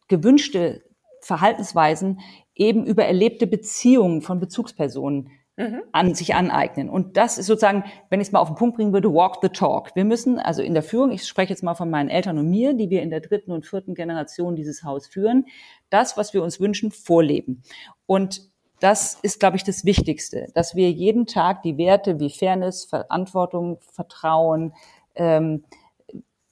gewünschte 0.09 0.83
Verhaltensweisen 1.21 2.21
eben 2.55 2.85
über 2.85 3.05
erlebte 3.05 3.47
Beziehungen 3.47 4.23
von 4.23 4.41
Bezugspersonen 4.41 5.31
mhm. 5.61 5.83
an 5.93 6.15
sich 6.15 6.35
aneignen. 6.35 6.89
Und 6.89 7.17
das 7.17 7.39
ist 7.39 7.47
sozusagen, 7.47 7.85
wenn 8.09 8.21
ich 8.21 8.29
es 8.29 8.33
mal 8.33 8.41
auf 8.41 8.49
den 8.49 8.57
Punkt 8.57 8.77
bringen 8.77 8.93
würde, 8.93 9.13
walk 9.13 9.39
the 9.43 9.49
talk. 9.49 9.95
Wir 9.95 10.05
müssen 10.05 10.39
also 10.39 10.63
in 10.63 10.75
der 10.75 10.83
Führung, 10.83 11.13
ich 11.13 11.27
spreche 11.27 11.51
jetzt 11.51 11.63
mal 11.63 11.75
von 11.75 11.91
meinen 11.91 12.09
Eltern 12.09 12.39
und 12.39 12.49
mir, 12.49 12.75
die 12.75 12.91
wir 12.91 13.03
in 13.03 13.11
der 13.11 13.21
dritten 13.21 13.53
und 13.53 13.67
vierten 13.67 13.95
Generation 13.95 14.57
dieses 14.57 14.83
Haus 14.83 15.07
führen, 15.07 15.47
das, 15.91 16.17
was 16.17 16.35
wir 16.35 16.43
uns 16.43 16.61
wünschen, 16.61 16.91
vorleben. 16.91 17.63
Und 18.07 18.51
das 18.81 19.19
ist, 19.23 19.41
glaube 19.41 19.57
ich, 19.57 19.65
das 19.65 19.85
Wichtigste, 19.85 20.47
dass 20.55 20.75
wir 20.75 20.91
jeden 20.91 21.27
Tag 21.27 21.63
die 21.63 21.77
Werte 21.77 22.19
wie 22.19 22.31
Fairness, 22.31 22.87
Verantwortung, 22.87 23.79
Vertrauen, 23.93 24.73
ähm, 25.15 25.65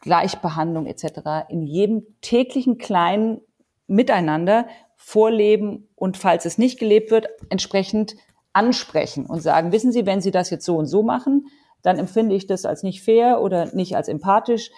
Gleichbehandlung 0.00 0.86
etc. 0.86 1.48
in 1.48 1.62
jedem 1.62 2.06
täglichen 2.20 2.78
kleinen 2.78 3.40
Miteinander 3.86 4.66
vorleben 4.96 5.88
und 5.94 6.16
falls 6.16 6.44
es 6.44 6.58
nicht 6.58 6.78
gelebt 6.78 7.10
wird, 7.10 7.28
entsprechend 7.48 8.16
ansprechen 8.58 9.24
und 9.24 9.40
sagen, 9.40 9.70
wissen 9.70 9.92
Sie, 9.92 10.04
wenn 10.04 10.20
Sie 10.20 10.32
das 10.32 10.50
jetzt 10.50 10.64
so 10.64 10.76
und 10.76 10.86
so 10.86 11.04
machen, 11.04 11.46
dann 11.82 11.96
empfinde 11.96 12.34
ich 12.34 12.48
das 12.48 12.64
als 12.64 12.82
nicht 12.82 13.04
fair 13.04 13.40
oder 13.40 13.72
nicht 13.72 13.94
als 13.96 14.08
empathisch. 14.08 14.70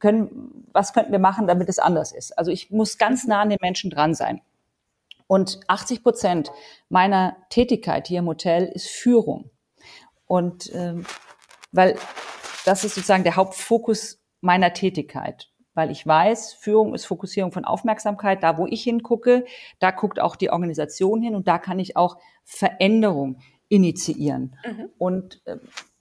Können, 0.00 0.66
was 0.72 0.92
könnten 0.92 1.12
wir 1.12 1.20
machen, 1.20 1.46
damit 1.46 1.68
es 1.68 1.78
anders 1.78 2.10
ist? 2.10 2.36
Also 2.36 2.50
ich 2.50 2.70
muss 2.70 2.98
ganz 2.98 3.26
nah 3.26 3.40
an 3.40 3.50
den 3.50 3.58
Menschen 3.60 3.88
dran 3.88 4.14
sein. 4.14 4.40
Und 5.28 5.60
80 5.68 6.02
Prozent 6.02 6.50
meiner 6.88 7.36
Tätigkeit 7.50 8.08
hier 8.08 8.18
im 8.18 8.26
Hotel 8.26 8.64
ist 8.64 8.88
Führung. 8.88 9.50
Und 10.26 10.74
ähm, 10.74 11.06
weil 11.70 11.96
das 12.64 12.82
ist 12.82 12.96
sozusagen 12.96 13.22
der 13.22 13.36
Hauptfokus 13.36 14.18
meiner 14.40 14.72
Tätigkeit 14.72 15.50
weil 15.80 15.90
ich 15.90 16.06
weiß, 16.06 16.52
Führung 16.52 16.94
ist 16.94 17.06
Fokussierung 17.06 17.52
von 17.52 17.64
Aufmerksamkeit. 17.64 18.42
Da, 18.42 18.58
wo 18.58 18.66
ich 18.66 18.82
hingucke, 18.82 19.46
da 19.78 19.92
guckt 19.92 20.20
auch 20.20 20.36
die 20.36 20.50
Organisation 20.50 21.22
hin 21.22 21.34
und 21.34 21.48
da 21.48 21.56
kann 21.56 21.78
ich 21.78 21.96
auch 21.96 22.18
Veränderung 22.44 23.38
initiieren. 23.70 24.56
Mhm. 24.62 24.90
Und 24.98 25.40
äh, 25.46 25.56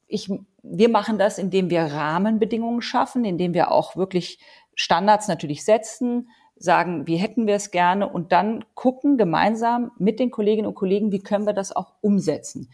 ich, 0.08 0.30
wir 0.64 0.90
machen 0.90 1.18
das, 1.18 1.38
indem 1.38 1.70
wir 1.70 1.84
Rahmenbedingungen 1.84 2.82
schaffen, 2.82 3.24
indem 3.24 3.54
wir 3.54 3.72
auch 3.72 3.96
wirklich 3.96 4.40
Standards 4.76 5.30
natürlich 5.30 5.64
setzen, 5.64 6.28
sagen, 6.58 7.08
wie 7.08 7.16
hätten 7.16 7.48
wir 7.48 7.56
es 7.56 7.72
gerne 7.72 8.10
und 8.10 8.34
dann 8.34 8.66
gucken 8.74 9.18
gemeinsam 9.18 9.92
mit 9.98 10.20
den 10.20 10.30
Kolleginnen 10.30 10.68
und 10.68 10.76
Kollegen, 10.76 11.14
wie 11.14 11.20
können 11.20 11.46
wir 11.46 11.54
das 11.54 11.74
auch 11.74 11.94
umsetzen. 12.02 12.70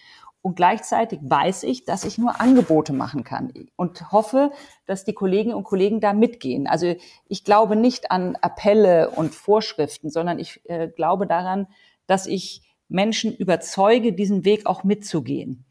Und 0.46 0.56
gleichzeitig 0.56 1.22
weiß 1.24 1.64
ich, 1.64 1.86
dass 1.86 2.04
ich 2.04 2.20
nur 2.20 2.40
Angebote 2.40 2.94
machen 2.94 3.24
kann 3.24 3.52
und 3.78 4.12
hoffe, 4.12 4.52
dass 4.86 5.04
die 5.04 5.14
Kolleginnen 5.14 5.56
und 5.56 5.64
Kollegen 5.64 6.02
da 6.02 6.14
mitgehen. 6.14 6.68
Also 6.68 6.94
ich 7.28 7.44
glaube 7.44 7.76
nicht 7.76 8.12
an 8.12 8.36
Appelle 8.36 9.10
und 9.10 9.34
Vorschriften, 9.34 10.12
sondern 10.12 10.38
ich 10.38 10.62
äh, 10.66 10.88
glaube 10.88 11.26
daran, 11.26 11.66
dass 12.06 12.28
ich 12.28 12.62
Menschen 12.90 13.36
überzeuge, 13.36 14.14
diesen 14.14 14.46
Weg 14.46 14.68
auch 14.68 14.84
mitzugehen. 14.84 15.66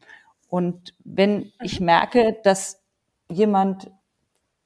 Und 0.49 0.93
wenn 1.05 1.53
ich 1.63 1.79
mhm. 1.79 1.85
merke, 1.85 2.35
dass 2.43 2.83
jemand 3.31 3.89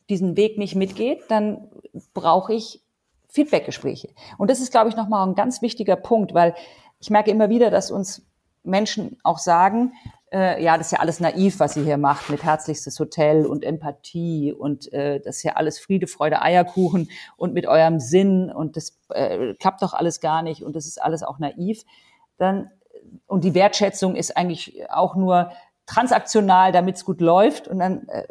diesen 0.10 0.36
Weg 0.36 0.58
nicht 0.58 0.74
mitgeht, 0.74 1.22
dann 1.28 1.70
brauche 2.16 2.56
ich 2.56 2.82
Feedbackgespräche. 3.28 4.10
Und 4.40 4.50
das 4.50 4.60
ist, 4.60 4.72
glaube 4.72 4.90
ich, 4.90 4.96
nochmal 4.96 5.28
ein 5.28 5.36
ganz 5.36 5.62
wichtiger 5.62 5.98
Punkt, 5.98 6.34
weil 6.34 6.56
ich 7.00 7.12
merke 7.12 7.30
immer 7.30 7.52
wieder, 7.52 7.70
dass 7.70 7.92
uns 7.92 8.26
Menschen 8.70 9.18
auch 9.24 9.40
sagen, 9.40 9.94
äh, 10.32 10.64
ja, 10.64 10.78
das 10.78 10.88
ist 10.88 10.92
ja 10.92 11.00
alles 11.00 11.20
naiv, 11.20 11.60
was 11.60 11.74
sie 11.74 11.84
hier 11.84 11.98
macht 11.98 12.30
mit 12.30 12.44
herzlichstes 12.44 13.00
Hotel 13.00 13.46
und 13.46 13.64
Empathie 13.64 14.54
und 14.54 14.92
äh, 14.94 15.20
das 15.20 15.38
ist 15.38 15.44
ja 15.44 15.54
alles 15.54 15.80
Friede, 15.80 16.08
Freude, 16.08 16.42
Eierkuchen 16.42 17.10
und 17.36 17.54
mit 17.54 17.66
eurem 17.66 18.00
Sinn 18.00 18.52
und 18.52 18.78
das 18.78 19.00
äh, 19.10 19.56
klappt 19.56 19.82
doch 19.82 19.94
alles 19.94 20.20
gar 20.20 20.44
nicht 20.44 20.64
und 20.64 20.76
das 20.76 20.86
ist 20.86 21.02
alles 21.02 21.24
auch 21.24 21.40
naiv. 21.40 21.84
Dann 22.38 22.70
und 23.28 23.44
die 23.44 23.56
Wertschätzung 23.56 24.16
ist 24.16 24.38
eigentlich 24.38 24.84
auch 24.92 25.16
nur 25.16 25.52
transaktional, 25.86 26.72
damit 26.72 26.98
es 26.98 27.06
gut 27.06 27.22
läuft. 27.22 27.68
Und 27.68 27.80
dann 27.80 28.08
äh, 28.10 28.24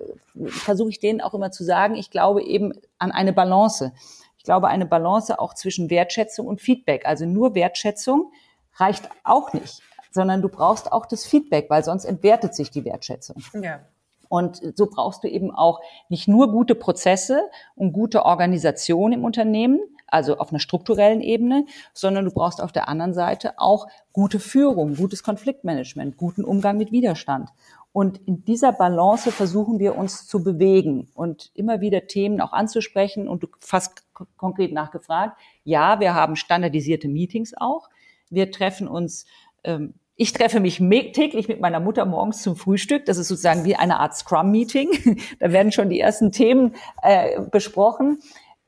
versuche 0.47 0.91
ich 0.91 1.01
denen 1.01 1.21
auch 1.21 1.35
immer 1.35 1.51
zu 1.51 1.65
sagen, 1.65 1.97
ich 1.97 2.11
glaube 2.11 2.43
eben 2.43 2.73
an 2.99 3.11
eine 3.11 3.33
Balance. 3.33 3.93
Ich 4.37 4.45
glaube 4.45 4.69
eine 4.69 4.87
Balance 4.87 5.39
auch 5.39 5.55
zwischen 5.55 5.91
Wertschätzung 5.91 6.47
und 6.47 6.61
Feedback. 6.61 7.07
Also 7.07 7.27
nur 7.27 7.57
Wertschätzung 7.57 8.31
reicht 8.77 9.09
auch 9.25 9.53
nicht 9.53 9.83
sondern 10.11 10.43
du 10.43 10.49
brauchst 10.49 10.93
auch 10.93 11.07
das 11.07 11.25
Feedback, 11.27 11.71
weil 11.71 11.85
sonst 11.85 12.05
entwertet 12.05 12.55
sich 12.55 12.71
die 12.71 12.85
Wertschätzung. 12.85 13.37
Ja. 13.63 13.81
Und 14.29 14.61
so 14.77 14.87
brauchst 14.87 15.25
du 15.25 15.29
eben 15.29 15.51
auch 15.51 15.81
nicht 16.09 16.29
nur 16.29 16.51
gute 16.51 16.75
Prozesse 16.75 17.49
und 17.75 17.93
gute 17.93 18.25
Organisation 18.25 19.13
im 19.13 19.25
Unternehmen, 19.25 19.81
also 20.07 20.39
auf 20.39 20.51
einer 20.51 20.59
strukturellen 20.59 21.21
Ebene, 21.21 21.65
sondern 21.93 22.25
du 22.25 22.31
brauchst 22.31 22.61
auf 22.63 22.73
der 22.73 22.89
anderen 22.89 23.15
Seite 23.15 23.59
auch 23.59 23.89
gute 24.13 24.39
Führung, 24.39 24.97
gutes 24.97 25.23
Konfliktmanagement, 25.23 26.17
guten 26.17 26.45
Umgang 26.45 26.77
mit 26.77 26.93
Widerstand. 26.93 27.51
Und 27.93 28.19
in 28.29 28.45
dieser 28.45 28.73
Balance 28.73 29.33
versuchen 29.33 29.79
wir 29.79 29.97
uns 29.97 30.27
zu 30.27 30.43
bewegen 30.43 31.09
und 31.15 31.51
immer 31.55 31.81
wieder 31.81 32.07
Themen 32.07 32.41
auch 32.41 32.53
anzusprechen. 32.53 33.29
Und 33.29 33.43
du 33.43 33.49
fast 33.61 34.05
konkret 34.37 34.73
nachgefragt, 34.73 35.39
ja, 35.65 35.99
wir 36.01 36.15
haben 36.15 36.37
standardisierte 36.37 37.09
Meetings 37.09 37.55
auch. 37.57 37.89
Wir 38.31 38.51
treffen 38.51 38.89
uns 38.89 39.25
ähm, 39.65 39.95
ich 40.21 40.33
treffe 40.33 40.59
mich 40.59 40.79
täglich 40.79 41.47
mit 41.47 41.61
meiner 41.61 41.79
Mutter 41.79 42.05
morgens 42.05 42.43
zum 42.43 42.57
Frühstück. 42.57 43.05
Das 43.05 43.19
ist 43.19 43.29
sozusagen 43.29 43.65
wie 43.65 43.77
eine 43.77 44.01
Art 44.01 44.17
Scrum-Meeting. 44.17 44.89
da 45.39 45.53
werden 45.53 45.71
schon 45.71 45.91
die 45.91 46.01
ersten 46.01 46.33
Themen 46.33 46.75
äh, 47.03 47.41
besprochen. 47.53 48.19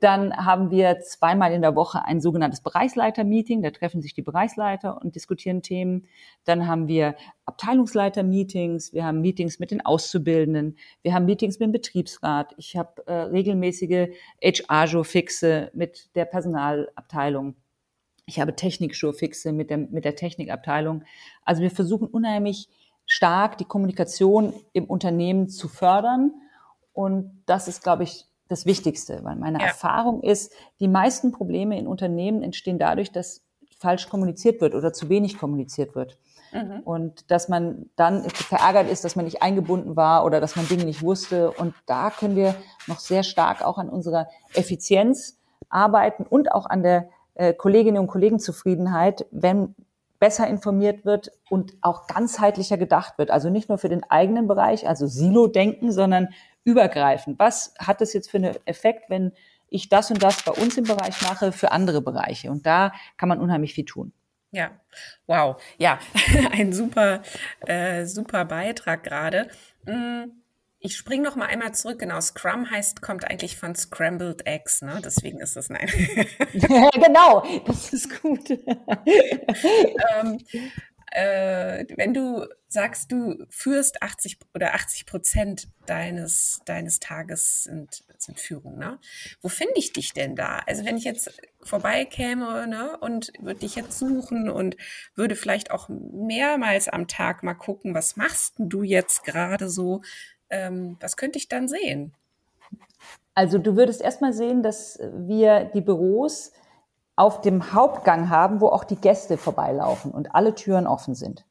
Dann 0.01 0.35
haben 0.35 0.71
wir 0.71 0.99
zweimal 1.01 1.51
in 1.51 1.61
der 1.61 1.75
Woche 1.75 2.03
ein 2.05 2.21
sogenanntes 2.21 2.61
Bereichsleiter-Meeting. 2.61 3.61
Da 3.61 3.69
treffen 3.69 4.01
sich 4.01 4.15
die 4.15 4.23
Bereichsleiter 4.23 4.99
und 4.99 5.13
diskutieren 5.15 5.61
Themen. 5.61 6.07
Dann 6.45 6.67
haben 6.67 6.87
wir 6.87 7.15
Abteilungsleiter-Meetings. 7.45 8.93
Wir 8.93 9.03
haben 9.05 9.21
Meetings 9.21 9.59
mit 9.59 9.69
den 9.69 9.85
Auszubildenden. 9.85 10.77
Wir 11.03 11.13
haben 11.13 11.25
Meetings 11.25 11.59
mit 11.59 11.67
dem 11.67 11.71
Betriebsrat. 11.73 12.53
Ich 12.57 12.77
habe 12.77 13.05
äh, 13.05 13.13
regelmäßige 13.13 14.07
HR-Fixe 14.41 15.69
mit 15.75 16.15
der 16.15 16.25
Personalabteilung. 16.25 17.55
Ich 18.25 18.39
habe 18.39 18.55
Technik-Schurfixe 18.55 19.51
mit 19.51 19.69
der, 19.69 19.77
mit 19.77 20.05
der 20.05 20.15
Technikabteilung. 20.15 21.03
Also 21.43 21.61
wir 21.61 21.71
versuchen 21.71 22.07
unheimlich 22.07 22.69
stark 23.05 23.57
die 23.57 23.65
Kommunikation 23.65 24.53
im 24.73 24.85
Unternehmen 24.85 25.49
zu 25.49 25.67
fördern. 25.67 26.33
Und 26.93 27.43
das 27.45 27.67
ist, 27.67 27.83
glaube 27.83 28.03
ich, 28.03 28.25
das 28.47 28.65
Wichtigste, 28.65 29.23
weil 29.23 29.37
meine 29.37 29.59
ja. 29.59 29.67
Erfahrung 29.67 30.21
ist, 30.21 30.53
die 30.79 30.87
meisten 30.87 31.31
Probleme 31.31 31.79
in 31.79 31.87
Unternehmen 31.87 32.43
entstehen 32.43 32.77
dadurch, 32.77 33.11
dass 33.11 33.43
falsch 33.79 34.09
kommuniziert 34.09 34.61
wird 34.61 34.75
oder 34.75 34.93
zu 34.93 35.09
wenig 35.09 35.37
kommuniziert 35.37 35.95
wird. 35.95 36.17
Mhm. 36.53 36.81
Und 36.83 37.31
dass 37.31 37.49
man 37.49 37.89
dann 37.95 38.29
verärgert 38.29 38.89
ist, 38.89 39.03
dass 39.03 39.15
man 39.15 39.25
nicht 39.25 39.41
eingebunden 39.41 39.95
war 39.95 40.25
oder 40.25 40.39
dass 40.39 40.55
man 40.55 40.67
Dinge 40.67 40.85
nicht 40.85 41.01
wusste. 41.01 41.51
Und 41.51 41.73
da 41.85 42.11
können 42.11 42.35
wir 42.35 42.55
noch 42.87 42.99
sehr 42.99 43.23
stark 43.23 43.63
auch 43.63 43.77
an 43.77 43.89
unserer 43.89 44.27
Effizienz 44.53 45.39
arbeiten 45.69 46.23
und 46.23 46.51
auch 46.51 46.65
an 46.65 46.83
der 46.83 47.09
äh, 47.41 47.53
Kolleginnen 47.55 47.97
und 47.97 48.05
Kollegenzufriedenheit, 48.05 49.25
wenn 49.31 49.73
besser 50.19 50.45
informiert 50.47 51.05
wird 51.05 51.31
und 51.49 51.73
auch 51.81 52.05
ganzheitlicher 52.05 52.77
gedacht 52.77 53.17
wird. 53.17 53.31
Also 53.31 53.49
nicht 53.49 53.67
nur 53.67 53.79
für 53.79 53.89
den 53.89 54.03
eigenen 54.03 54.47
Bereich, 54.47 54.87
also 54.87 55.07
Silo-Denken, 55.07 55.91
sondern 55.91 56.27
übergreifend. 56.63 57.39
Was 57.39 57.73
hat 57.79 57.99
das 57.99 58.13
jetzt 58.13 58.29
für 58.29 58.37
einen 58.37 58.55
Effekt, 58.65 59.09
wenn 59.09 59.31
ich 59.69 59.89
das 59.89 60.11
und 60.11 60.21
das 60.21 60.43
bei 60.43 60.51
uns 60.51 60.77
im 60.77 60.83
Bereich 60.83 61.19
mache 61.23 61.51
für 61.51 61.71
andere 61.71 62.03
Bereiche? 62.03 62.51
Und 62.51 62.67
da 62.67 62.93
kann 63.17 63.27
man 63.27 63.39
unheimlich 63.39 63.73
viel 63.73 63.85
tun. 63.85 64.13
Ja, 64.51 64.69
wow, 65.25 65.59
ja, 65.79 65.97
ein 66.51 66.73
super, 66.73 67.23
äh, 67.61 68.05
super 68.05 68.45
Beitrag 68.45 69.03
gerade. 69.03 69.49
Mm. 69.85 70.40
Ich 70.83 70.97
springe 70.97 71.23
noch 71.23 71.35
mal 71.35 71.45
einmal 71.45 71.75
zurück. 71.75 71.99
Genau, 71.99 72.19
Scrum 72.19 72.69
heißt, 72.69 73.03
kommt 73.03 73.23
eigentlich 73.23 73.55
von 73.55 73.75
Scrambled 73.75 74.47
Eggs, 74.47 74.81
ne? 74.81 74.99
Deswegen 75.05 75.39
ist 75.39 75.55
es 75.55 75.69
nein. 75.69 75.87
ja, 76.53 76.89
genau, 76.89 77.45
das 77.67 77.93
ist 77.93 78.19
gut. 78.19 78.49
ähm, 80.19 80.39
äh, 81.11 81.85
wenn 81.97 82.15
du 82.15 82.47
sagst, 82.67 83.11
du 83.11 83.45
führst 83.49 84.01
80 84.01 84.39
oder 84.55 84.73
80 84.73 85.05
Prozent 85.05 85.67
deines, 85.85 86.61
deines 86.65 86.99
Tages 86.99 87.65
sind, 87.65 88.03
sind 88.17 88.39
Führung, 88.39 88.79
ne? 88.79 88.97
Wo 89.39 89.49
finde 89.49 89.73
ich 89.75 89.93
dich 89.93 90.13
denn 90.13 90.35
da? 90.35 90.63
Also 90.65 90.83
wenn 90.83 90.97
ich 90.97 91.03
jetzt 91.03 91.31
vorbeikäme, 91.61 92.65
ne, 92.65 92.97
und 92.97 93.33
würde 93.39 93.59
dich 93.59 93.75
jetzt 93.75 93.99
suchen 93.99 94.49
und 94.49 94.77
würde 95.13 95.35
vielleicht 95.35 95.69
auch 95.69 95.89
mehrmals 95.89 96.87
am 96.87 97.07
Tag 97.07 97.43
mal 97.43 97.53
gucken, 97.53 97.93
was 97.93 98.15
machst 98.15 98.55
du 98.57 98.81
jetzt 98.81 99.23
gerade 99.25 99.69
so? 99.69 100.01
Ähm, 100.51 100.97
was 100.99 101.17
könnte 101.17 101.39
ich 101.39 101.49
dann 101.49 101.67
sehen? 101.67 102.13
Also 103.33 103.57
du 103.57 103.75
würdest 103.75 104.01
erstmal 104.01 104.33
sehen, 104.33 104.61
dass 104.61 104.99
wir 105.13 105.65
die 105.65 105.81
Büros 105.81 106.51
auf 107.15 107.41
dem 107.41 107.73
Hauptgang 107.73 108.29
haben, 108.29 108.61
wo 108.61 108.67
auch 108.67 108.83
die 108.83 108.95
Gäste 108.95 109.37
vorbeilaufen 109.37 110.11
und 110.11 110.35
alle 110.35 110.53
Türen 110.53 110.85
offen 110.85 111.15
sind. 111.15 111.45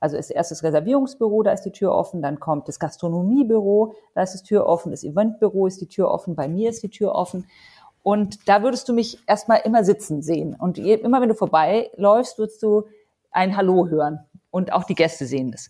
Also 0.00 0.16
ist 0.16 0.30
erst 0.30 0.52
das 0.52 0.62
Reservierungsbüro, 0.62 1.42
da 1.42 1.52
ist 1.52 1.62
die 1.62 1.72
Tür 1.72 1.92
offen, 1.92 2.22
dann 2.22 2.38
kommt 2.38 2.68
das 2.68 2.78
Gastronomiebüro, 2.78 3.94
da 4.14 4.22
ist 4.22 4.34
die 4.34 4.46
Tür 4.46 4.66
offen, 4.66 4.92
das 4.92 5.02
Eventbüro 5.02 5.66
ist 5.66 5.80
die 5.80 5.88
Tür 5.88 6.10
offen, 6.10 6.36
bei 6.36 6.48
mir 6.48 6.70
ist 6.70 6.82
die 6.82 6.90
Tür 6.90 7.14
offen. 7.14 7.46
Und 8.02 8.48
da 8.48 8.62
würdest 8.62 8.88
du 8.88 8.92
mich 8.92 9.18
erstmal 9.26 9.60
immer 9.64 9.82
sitzen 9.84 10.22
sehen. 10.22 10.54
Und 10.54 10.78
immer 10.78 11.20
wenn 11.20 11.28
du 11.28 11.34
vorbeiläufst, 11.34 12.38
würdest 12.38 12.62
du 12.62 12.84
ein 13.30 13.56
Hallo 13.56 13.88
hören. 13.88 14.20
Und 14.50 14.72
auch 14.72 14.84
die 14.84 14.94
Gäste 14.94 15.26
sehen 15.26 15.50
das. 15.50 15.68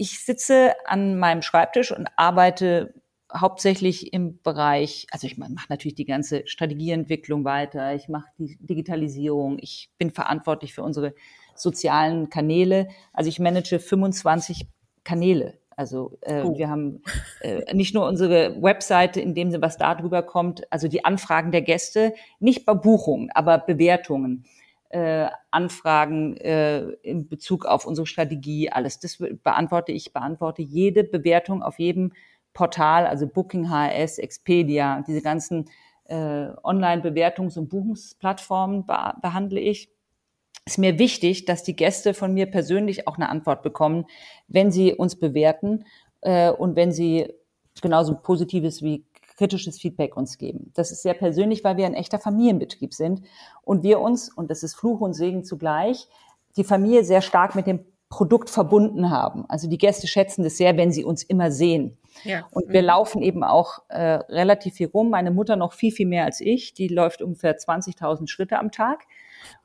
Ich 0.00 0.24
sitze 0.24 0.72
an 0.86 1.18
meinem 1.18 1.42
Schreibtisch 1.42 1.92
und 1.92 2.08
arbeite 2.16 2.94
hauptsächlich 3.36 4.14
im 4.14 4.40
Bereich, 4.40 5.06
also 5.10 5.26
ich 5.26 5.36
mache 5.36 5.50
natürlich 5.68 5.94
die 5.94 6.06
ganze 6.06 6.46
Strategieentwicklung 6.46 7.44
weiter, 7.44 7.94
ich 7.94 8.08
mache 8.08 8.24
die 8.38 8.56
Digitalisierung, 8.60 9.58
ich 9.60 9.90
bin 9.98 10.10
verantwortlich 10.10 10.72
für 10.72 10.82
unsere 10.82 11.14
sozialen 11.54 12.30
Kanäle. 12.30 12.88
Also 13.12 13.28
ich 13.28 13.40
manage 13.40 13.78
25 13.78 14.66
Kanäle. 15.04 15.58
Also 15.76 16.16
äh, 16.22 16.44
oh. 16.44 16.56
wir 16.56 16.70
haben 16.70 17.02
äh, 17.42 17.74
nicht 17.74 17.94
nur 17.94 18.08
unsere 18.08 18.56
Webseite, 18.62 19.20
in 19.20 19.34
dem 19.34 19.50
Sinne, 19.50 19.62
was 19.62 19.76
da 19.76 19.94
drüber 19.94 20.22
kommt, 20.22 20.62
also 20.72 20.88
die 20.88 21.04
Anfragen 21.04 21.52
der 21.52 21.60
Gäste, 21.60 22.14
nicht 22.38 22.64
bei 22.64 22.72
Buchungen, 22.72 23.30
aber 23.34 23.58
Bewertungen, 23.58 24.46
äh, 24.90 25.28
Anfragen 25.50 26.36
äh, 26.36 26.80
in 27.02 27.28
Bezug 27.28 27.64
auf 27.64 27.86
unsere 27.86 28.06
Strategie, 28.06 28.70
alles. 28.70 28.98
Das 28.98 29.18
beantworte 29.42 29.92
ich, 29.92 30.12
beantworte 30.12 30.62
jede 30.62 31.04
Bewertung 31.04 31.62
auf 31.62 31.78
jedem 31.78 32.12
Portal, 32.52 33.06
also 33.06 33.26
Booking, 33.26 33.70
HRS, 33.70 34.18
Expedia, 34.18 35.02
diese 35.06 35.22
ganzen 35.22 35.70
äh, 36.06 36.14
Online-Bewertungs- 36.64 37.56
und 37.56 37.68
Buchungsplattformen 37.68 38.84
be 38.84 39.14
behandle 39.22 39.60
ich. 39.60 39.90
Ist 40.66 40.78
mir 40.78 40.98
wichtig, 40.98 41.44
dass 41.44 41.62
die 41.62 41.76
Gäste 41.76 42.12
von 42.12 42.34
mir 42.34 42.46
persönlich 42.46 43.06
auch 43.06 43.16
eine 43.16 43.28
Antwort 43.28 43.62
bekommen, 43.62 44.06
wenn 44.48 44.72
sie 44.72 44.92
uns 44.92 45.16
bewerten 45.16 45.84
äh, 46.20 46.50
und 46.50 46.76
wenn 46.76 46.92
sie 46.92 47.32
genauso 47.80 48.16
positives 48.16 48.82
wie 48.82 49.04
kritisches 49.40 49.80
Feedback 49.80 50.18
uns 50.18 50.36
geben. 50.36 50.70
Das 50.74 50.92
ist 50.92 51.02
sehr 51.02 51.14
persönlich, 51.14 51.64
weil 51.64 51.78
wir 51.78 51.86
ein 51.86 51.94
echter 51.94 52.18
Familienbetrieb 52.18 52.92
sind 52.92 53.22
und 53.62 53.82
wir 53.82 54.00
uns, 54.00 54.28
und 54.28 54.50
das 54.50 54.62
ist 54.62 54.74
Fluch 54.74 55.00
und 55.00 55.14
Segen 55.14 55.44
zugleich, 55.44 56.08
die 56.58 56.64
Familie 56.64 57.04
sehr 57.04 57.22
stark 57.22 57.54
mit 57.54 57.66
dem 57.66 57.80
Produkt 58.10 58.50
verbunden 58.50 59.08
haben. 59.08 59.46
Also 59.48 59.66
die 59.66 59.78
Gäste 59.78 60.08
schätzen 60.08 60.42
das 60.42 60.58
sehr, 60.58 60.76
wenn 60.76 60.92
sie 60.92 61.04
uns 61.04 61.22
immer 61.22 61.50
sehen. 61.50 61.96
Ja. 62.24 62.46
Und 62.50 62.68
wir 62.68 62.82
mhm. 62.82 62.86
laufen 62.86 63.22
eben 63.22 63.42
auch 63.42 63.78
äh, 63.88 64.00
relativ 64.28 64.74
viel 64.74 64.88
rum. 64.88 65.08
Meine 65.08 65.30
Mutter 65.30 65.56
noch 65.56 65.72
viel, 65.72 65.92
viel 65.92 66.06
mehr 66.06 66.26
als 66.26 66.42
ich. 66.42 66.74
Die 66.74 66.88
läuft 66.88 67.22
ungefähr 67.22 67.56
20.000 67.56 68.28
Schritte 68.28 68.58
am 68.58 68.72
Tag. 68.72 69.04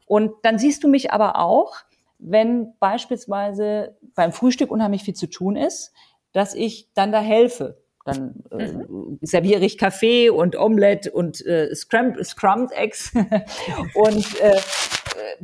Und 0.05 0.31
dann 0.43 0.57
siehst 0.57 0.85
du 0.85 0.87
mich 0.87 1.11
aber 1.11 1.37
auch, 1.37 1.73
wenn 2.17 2.77
beispielsweise 2.79 3.97
beim 4.13 4.31
Frühstück 4.31 4.71
unheimlich 4.71 5.03
viel 5.03 5.15
zu 5.15 5.27
tun 5.27 5.57
ist, 5.57 5.91
dass 6.31 6.53
ich 6.53 6.87
dann 6.93 7.11
da 7.11 7.19
helfe. 7.19 7.83
Dann 8.05 8.43
äh, 8.51 8.71
mhm. 8.71 9.17
serviere 9.21 9.65
ich 9.65 9.79
Kaffee 9.79 10.29
und 10.29 10.55
Omelette 10.55 11.11
und 11.11 11.43
äh, 11.45 11.73
Scrum, 11.73 12.23
Scrummed 12.23 12.71
Eggs 12.71 13.11
und 13.95 14.39
äh, 14.41 14.61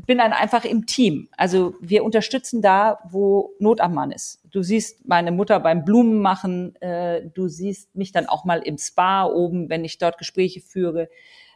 bin 0.05 0.19
dann 0.19 0.31
einfach 0.31 0.63
im 0.63 0.85
Team. 0.85 1.27
Also 1.35 1.73
wir 1.81 2.03
unterstützen 2.03 2.61
da, 2.61 2.99
wo 3.09 3.55
Not 3.57 3.81
am 3.81 3.95
Mann 3.95 4.11
ist. 4.11 4.43
Du 4.51 4.61
siehst 4.61 5.07
meine 5.07 5.31
Mutter 5.31 5.59
beim 5.59 5.83
Blumen 5.83 6.21
machen, 6.21 6.75
äh, 6.81 7.23
du 7.33 7.47
siehst 7.47 7.95
mich 7.95 8.11
dann 8.11 8.27
auch 8.27 8.45
mal 8.45 8.59
im 8.59 8.77
Spa 8.77 9.25
oben, 9.25 9.69
wenn 9.69 9.83
ich 9.83 9.97
dort 9.97 10.19
Gespräche 10.19 10.61
führe. 10.61 11.09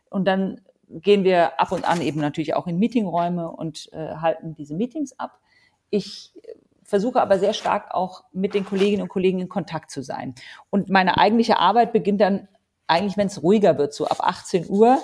Und 0.10 0.26
dann 0.26 0.62
gehen 0.90 1.24
wir 1.24 1.60
ab 1.60 1.72
und 1.72 1.88
an 1.88 2.02
eben 2.02 2.20
natürlich 2.20 2.56
auch 2.56 2.66
in 2.66 2.80
Meetingräume 2.80 3.52
und 3.52 3.92
äh, 3.94 4.16
halten 4.16 4.56
diese 4.56 4.74
Meetings 4.74 5.20
ab. 5.20 5.40
Ich 5.92 6.34
versuche 6.86 7.22
aber 7.22 7.40
sehr 7.40 7.54
stark 7.54 7.94
auch 7.94 8.24
mit 8.32 8.54
den 8.54 8.66
Kolleginnen 8.66 9.02
und 9.02 9.10
Kollegen 9.10 9.40
in 9.40 9.50
Kontakt 9.50 9.92
zu 9.92 10.02
sein. 10.02 10.36
Und 10.70 10.90
meine 10.90 11.18
eigentliche 11.18 11.58
Arbeit 11.58 11.92
beginnt 11.92 12.22
dann 12.22 12.48
eigentlich, 12.88 13.18
wenn 13.18 13.28
es 13.28 13.42
ruhiger 13.42 13.78
wird, 13.78 13.94
so 13.94 14.08
ab 14.08 14.20
18 14.22 14.70
Uhr. 14.70 15.00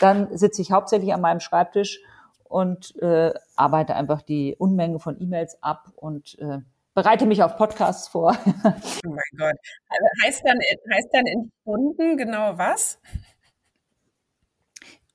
Dann 0.00 0.36
sitze 0.36 0.62
ich 0.62 0.72
hauptsächlich 0.72 1.12
an 1.12 1.20
meinem 1.20 1.40
Schreibtisch 1.40 2.00
und 2.44 2.94
äh, 3.02 3.32
arbeite 3.56 3.96
einfach 3.96 4.22
die 4.22 4.54
Unmenge 4.56 5.00
von 5.00 5.20
E-Mails 5.20 5.60
ab 5.62 5.92
und 5.96 6.38
äh, 6.38 6.58
bereite 6.94 7.26
mich 7.26 7.42
auf 7.42 7.56
Podcasts 7.56 8.08
vor. 8.08 8.36
oh 8.46 9.08
mein 9.08 9.24
Gott. 9.36 9.56
Also 9.88 10.06
heißt, 10.24 10.42
dann, 10.44 10.58
heißt 10.58 11.08
dann 11.12 11.26
in 11.26 11.50
Stunden 11.62 12.16
genau 12.16 12.56
was? 12.56 13.00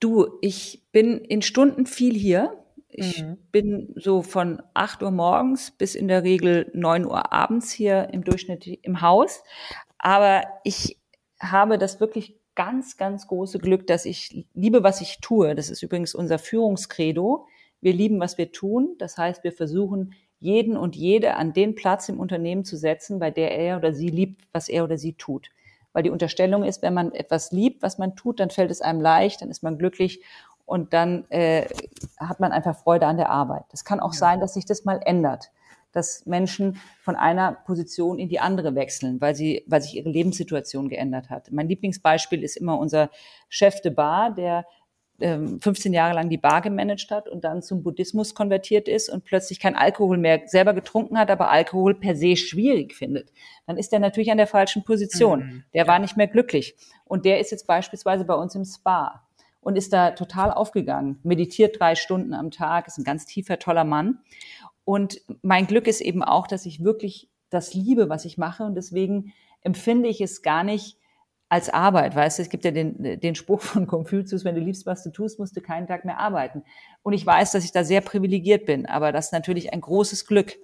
Du, 0.00 0.38
ich 0.40 0.82
bin 0.92 1.18
in 1.18 1.42
Stunden 1.42 1.86
viel 1.86 2.14
hier. 2.14 2.56
Ich 3.00 3.22
mhm. 3.22 3.38
bin 3.50 3.94
so 3.96 4.20
von 4.20 4.62
8 4.74 5.02
Uhr 5.02 5.10
morgens 5.10 5.70
bis 5.70 5.94
in 5.94 6.06
der 6.06 6.22
Regel 6.22 6.70
9 6.74 7.06
Uhr 7.06 7.32
abends 7.32 7.72
hier 7.72 8.10
im 8.12 8.24
Durchschnitt 8.24 8.66
im 8.66 9.00
Haus. 9.00 9.42
Aber 9.98 10.42
ich 10.64 10.98
habe 11.40 11.78
das 11.78 11.98
wirklich 11.98 12.36
ganz, 12.54 12.98
ganz 12.98 13.26
große 13.26 13.58
Glück, 13.58 13.86
dass 13.86 14.04
ich 14.04 14.44
liebe, 14.52 14.82
was 14.82 15.00
ich 15.00 15.18
tue. 15.22 15.54
Das 15.54 15.70
ist 15.70 15.82
übrigens 15.82 16.14
unser 16.14 16.38
Führungskredo. 16.38 17.46
Wir 17.80 17.94
lieben, 17.94 18.20
was 18.20 18.36
wir 18.36 18.52
tun. 18.52 18.96
Das 18.98 19.16
heißt, 19.16 19.44
wir 19.44 19.52
versuchen, 19.52 20.12
jeden 20.38 20.76
und 20.76 20.94
jede 20.94 21.36
an 21.36 21.54
den 21.54 21.74
Platz 21.74 22.10
im 22.10 22.20
Unternehmen 22.20 22.66
zu 22.66 22.76
setzen, 22.76 23.18
bei 23.18 23.30
der 23.30 23.56
er 23.56 23.78
oder 23.78 23.94
sie 23.94 24.08
liebt, 24.08 24.46
was 24.52 24.68
er 24.68 24.84
oder 24.84 24.98
sie 24.98 25.14
tut. 25.14 25.48
Weil 25.94 26.02
die 26.02 26.10
Unterstellung 26.10 26.64
ist, 26.64 26.82
wenn 26.82 26.92
man 26.92 27.12
etwas 27.12 27.50
liebt, 27.50 27.82
was 27.82 27.96
man 27.96 28.14
tut, 28.14 28.40
dann 28.40 28.50
fällt 28.50 28.70
es 28.70 28.82
einem 28.82 29.00
leicht, 29.00 29.40
dann 29.40 29.50
ist 29.50 29.62
man 29.62 29.78
glücklich 29.78 30.22
und 30.70 30.92
dann 30.92 31.28
äh, 31.30 31.66
hat 32.16 32.38
man 32.38 32.52
einfach 32.52 32.78
Freude 32.78 33.08
an 33.08 33.16
der 33.16 33.28
Arbeit. 33.28 33.64
Das 33.72 33.84
kann 33.84 33.98
auch 33.98 34.12
ja. 34.12 34.18
sein, 34.20 34.40
dass 34.40 34.54
sich 34.54 34.64
das 34.64 34.84
mal 34.84 35.00
ändert 35.04 35.50
dass 35.92 36.24
Menschen 36.24 36.78
von 37.02 37.16
einer 37.16 37.50
Position 37.50 38.20
in 38.20 38.28
die 38.28 38.38
andere 38.38 38.76
wechseln, 38.76 39.20
weil 39.20 39.34
sie, 39.34 39.64
weil 39.66 39.82
sich 39.82 39.96
ihre 39.96 40.08
Lebenssituation 40.08 40.88
geändert 40.88 41.30
hat. 41.30 41.50
Mein 41.50 41.66
Lieblingsbeispiel 41.66 42.44
ist 42.44 42.56
immer 42.56 42.78
unser 42.78 43.10
Chef 43.48 43.80
de 43.80 43.90
Bar, 43.90 44.32
der 44.32 44.66
15 45.18 45.90
ähm, 45.90 45.92
Jahre 45.92 46.14
lang 46.14 46.30
die 46.30 46.38
Bar 46.38 46.60
gemanagt 46.62 47.10
hat 47.10 47.28
und 47.28 47.42
dann 47.42 47.60
zum 47.60 47.82
Buddhismus 47.82 48.36
konvertiert 48.36 48.86
ist 48.86 49.08
und 49.08 49.24
plötzlich 49.24 49.58
kein 49.58 49.74
Alkohol 49.74 50.16
mehr 50.16 50.42
selber 50.46 50.74
getrunken 50.74 51.18
hat, 51.18 51.28
aber 51.28 51.50
Alkohol 51.50 51.96
per 51.96 52.14
se 52.14 52.36
schwierig 52.36 52.94
findet, 52.94 53.32
dann 53.66 53.76
ist 53.76 53.92
er 53.92 53.98
natürlich 53.98 54.30
an 54.30 54.38
der 54.38 54.46
falschen 54.46 54.84
Position. 54.84 55.40
Mhm. 55.40 55.64
Der 55.74 55.88
war 55.88 55.98
nicht 55.98 56.16
mehr 56.16 56.28
glücklich. 56.28 56.76
Und 57.04 57.24
der 57.24 57.40
ist 57.40 57.50
jetzt 57.50 57.66
beispielsweise 57.66 58.24
bei 58.24 58.34
uns 58.34 58.54
im 58.54 58.64
Spa 58.64 59.26
und 59.60 59.76
ist 59.76 59.92
da 59.92 60.12
total 60.12 60.52
aufgegangen, 60.52 61.18
meditiert 61.22 61.78
drei 61.78 61.94
Stunden 61.94 62.34
am 62.34 62.50
Tag, 62.50 62.86
ist 62.86 62.98
ein 62.98 63.04
ganz 63.04 63.26
tiefer, 63.26 63.58
toller 63.58 63.84
Mann. 63.84 64.20
Und 64.84 65.20
mein 65.42 65.66
Glück 65.66 65.86
ist 65.86 66.00
eben 66.00 66.22
auch, 66.22 66.46
dass 66.46 66.66
ich 66.66 66.82
wirklich 66.82 67.30
das 67.50 67.74
liebe, 67.74 68.08
was 68.08 68.24
ich 68.24 68.38
mache. 68.38 68.64
Und 68.64 68.74
deswegen 68.74 69.32
empfinde 69.60 70.08
ich 70.08 70.20
es 70.20 70.42
gar 70.42 70.64
nicht 70.64 70.96
als 71.48 71.68
Arbeit. 71.68 72.14
Weißt 72.14 72.38
du, 72.38 72.42
es 72.42 72.48
gibt 72.48 72.64
ja 72.64 72.70
den, 72.70 73.20
den 73.20 73.34
Spruch 73.34 73.60
von 73.60 73.86
Confucius, 73.86 74.44
wenn 74.44 74.54
du 74.54 74.60
liebst, 74.60 74.86
was 74.86 75.02
du 75.02 75.10
tust, 75.10 75.38
musst 75.38 75.56
du 75.56 75.60
keinen 75.60 75.86
Tag 75.86 76.04
mehr 76.04 76.18
arbeiten. 76.18 76.62
Und 77.02 77.14
ich 77.14 77.24
weiß, 77.24 77.52
dass 77.52 77.64
ich 77.64 77.72
da 77.72 77.82
sehr 77.82 78.02
privilegiert 78.02 78.66
bin, 78.66 78.84
aber 78.84 79.10
das 79.10 79.26
ist 79.26 79.32
natürlich 79.32 79.72
ein 79.72 79.80
großes 79.80 80.26
Glück. 80.26 80.56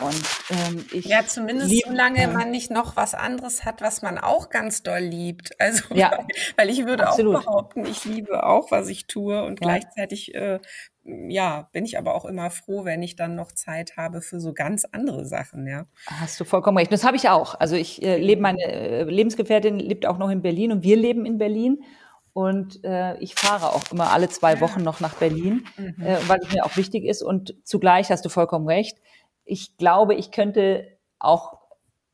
Und 0.00 0.22
ähm, 0.50 0.84
ich 0.92 1.04
ja, 1.04 1.24
zumindest 1.26 1.70
lieb, 1.70 1.84
solange 1.86 2.26
man 2.28 2.50
nicht 2.50 2.70
noch 2.70 2.96
was 2.96 3.14
anderes 3.14 3.64
hat, 3.64 3.80
was 3.80 4.02
man 4.02 4.18
auch 4.18 4.50
ganz 4.50 4.82
doll 4.82 5.00
liebt. 5.00 5.60
Also 5.60 5.94
ja, 5.94 6.10
weil, 6.10 6.26
weil 6.56 6.70
ich 6.70 6.86
würde 6.86 7.06
absolut. 7.06 7.36
auch 7.36 7.44
behaupten, 7.44 7.84
ich 7.84 8.04
liebe 8.04 8.44
auch, 8.44 8.70
was 8.70 8.88
ich 8.88 9.06
tue 9.06 9.44
und 9.44 9.60
ja. 9.60 9.66
gleichzeitig 9.66 10.34
äh, 10.34 10.58
ja, 11.04 11.68
bin 11.72 11.84
ich 11.84 11.98
aber 11.98 12.14
auch 12.14 12.24
immer 12.24 12.50
froh, 12.50 12.84
wenn 12.84 13.02
ich 13.02 13.16
dann 13.16 13.34
noch 13.34 13.52
Zeit 13.52 13.96
habe 13.96 14.20
für 14.20 14.40
so 14.40 14.52
ganz 14.52 14.84
andere 14.84 15.24
Sachen, 15.24 15.66
ja. 15.66 15.86
Hast 16.06 16.38
du 16.40 16.44
vollkommen 16.44 16.78
recht. 16.78 16.92
Das 16.92 17.04
habe 17.04 17.16
ich 17.16 17.28
auch. 17.28 17.58
Also 17.58 17.76
ich 17.76 18.02
äh, 18.02 18.16
lebe, 18.16 18.42
meine 18.42 18.62
äh, 18.62 19.04
Lebensgefährtin 19.04 19.78
lebt 19.78 20.06
auch 20.06 20.18
noch 20.18 20.30
in 20.30 20.42
Berlin 20.42 20.72
und 20.72 20.82
wir 20.82 20.96
leben 20.96 21.24
in 21.24 21.38
Berlin. 21.38 21.82
Und 22.32 22.84
äh, 22.84 23.16
ich 23.18 23.34
fahre 23.34 23.72
auch 23.74 23.82
immer 23.90 24.12
alle 24.12 24.28
zwei 24.28 24.60
Wochen 24.60 24.82
noch 24.82 25.00
nach 25.00 25.14
Berlin, 25.14 25.66
mhm. 25.76 26.02
äh, 26.02 26.16
weil 26.28 26.40
es 26.40 26.52
mir 26.52 26.64
auch 26.64 26.76
wichtig 26.76 27.04
ist. 27.04 27.22
Und 27.22 27.54
zugleich 27.64 28.10
hast 28.10 28.24
du 28.24 28.28
vollkommen 28.28 28.66
recht. 28.66 28.98
Ich 29.44 29.76
glaube, 29.76 30.14
ich 30.14 30.30
könnte 30.30 30.86
auch 31.18 31.58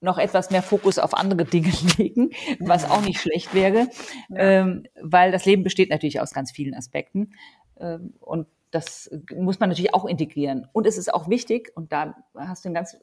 noch 0.01 0.19
etwas 0.19 0.51
mehr 0.51 0.63
Fokus 0.63 0.99
auf 0.99 1.15
andere 1.15 1.45
Dinge 1.51 1.73
legen, 1.99 2.31
was 2.61 2.89
auch 2.91 3.03
nicht 3.03 3.21
schlecht 3.21 3.55
wäre, 3.55 3.89
ja. 4.29 4.37
ähm, 4.37 4.87
weil 5.03 5.33
das 5.33 5.45
Leben 5.45 5.63
besteht 5.63 5.91
natürlich 5.91 6.21
aus 6.21 6.33
ganz 6.33 6.51
vielen 6.51 6.75
Aspekten. 6.75 7.35
Ähm, 7.79 8.15
und 8.21 8.47
das 8.71 9.11
muss 9.35 9.61
man 9.61 9.69
natürlich 9.69 9.95
auch 9.95 10.05
integrieren. 10.05 10.67
Und 10.73 10.87
es 10.87 10.99
ist 10.99 11.13
auch 11.13 11.29
wichtig, 11.29 11.73
und 11.75 11.93
da 11.93 12.17
hast 12.35 12.65
du 12.65 12.69
einen 12.69 12.75
ganz 12.75 12.97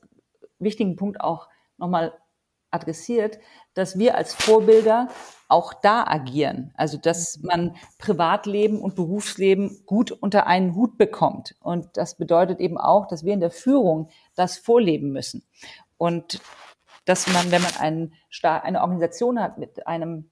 wichtigen 0.59 0.95
Punkt 0.95 1.21
auch 1.21 1.47
nochmal 1.77 2.13
adressiert, 2.73 3.39
dass 3.73 3.97
wir 3.97 4.15
als 4.15 4.33
Vorbilder 4.33 5.07
auch 5.47 5.73
da 5.73 6.05
agieren. 6.05 6.73
Also, 6.75 6.97
dass 6.97 7.39
man 7.41 7.75
Privatleben 7.99 8.81
und 8.81 8.95
Berufsleben 8.95 9.83
gut 9.85 10.11
unter 10.11 10.47
einen 10.47 10.75
Hut 10.75 10.97
bekommt. 10.97 11.55
Und 11.59 11.95
das 11.97 12.15
bedeutet 12.15 12.59
eben 12.59 12.77
auch, 12.77 13.07
dass 13.07 13.23
wir 13.23 13.33
in 13.33 13.39
der 13.39 13.51
Führung 13.51 14.09
das 14.35 14.57
vorleben 14.57 15.11
müssen. 15.11 15.43
Und 15.97 16.41
dass 17.05 17.27
man, 17.31 17.51
wenn 17.51 17.61
man 17.61 17.75
einen, 17.77 18.13
eine 18.41 18.81
Organisation 18.81 19.39
hat 19.39 19.57
mit 19.57 19.85
einem, 19.87 20.29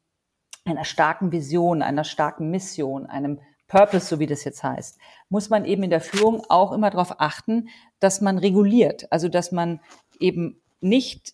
einer 0.66 0.86
starken 0.86 1.32
Vision, 1.32 1.82
einer 1.82 2.04
starken 2.04 2.50
Mission, 2.50 3.06
einem 3.06 3.40
Purpose, 3.68 4.06
so 4.06 4.20
wie 4.20 4.28
das 4.28 4.44
jetzt 4.44 4.64
heißt, 4.64 4.98
muss 5.30 5.50
man 5.50 5.66
eben 5.66 5.84
in 5.84 5.90
der 5.90 6.02
Führung 6.02 6.44
auch 6.50 6.72
immer 6.72 6.90
darauf 6.90 7.20
achten, 7.22 7.70
dass 8.00 8.22
man 8.22 8.38
reguliert. 8.38 9.12
Also, 9.12 9.30
dass 9.30 9.52
man 9.52 9.80
eben 10.20 10.62
nicht 10.82 11.34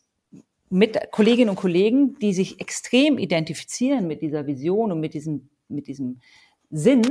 mit 0.70 1.11
Kolleginnen 1.11 1.49
und 1.49 1.55
Kollegen, 1.55 2.18
die 2.20 2.34
sich 2.34 2.59
extrem 2.59 3.18
identifizieren 3.18 4.07
mit 4.07 4.22
dieser 4.22 4.47
Vision 4.47 4.91
und 4.91 4.99
mit 4.99 5.13
diesem, 5.13 5.49
mit 5.70 5.88
diesem 5.88 6.20
Sinn, 6.70 7.03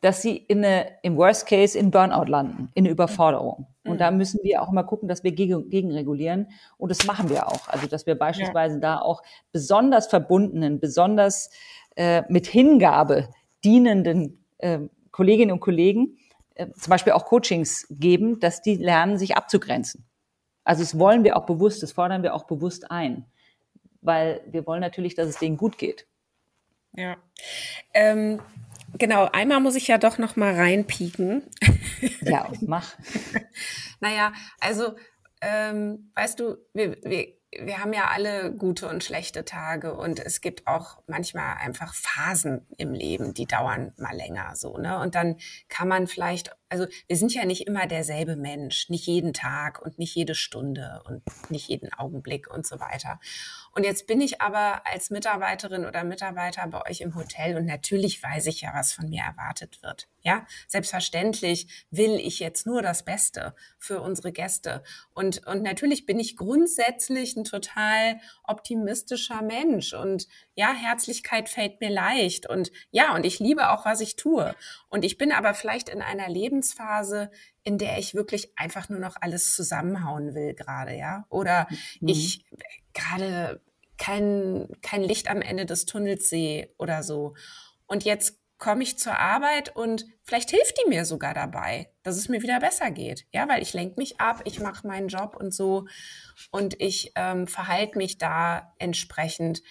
dass 0.00 0.22
sie 0.22 0.36
in 0.36 0.64
eine, 0.64 0.86
im 1.02 1.16
Worst 1.16 1.46
Case 1.46 1.76
in 1.76 1.90
Burnout 1.90 2.30
landen, 2.30 2.70
in 2.74 2.84
eine 2.84 2.92
Überforderung. 2.92 3.66
Und 3.84 3.94
mhm. 3.94 3.98
da 3.98 4.10
müssen 4.10 4.40
wir 4.42 4.62
auch 4.62 4.70
immer 4.70 4.84
gucken, 4.84 5.08
dass 5.08 5.24
wir 5.24 5.32
gegen, 5.32 5.68
gegenregulieren. 5.70 6.48
Und 6.76 6.90
das 6.90 7.06
machen 7.06 7.30
wir 7.30 7.48
auch. 7.48 7.66
Also, 7.68 7.86
dass 7.86 8.06
wir 8.06 8.14
beispielsweise 8.14 8.76
ja. 8.76 8.80
da 8.80 8.98
auch 9.00 9.22
besonders 9.50 10.06
verbundenen, 10.06 10.78
besonders 10.78 11.50
äh, 11.96 12.22
mit 12.28 12.46
Hingabe 12.46 13.28
dienenden 13.64 14.44
äh, 14.58 14.80
Kolleginnen 15.10 15.50
und 15.50 15.60
Kollegen 15.60 16.16
äh, 16.54 16.68
zum 16.72 16.90
Beispiel 16.90 17.12
auch 17.12 17.24
Coachings 17.24 17.86
geben, 17.90 18.38
dass 18.38 18.62
die 18.62 18.76
lernen, 18.76 19.18
sich 19.18 19.36
abzugrenzen. 19.36 20.04
Also 20.68 20.82
das 20.82 20.98
wollen 20.98 21.24
wir 21.24 21.34
auch 21.34 21.46
bewusst, 21.46 21.82
das 21.82 21.92
fordern 21.92 22.22
wir 22.22 22.34
auch 22.34 22.44
bewusst 22.44 22.90
ein, 22.90 23.24
weil 24.02 24.42
wir 24.50 24.66
wollen 24.66 24.82
natürlich, 24.82 25.14
dass 25.14 25.26
es 25.26 25.38
denen 25.38 25.56
gut 25.56 25.78
geht. 25.78 26.06
Ja. 26.92 27.16
Ähm, 27.94 28.42
genau, 28.98 29.30
einmal 29.32 29.60
muss 29.60 29.76
ich 29.76 29.88
ja 29.88 29.96
doch 29.96 30.18
noch 30.18 30.36
mal 30.36 30.54
reinpieken. 30.54 31.44
Ja, 32.20 32.52
mach. 32.60 32.94
naja, 34.00 34.34
also 34.60 34.94
ähm, 35.40 36.10
weißt 36.14 36.38
du, 36.38 36.58
wir, 36.74 37.02
wir 37.02 37.37
wir 37.50 37.78
haben 37.78 37.94
ja 37.94 38.08
alle 38.08 38.52
gute 38.52 38.88
und 38.88 39.02
schlechte 39.02 39.44
Tage 39.44 39.94
und 39.94 40.20
es 40.20 40.42
gibt 40.42 40.66
auch 40.66 41.02
manchmal 41.06 41.56
einfach 41.56 41.94
Phasen 41.94 42.66
im 42.76 42.92
Leben, 42.92 43.32
die 43.32 43.46
dauern 43.46 43.92
mal 43.96 44.14
länger 44.14 44.54
so, 44.54 44.76
ne? 44.76 44.98
Und 45.00 45.14
dann 45.14 45.36
kann 45.68 45.88
man 45.88 46.06
vielleicht, 46.06 46.54
also 46.68 46.86
wir 47.06 47.16
sind 47.16 47.32
ja 47.32 47.46
nicht 47.46 47.66
immer 47.66 47.86
derselbe 47.86 48.36
Mensch, 48.36 48.90
nicht 48.90 49.06
jeden 49.06 49.32
Tag 49.32 49.80
und 49.80 49.98
nicht 49.98 50.14
jede 50.14 50.34
Stunde 50.34 51.02
und 51.06 51.22
nicht 51.50 51.68
jeden 51.68 51.90
Augenblick 51.94 52.52
und 52.52 52.66
so 52.66 52.80
weiter. 52.80 53.18
Und 53.78 53.84
jetzt 53.84 54.08
bin 54.08 54.20
ich 54.20 54.40
aber 54.40 54.84
als 54.88 55.10
Mitarbeiterin 55.10 55.86
oder 55.86 56.02
Mitarbeiter 56.02 56.66
bei 56.66 56.84
euch 56.90 57.00
im 57.00 57.14
Hotel 57.14 57.56
und 57.56 57.64
natürlich 57.64 58.20
weiß 58.20 58.46
ich 58.46 58.62
ja, 58.62 58.74
was 58.74 58.92
von 58.92 59.08
mir 59.08 59.22
erwartet 59.22 59.84
wird. 59.84 60.08
Ja, 60.22 60.48
selbstverständlich 60.66 61.86
will 61.92 62.16
ich 62.16 62.40
jetzt 62.40 62.66
nur 62.66 62.82
das 62.82 63.04
Beste 63.04 63.54
für 63.78 64.00
unsere 64.00 64.32
Gäste. 64.32 64.82
Und, 65.14 65.46
und 65.46 65.62
natürlich 65.62 66.06
bin 66.06 66.18
ich 66.18 66.36
grundsätzlich 66.36 67.36
ein 67.36 67.44
total 67.44 68.18
optimistischer 68.42 69.42
Mensch 69.42 69.94
und 69.94 70.26
ja, 70.56 70.72
Herzlichkeit 70.72 71.48
fällt 71.48 71.80
mir 71.80 71.90
leicht 71.90 72.50
und 72.50 72.72
ja, 72.90 73.14
und 73.14 73.24
ich 73.24 73.38
liebe 73.38 73.70
auch, 73.70 73.84
was 73.84 74.00
ich 74.00 74.16
tue. 74.16 74.56
Und 74.88 75.04
ich 75.04 75.18
bin 75.18 75.30
aber 75.30 75.54
vielleicht 75.54 75.88
in 75.88 76.02
einer 76.02 76.28
Lebensphase, 76.28 77.30
in 77.62 77.78
der 77.78 77.98
ich 77.98 78.16
wirklich 78.16 78.58
einfach 78.58 78.88
nur 78.88 78.98
noch 78.98 79.14
alles 79.20 79.54
zusammenhauen 79.54 80.34
will 80.34 80.54
gerade, 80.54 80.96
ja, 80.96 81.26
oder 81.28 81.68
mhm. 82.00 82.08
ich 82.08 82.44
gerade 82.92 83.60
kein, 83.98 84.68
kein 84.80 85.02
Licht 85.02 85.28
am 85.28 85.42
Ende 85.42 85.66
des 85.66 85.84
Tunnels 85.84 86.30
sehe 86.30 86.72
oder 86.78 87.02
so. 87.02 87.34
Und 87.86 88.04
jetzt 88.04 88.38
komme 88.58 88.82
ich 88.82 88.98
zur 88.98 89.18
Arbeit 89.18 89.74
und 89.76 90.04
vielleicht 90.22 90.50
hilft 90.50 90.78
die 90.78 90.88
mir 90.88 91.04
sogar 91.04 91.32
dabei, 91.32 91.90
dass 92.02 92.16
es 92.16 92.28
mir 92.28 92.42
wieder 92.42 92.58
besser 92.58 92.90
geht. 92.90 93.26
Ja, 93.32 93.48
weil 93.48 93.62
ich 93.62 93.72
lenke 93.72 93.98
mich 93.98 94.20
ab, 94.20 94.42
ich 94.44 94.58
mache 94.58 94.86
meinen 94.86 95.08
Job 95.08 95.36
und 95.36 95.54
so 95.54 95.86
und 96.50 96.80
ich 96.80 97.12
ähm, 97.14 97.46
verhalte 97.46 97.96
mich 97.96 98.18
da 98.18 98.74
entsprechend. 98.78 99.62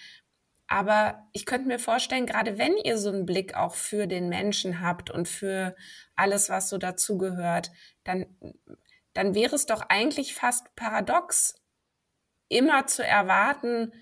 Aber 0.68 1.26
ich 1.32 1.46
könnte 1.46 1.68
mir 1.68 1.78
vorstellen, 1.78 2.26
gerade 2.26 2.58
wenn 2.58 2.76
ihr 2.76 2.98
so 2.98 3.10
einen 3.10 3.26
Blick 3.26 3.54
auch 3.54 3.74
für 3.74 4.06
den 4.06 4.28
Menschen 4.28 4.80
habt 4.80 5.10
und 5.10 5.28
für 5.28 5.76
alles, 6.14 6.50
was 6.50 6.68
so 6.68 6.76
dazugehört, 6.76 7.70
dann, 8.04 8.26
dann 9.12 9.34
wäre 9.34 9.54
es 9.54 9.66
doch 9.66 9.82
eigentlich 9.88 10.34
fast 10.34 10.74
paradox, 10.76 11.54
immer 12.48 12.86
zu 12.86 13.04
erwarten, 13.04 13.92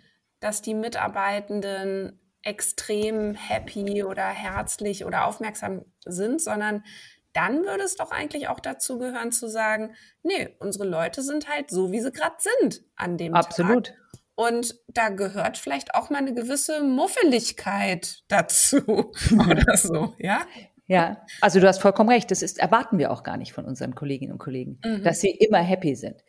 dass 0.40 0.62
die 0.62 0.74
Mitarbeitenden 0.74 2.20
extrem 2.42 3.34
happy 3.34 4.04
oder 4.04 4.26
herzlich 4.26 5.04
oder 5.04 5.26
aufmerksam 5.26 5.84
sind, 6.04 6.40
sondern 6.40 6.84
dann 7.32 7.64
würde 7.64 7.84
es 7.84 7.96
doch 7.96 8.12
eigentlich 8.12 8.48
auch 8.48 8.60
dazu 8.60 8.98
gehören 8.98 9.30
zu 9.30 9.48
sagen, 9.48 9.94
nee, 10.22 10.56
unsere 10.58 10.86
Leute 10.86 11.22
sind 11.22 11.48
halt 11.48 11.70
so, 11.70 11.92
wie 11.92 12.00
sie 12.00 12.12
gerade 12.12 12.36
sind 12.38 12.82
an 12.96 13.18
dem 13.18 13.34
Absolut. 13.34 13.88
Tag. 13.88 13.96
Und 14.36 14.74
da 14.88 15.08
gehört 15.08 15.58
vielleicht 15.58 15.94
auch 15.94 16.10
mal 16.10 16.18
eine 16.18 16.34
gewisse 16.34 16.82
Muffeligkeit 16.82 18.22
dazu 18.28 19.12
oder 19.48 19.76
so, 19.76 20.14
ja? 20.18 20.46
Ja, 20.88 21.26
also 21.40 21.58
du 21.58 21.66
hast 21.66 21.82
vollkommen 21.82 22.10
recht. 22.10 22.30
Das 22.30 22.42
ist, 22.42 22.58
erwarten 22.58 22.98
wir 22.98 23.10
auch 23.10 23.22
gar 23.22 23.36
nicht 23.36 23.52
von 23.52 23.64
unseren 23.64 23.94
Kolleginnen 23.94 24.32
und 24.32 24.38
Kollegen, 24.38 24.78
mhm. 24.84 25.02
dass 25.02 25.20
sie 25.20 25.30
immer 25.30 25.58
happy 25.58 25.96
sind, 25.96 26.22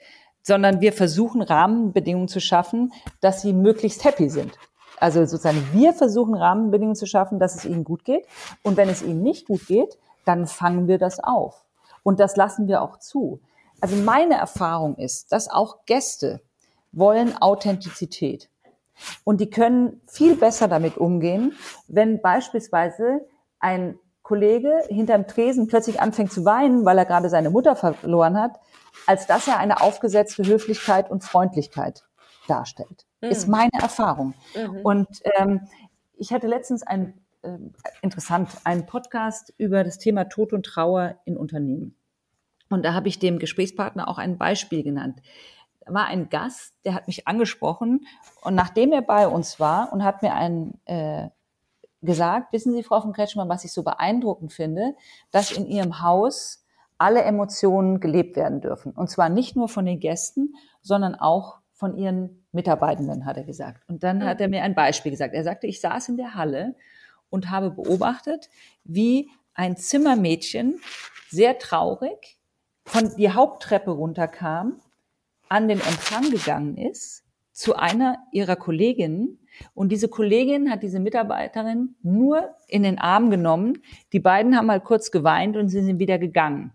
sondern 0.48 0.80
wir 0.80 0.94
versuchen 0.94 1.42
Rahmenbedingungen 1.42 2.30
zu 2.30 2.40
schaffen, 2.40 2.94
dass 3.20 3.42
sie 3.42 3.52
möglichst 3.52 4.06
happy 4.06 4.30
sind. 4.30 4.58
Also 4.98 5.20
sozusagen, 5.26 5.62
wir 5.74 5.92
versuchen 5.92 6.36
Rahmenbedingungen 6.36 6.96
zu 6.96 7.06
schaffen, 7.06 7.38
dass 7.38 7.56
es 7.56 7.66
ihnen 7.66 7.84
gut 7.84 8.06
geht. 8.06 8.26
Und 8.64 8.78
wenn 8.78 8.88
es 8.88 9.04
ihnen 9.04 9.22
nicht 9.22 9.46
gut 9.46 9.68
geht, 9.68 9.98
dann 10.24 10.48
fangen 10.48 10.88
wir 10.88 11.00
das 11.00 11.20
auf. 11.20 11.66
Und 12.02 12.22
das 12.22 12.38
lassen 12.38 12.70
wir 12.70 12.82
auch 12.82 12.98
zu. 12.98 13.42
Also 13.82 13.98
meine 13.98 14.36
Erfahrung 14.36 14.96
ist, 14.96 15.34
dass 15.34 15.50
auch 15.50 15.86
Gäste 15.86 16.40
wollen 16.94 17.36
Authentizität. 17.40 18.50
Und 19.26 19.42
die 19.42 19.50
können 19.50 20.02
viel 20.08 20.38
besser 20.38 20.70
damit 20.70 20.98
umgehen, 20.98 21.56
wenn 21.90 22.22
beispielsweise 22.22 23.28
ein 23.60 24.00
Kollege 24.24 24.72
hinterm 24.88 25.28
Tresen 25.28 25.68
plötzlich 25.68 26.02
anfängt 26.02 26.32
zu 26.32 26.46
weinen, 26.46 26.86
weil 26.86 26.98
er 26.98 27.06
gerade 27.06 27.30
seine 27.30 27.50
Mutter 27.50 27.76
verloren 27.76 28.40
hat, 28.40 28.60
als 29.08 29.26
dass 29.26 29.48
er 29.48 29.58
eine 29.58 29.82
aufgesetzte 29.82 30.46
Höflichkeit 30.46 31.10
und 31.10 31.24
Freundlichkeit 31.24 32.04
darstellt. 32.48 33.06
Mhm. 33.22 33.30
Ist 33.30 33.48
meine 33.48 33.72
Erfahrung. 33.74 34.34
Mhm. 34.56 34.82
Und 34.82 35.08
ähm, 35.38 35.68
ich 36.18 36.32
hatte 36.32 36.48
letztens 36.48 36.84
ein 36.84 37.14
äh, 37.42 37.58
interessant 38.02 38.50
einen 38.64 38.86
Podcast 38.86 39.54
über 39.58 39.84
das 39.84 39.98
Thema 39.98 40.26
Tod 40.26 40.54
und 40.54 40.66
Trauer 40.66 41.20
in 41.26 41.38
Unternehmen. 41.38 41.96
Und 42.70 42.84
da 42.84 42.94
habe 42.94 43.08
ich 43.08 43.20
dem 43.20 43.40
Gesprächspartner 43.40 44.08
auch 44.08 44.18
ein 44.18 44.38
Beispiel 44.38 44.84
genannt. 44.84 45.22
Da 45.86 45.94
war 45.94 46.06
ein 46.08 46.30
Gast, 46.30 46.74
der 46.84 46.94
hat 46.94 47.08
mich 47.08 47.28
angesprochen 47.28 48.06
und 48.42 48.56
nachdem 48.56 48.92
er 48.92 49.02
bei 49.02 49.28
uns 49.28 49.60
war 49.60 49.94
und 49.94 50.04
hat 50.04 50.22
mir 50.22 50.34
ein 50.34 50.80
äh, 50.86 51.30
gesagt, 52.02 52.54
wissen 52.54 52.74
Sie, 52.74 52.84
Frau 52.84 53.02
von 53.02 53.14
Kretschmann, 53.14 53.50
was 53.50 53.64
ich 53.64 53.72
so 53.72 53.84
beeindruckend 53.84 54.54
finde, 54.54 54.96
dass 55.32 55.52
in 55.52 55.66
Ihrem 55.66 56.02
Haus 56.02 56.66
alle 56.98 57.22
Emotionen 57.22 58.00
gelebt 58.00 58.36
werden 58.36 58.62
dürfen. 58.62 58.92
Und 58.92 59.10
zwar 59.10 59.30
nicht 59.30 59.56
nur 59.56 59.70
von 59.70 59.86
den 59.86 60.00
Gästen, 60.00 60.56
sondern 60.82 61.16
auch 61.16 61.60
von 61.74 61.96
ihren 61.96 62.46
Mitarbeitenden, 62.52 63.26
hat 63.26 63.38
er 63.38 63.44
gesagt. 63.44 63.88
Und 63.88 64.04
dann 64.04 64.26
hat 64.26 64.42
er 64.42 64.48
mir 64.48 64.64
ein 64.64 64.74
Beispiel 64.74 65.12
gesagt. 65.12 65.36
Er 65.36 65.44
sagte, 65.44 65.68
ich 65.68 65.80
saß 65.80 66.10
in 66.10 66.18
der 66.18 66.34
Halle 66.34 66.76
und 67.30 67.52
habe 67.52 67.70
beobachtet, 67.70 68.50
wie 68.84 69.30
ein 69.54 69.78
Zimmermädchen 69.78 70.80
sehr 71.30 71.60
traurig 71.60 72.38
von 72.86 73.16
die 73.16 73.32
Haupttreppe 73.32 73.92
runterkam, 73.92 74.80
an 75.50 75.68
den 75.68 75.80
Empfang 75.80 76.30
gegangen 76.32 76.78
ist, 76.78 77.24
zu 77.52 77.76
einer 77.76 78.18
ihrer 78.32 78.56
Kolleginnen. 78.56 79.40
Und 79.74 79.92
diese 79.92 80.08
Kollegin 80.08 80.70
hat 80.70 80.84
diese 80.84 81.00
Mitarbeiterin 81.00 81.96
nur 82.02 82.56
in 82.68 82.84
den 82.84 83.00
Arm 83.00 83.30
genommen. 83.30 83.82
Die 84.14 84.20
beiden 84.20 84.56
haben 84.56 84.68
mal 84.68 84.82
kurz 84.82 85.12
geweint 85.12 85.58
und 85.58 85.70
sie 85.70 85.82
sind 85.82 86.00
wieder 86.00 86.20
gegangen. 86.20 86.72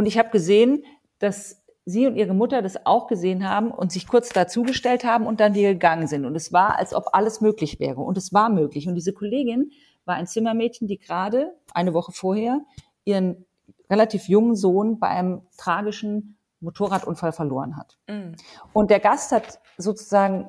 Und 0.00 0.06
ich 0.06 0.16
habe 0.16 0.30
gesehen, 0.30 0.82
dass 1.18 1.62
sie 1.84 2.06
und 2.06 2.16
ihre 2.16 2.32
Mutter 2.32 2.62
das 2.62 2.86
auch 2.86 3.06
gesehen 3.06 3.46
haben 3.46 3.70
und 3.70 3.92
sich 3.92 4.08
kurz 4.08 4.30
dazugestellt 4.30 5.04
haben 5.04 5.26
und 5.26 5.40
dann 5.40 5.54
wieder 5.54 5.74
gegangen 5.74 6.06
sind. 6.06 6.24
Und 6.24 6.34
es 6.34 6.54
war, 6.54 6.78
als 6.78 6.94
ob 6.94 7.08
alles 7.12 7.42
möglich 7.42 7.78
wäre. 7.80 8.00
Und 8.00 8.16
es 8.16 8.32
war 8.32 8.48
möglich. 8.48 8.88
Und 8.88 8.94
diese 8.94 9.12
Kollegin 9.12 9.72
war 10.06 10.14
ein 10.14 10.26
Zimmermädchen, 10.26 10.88
die 10.88 10.96
gerade 10.96 11.54
eine 11.74 11.92
Woche 11.92 12.12
vorher 12.12 12.62
ihren 13.04 13.44
relativ 13.90 14.26
jungen 14.26 14.56
Sohn 14.56 14.98
bei 14.98 15.08
einem 15.08 15.42
tragischen 15.58 16.38
Motorradunfall 16.60 17.32
verloren 17.32 17.76
hat. 17.76 17.98
Mhm. 18.08 18.36
Und 18.72 18.90
der 18.90 19.00
Gast 19.00 19.32
hat 19.32 19.60
sozusagen 19.76 20.48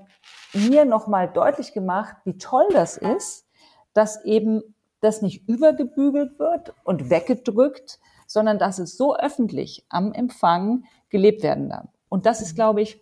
mir 0.54 0.86
nochmal 0.86 1.28
deutlich 1.28 1.74
gemacht, 1.74 2.16
wie 2.24 2.38
toll 2.38 2.70
das 2.72 2.96
ist, 2.96 3.50
dass 3.92 4.24
eben 4.24 4.62
das 5.02 5.22
nicht 5.22 5.46
übergebügelt 5.50 6.40
wird 6.40 6.74
und 6.86 7.10
weggedrückt, 7.10 8.00
sondern 8.32 8.60
dass 8.60 8.80
es 8.80 8.98
so 8.98 9.16
öffentlich 9.16 9.86
am 9.90 10.14
Empfang 10.14 10.86
gelebt 11.10 11.44
werden 11.44 11.70
darf. 11.70 11.90
Und 12.10 12.26
das 12.26 12.42
ist, 12.42 12.56
glaube 12.56 12.82
ich, 12.82 13.02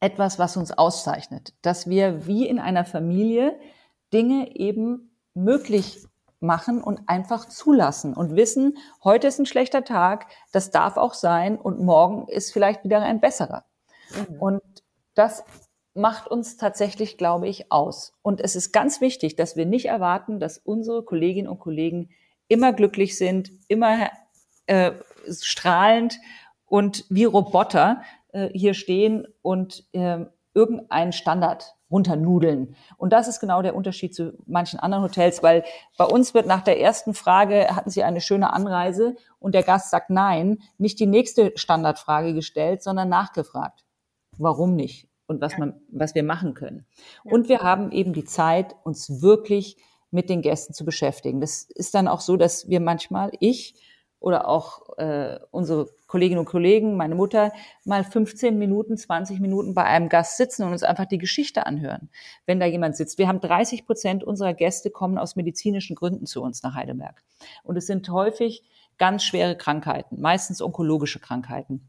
etwas, 0.00 0.38
was 0.38 0.56
uns 0.56 0.72
auszeichnet, 0.72 1.54
dass 1.62 1.88
wir 1.88 2.26
wie 2.26 2.46
in 2.46 2.58
einer 2.58 2.84
Familie 2.84 3.58
Dinge 4.12 4.56
eben 4.56 5.16
möglich 5.34 6.04
machen 6.40 6.82
und 6.82 7.02
einfach 7.06 7.46
zulassen 7.46 8.14
und 8.14 8.34
wissen, 8.34 8.78
heute 9.04 9.26
ist 9.26 9.38
ein 9.38 9.46
schlechter 9.46 9.84
Tag, 9.84 10.26
das 10.52 10.70
darf 10.70 10.96
auch 10.96 11.12
sein 11.12 11.58
und 11.58 11.80
morgen 11.80 12.26
ist 12.28 12.52
vielleicht 12.52 12.82
wieder 12.82 13.02
ein 13.02 13.20
besserer. 13.20 13.64
Mhm. 14.28 14.40
Und 14.40 14.62
das 15.14 15.44
macht 15.92 16.28
uns 16.28 16.56
tatsächlich, 16.56 17.18
glaube 17.18 17.48
ich, 17.48 17.70
aus. 17.70 18.14
Und 18.22 18.40
es 18.40 18.56
ist 18.56 18.72
ganz 18.72 19.02
wichtig, 19.02 19.36
dass 19.36 19.56
wir 19.56 19.66
nicht 19.66 19.86
erwarten, 19.86 20.40
dass 20.40 20.56
unsere 20.56 21.04
Kolleginnen 21.04 21.48
und 21.48 21.58
Kollegen 21.58 22.08
immer 22.50 22.72
glücklich 22.72 23.16
sind, 23.16 23.50
immer 23.68 24.10
äh, 24.66 24.92
strahlend 25.40 26.18
und 26.66 27.06
wie 27.08 27.24
Roboter 27.24 28.02
äh, 28.32 28.50
hier 28.52 28.74
stehen 28.74 29.26
und 29.40 29.84
äh, 29.92 30.24
irgendeinen 30.52 31.12
Standard 31.12 31.76
runternudeln. 31.90 32.76
Und 32.96 33.12
das 33.12 33.28
ist 33.28 33.40
genau 33.40 33.62
der 33.62 33.74
Unterschied 33.74 34.14
zu 34.14 34.34
manchen 34.46 34.78
anderen 34.80 35.04
Hotels, 35.04 35.42
weil 35.42 35.64
bei 35.96 36.04
uns 36.04 36.34
wird 36.34 36.46
nach 36.46 36.62
der 36.62 36.80
ersten 36.80 37.14
Frage, 37.14 37.68
hatten 37.74 37.90
Sie 37.90 38.02
eine 38.02 38.20
schöne 38.20 38.52
Anreise? 38.52 39.16
Und 39.38 39.54
der 39.54 39.62
Gast 39.62 39.90
sagt 39.90 40.10
nein, 40.10 40.58
nicht 40.76 41.00
die 41.00 41.06
nächste 41.06 41.52
Standardfrage 41.56 42.34
gestellt, 42.34 42.82
sondern 42.82 43.08
nachgefragt. 43.08 43.84
Warum 44.38 44.74
nicht? 44.74 45.08
Und 45.26 45.40
was 45.40 45.56
man, 45.58 45.80
was 45.90 46.16
wir 46.16 46.24
machen 46.24 46.54
können. 46.54 46.86
Und 47.22 47.48
wir 47.48 47.60
haben 47.60 47.92
eben 47.92 48.12
die 48.12 48.24
Zeit, 48.24 48.74
uns 48.82 49.22
wirklich 49.22 49.76
mit 50.10 50.28
den 50.28 50.42
Gästen 50.42 50.74
zu 50.74 50.84
beschäftigen. 50.84 51.40
Das 51.40 51.62
ist 51.62 51.94
dann 51.94 52.08
auch 52.08 52.20
so, 52.20 52.36
dass 52.36 52.68
wir 52.68 52.80
manchmal, 52.80 53.30
ich 53.40 53.74
oder 54.20 54.48
auch 54.48 54.98
äh, 54.98 55.38
unsere 55.50 55.88
Kolleginnen 56.06 56.40
und 56.40 56.46
Kollegen, 56.46 56.96
meine 56.96 57.14
Mutter, 57.14 57.52
mal 57.84 58.04
15 58.04 58.58
Minuten, 58.58 58.96
20 58.96 59.40
Minuten 59.40 59.72
bei 59.74 59.84
einem 59.84 60.10
Gast 60.10 60.36
sitzen 60.36 60.62
und 60.62 60.72
uns 60.72 60.82
einfach 60.82 61.06
die 61.06 61.18
Geschichte 61.18 61.66
anhören, 61.66 62.10
wenn 62.44 62.60
da 62.60 62.66
jemand 62.66 62.96
sitzt. 62.96 63.16
Wir 63.16 63.28
haben 63.28 63.40
30 63.40 63.86
Prozent 63.86 64.22
unserer 64.22 64.52
Gäste 64.52 64.90
kommen 64.90 65.16
aus 65.16 65.36
medizinischen 65.36 65.96
Gründen 65.96 66.26
zu 66.26 66.42
uns 66.42 66.62
nach 66.62 66.74
Heidelberg. 66.74 67.22
Und 67.64 67.76
es 67.76 67.86
sind 67.86 68.10
häufig 68.10 68.62
ganz 68.98 69.24
schwere 69.24 69.56
Krankheiten, 69.56 70.20
meistens 70.20 70.60
onkologische 70.60 71.20
Krankheiten. 71.20 71.88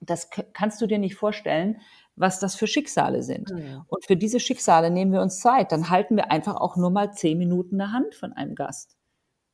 Das 0.00 0.28
kannst 0.52 0.82
du 0.82 0.86
dir 0.86 0.98
nicht 0.98 1.14
vorstellen, 1.14 1.80
was 2.16 2.38
das 2.38 2.54
für 2.54 2.66
Schicksale 2.66 3.22
sind. 3.22 3.50
Mhm. 3.50 3.82
Und 3.88 4.04
für 4.04 4.16
diese 4.16 4.40
Schicksale 4.40 4.90
nehmen 4.90 5.12
wir 5.12 5.22
uns 5.22 5.40
Zeit. 5.40 5.72
Dann 5.72 5.90
halten 5.90 6.16
wir 6.16 6.30
einfach 6.30 6.56
auch 6.56 6.76
nur 6.76 6.90
mal 6.90 7.12
zehn 7.12 7.38
Minuten 7.38 7.80
eine 7.80 7.92
Hand 7.92 8.14
von 8.14 8.32
einem 8.32 8.54
Gast 8.54 8.96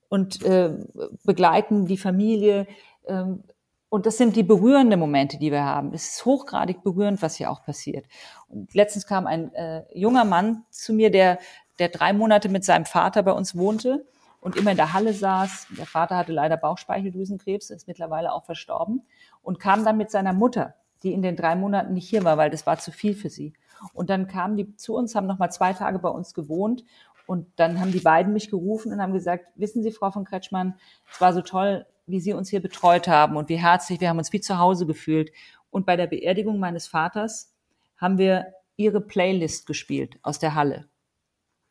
und 0.09 0.43
äh, 0.43 0.75
begleiten 1.25 1.87
die 1.87 1.99
Familie. 1.99 2.67
Ähm, 3.07 3.45
und 3.91 4.05
das 4.05 4.19
sind 4.19 4.37
die 4.37 4.43
berührenden 4.43 5.01
Momente, 5.01 5.39
die 5.39 5.51
wir 5.51 5.65
haben. 5.65 5.95
Es 5.95 6.11
ist 6.11 6.25
hochgradig 6.25 6.83
berührend, 6.83 7.23
was 7.23 7.37
hier 7.37 7.51
auch 7.51 7.63
passiert. 7.65 8.07
Und 8.49 8.75
letztens 8.75 9.07
kam 9.07 9.27
ein 9.27 9.55
äh, 9.55 9.85
junger 9.99 10.25
Mann 10.25 10.65
zu 10.71 10.93
mir, 10.93 11.11
der, 11.11 11.39
der 11.79 11.89
drei 11.89 12.13
Monate 12.13 12.49
mit 12.49 12.65
seinem 12.65 12.85
Vater 12.85 13.23
bei 13.23 13.33
uns 13.33 13.57
wohnte 13.57 14.07
und 14.41 14.57
immer 14.57 14.73
in 14.73 14.77
der 14.77 14.93
Halle 14.93 15.15
saß. 15.15 15.69
Der 15.79 15.87
Vater 15.87 16.17
hatte 16.17 16.33
leider 16.33 16.59
Bauchspeicheldrüsenkrebs, 16.59 17.71
ist 17.71 17.89
mittlerweile 17.89 18.33
auch 18.33 18.45
verstorben 18.45 19.07
und 19.43 19.59
kam 19.59 19.85
dann 19.85 19.97
mit 19.97 20.11
seiner 20.11 20.35
Mutter, 20.35 20.75
die 21.03 21.13
in 21.13 21.23
den 21.23 21.37
drei 21.37 21.57
Monaten 21.57 21.95
nicht 21.95 22.09
hier 22.09 22.25
war, 22.25 22.37
weil 22.37 22.51
das 22.51 22.67
war 22.67 22.79
zu 22.79 22.93
viel 22.93 23.15
für 23.15 23.31
sie. 23.31 23.53
Und 23.93 24.11
dann 24.11 24.27
kamen 24.27 24.57
die 24.57 24.75
zu 24.77 24.95
uns, 24.95 25.15
haben 25.15 25.27
noch 25.27 25.39
mal 25.39 25.51
zwei 25.51 25.73
Tage 25.73 25.99
bei 25.99 26.09
uns 26.09 26.35
gewohnt 26.35 26.85
und 27.27 27.47
dann 27.57 27.79
haben 27.79 27.93
die 27.93 28.01
beiden 28.01 28.33
mich 28.33 28.51
gerufen 28.51 28.93
und 28.93 29.01
haben 29.01 29.13
gesagt, 29.13 29.47
wissen 29.55 29.83
Sie, 29.83 29.93
Frau 29.93 30.11
von 30.11 30.25
Kretschmann, 30.25 30.75
es 31.13 31.21
war 31.21 31.33
so 31.33 31.43
toll, 31.43 31.87
wie 32.07 32.21
Sie 32.21 32.33
uns 32.33 32.49
hier 32.49 32.61
betreut 32.61 33.07
haben 33.07 33.37
und 33.37 33.49
wie 33.49 33.59
herzlich, 33.59 34.01
wir 34.01 34.09
haben 34.09 34.19
uns 34.19 34.33
wie 34.33 34.41
zu 34.41 34.59
Hause 34.59 34.87
gefühlt. 34.87 35.31
Und 35.71 35.85
bei 35.85 35.97
der 35.97 36.07
Beerdigung 36.07 36.59
meines 36.59 36.87
Vaters 36.87 37.55
haben 37.99 38.17
wir 38.17 38.47
Ihre 38.77 39.01
Playlist 39.01 39.67
gespielt 39.67 40.19
aus 40.23 40.39
der 40.39 40.55
Halle. 40.55 40.89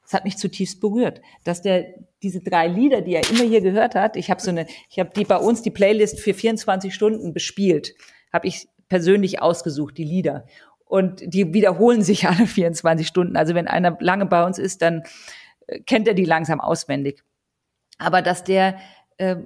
Das 0.04 0.14
hat 0.14 0.26
mich 0.26 0.38
zutiefst 0.38 0.80
berührt, 0.80 1.22
dass 1.44 1.62
der 1.62 1.86
diese 2.22 2.42
drei 2.42 2.68
Lieder, 2.68 3.02
die 3.02 3.16
er 3.16 3.30
immer 3.30 3.44
hier 3.44 3.62
gehört 3.62 3.96
hat, 3.96 4.16
ich 4.16 4.30
habe 4.30 4.42
so 4.42 4.52
eine, 4.52 4.68
ich 4.90 5.00
habe 5.00 5.10
die 5.10 5.26
bei 5.26 5.38
uns 5.38 5.64
die 5.64 5.72
Playlist 5.72 6.20
für 6.20 6.34
24 6.34 6.94
Stunden 6.94 7.34
bespielt, 7.34 7.94
habe 8.32 8.48
ich 8.48 8.70
persönlich 8.90 9.42
ausgesucht 9.42 9.98
die 9.98 10.04
Lieder 10.04 10.46
und 10.86 11.22
die 11.22 11.54
wiederholen 11.54 12.02
sich 12.02 12.28
alle 12.28 12.48
24 12.48 13.08
Stunden. 13.08 13.38
Also 13.38 13.56
wenn 13.56 13.68
einer 13.68 13.98
lange 14.00 14.26
bei 14.26 14.46
uns 14.46 14.58
ist, 14.58 14.82
dann 14.82 15.04
kennt 15.86 16.08
er 16.08 16.14
die 16.14 16.26
langsam 16.26 16.62
auswendig. 16.62 17.24
Aber 17.98 18.22
dass 18.22 18.44
der 18.44 18.78
äh, 19.18 19.38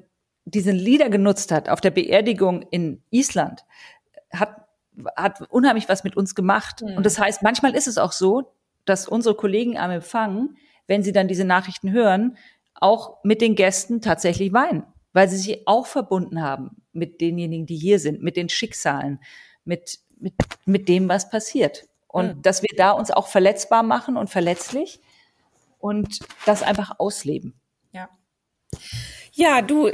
diesen 0.46 0.76
Lieder 0.76 1.10
genutzt 1.10 1.52
hat 1.52 1.70
auf 1.70 1.82
der 1.82 1.92
Beerdigung 1.92 2.64
in 2.72 3.04
Island, 3.10 3.66
hat, 4.32 4.68
hat 5.16 5.42
unheimlich 5.50 5.90
was 5.90 6.04
mit 6.04 6.18
uns 6.18 6.36
gemacht. 6.36 6.82
Mhm. 6.82 6.98
Und 6.98 7.06
das 7.06 7.20
heißt, 7.20 7.44
manchmal 7.44 7.76
ist 7.76 7.88
es 7.88 7.98
auch 7.98 8.12
so, 8.12 8.54
dass 8.86 9.08
unsere 9.08 9.36
Kollegen 9.36 9.78
am 9.78 9.92
Empfang, 9.92 10.56
wenn 10.88 11.04
sie 11.04 11.12
dann 11.12 11.28
diese 11.28 11.46
Nachrichten 11.46 11.92
hören, 11.92 12.38
auch 12.74 13.24
mit 13.24 13.42
den 13.42 13.56
Gästen 13.56 14.02
tatsächlich 14.02 14.54
weinen, 14.54 14.84
weil 15.14 15.30
sie 15.30 15.38
sich 15.38 15.68
auch 15.68 15.86
verbunden 15.86 16.42
haben 16.42 16.81
mit 16.94 17.22
denjenigen, 17.22 17.66
die 17.66 17.78
hier 17.78 18.00
sind, 18.00 18.22
mit 18.22 18.36
den 18.36 18.50
Schicksalen, 18.50 19.20
mit, 19.64 20.00
mit, 20.18 20.34
mit 20.66 20.90
dem, 20.90 21.10
was 21.10 21.30
passiert. 21.30 21.88
Und 22.08 22.38
mhm. 22.38 22.42
dass 22.42 22.62
wir 22.62 22.76
da 22.76 22.92
uns 22.92 23.12
auch 23.12 23.28
verletzbar 23.28 23.84
machen 23.84 24.18
und 24.18 24.30
verletzlich 24.30 25.00
und 25.80 26.20
das 26.46 26.64
einfach 26.64 27.00
ausleben. 27.00 27.60
Ja. 27.92 28.10
Ja, 29.34 29.62
du, 29.62 29.92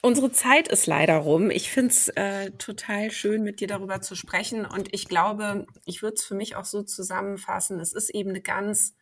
unsere 0.00 0.30
Zeit 0.30 0.68
ist 0.68 0.86
leider 0.86 1.16
rum. 1.16 1.50
Ich 1.50 1.70
finde 1.70 1.92
es 1.92 2.08
äh, 2.08 2.52
total 2.52 3.10
schön, 3.10 3.42
mit 3.42 3.60
dir 3.60 3.68
darüber 3.68 4.00
zu 4.00 4.14
sprechen. 4.14 4.64
Und 4.64 4.94
ich 4.94 5.08
glaube, 5.08 5.66
ich 5.84 6.02
würde 6.02 6.14
es 6.14 6.24
für 6.24 6.34
mich 6.34 6.56
auch 6.56 6.64
so 6.64 6.82
zusammenfassen. 6.82 7.80
Es 7.80 7.92
ist 7.92 8.10
eben 8.10 8.30
eine 8.30 8.40
ganz 8.40 8.94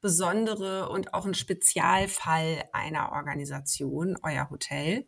besondere 0.00 0.88
und 0.90 1.14
auch 1.14 1.24
ein 1.24 1.34
Spezialfall 1.34 2.64
einer 2.72 3.12
Organisation, 3.12 4.18
euer 4.22 4.50
Hotel. 4.50 5.06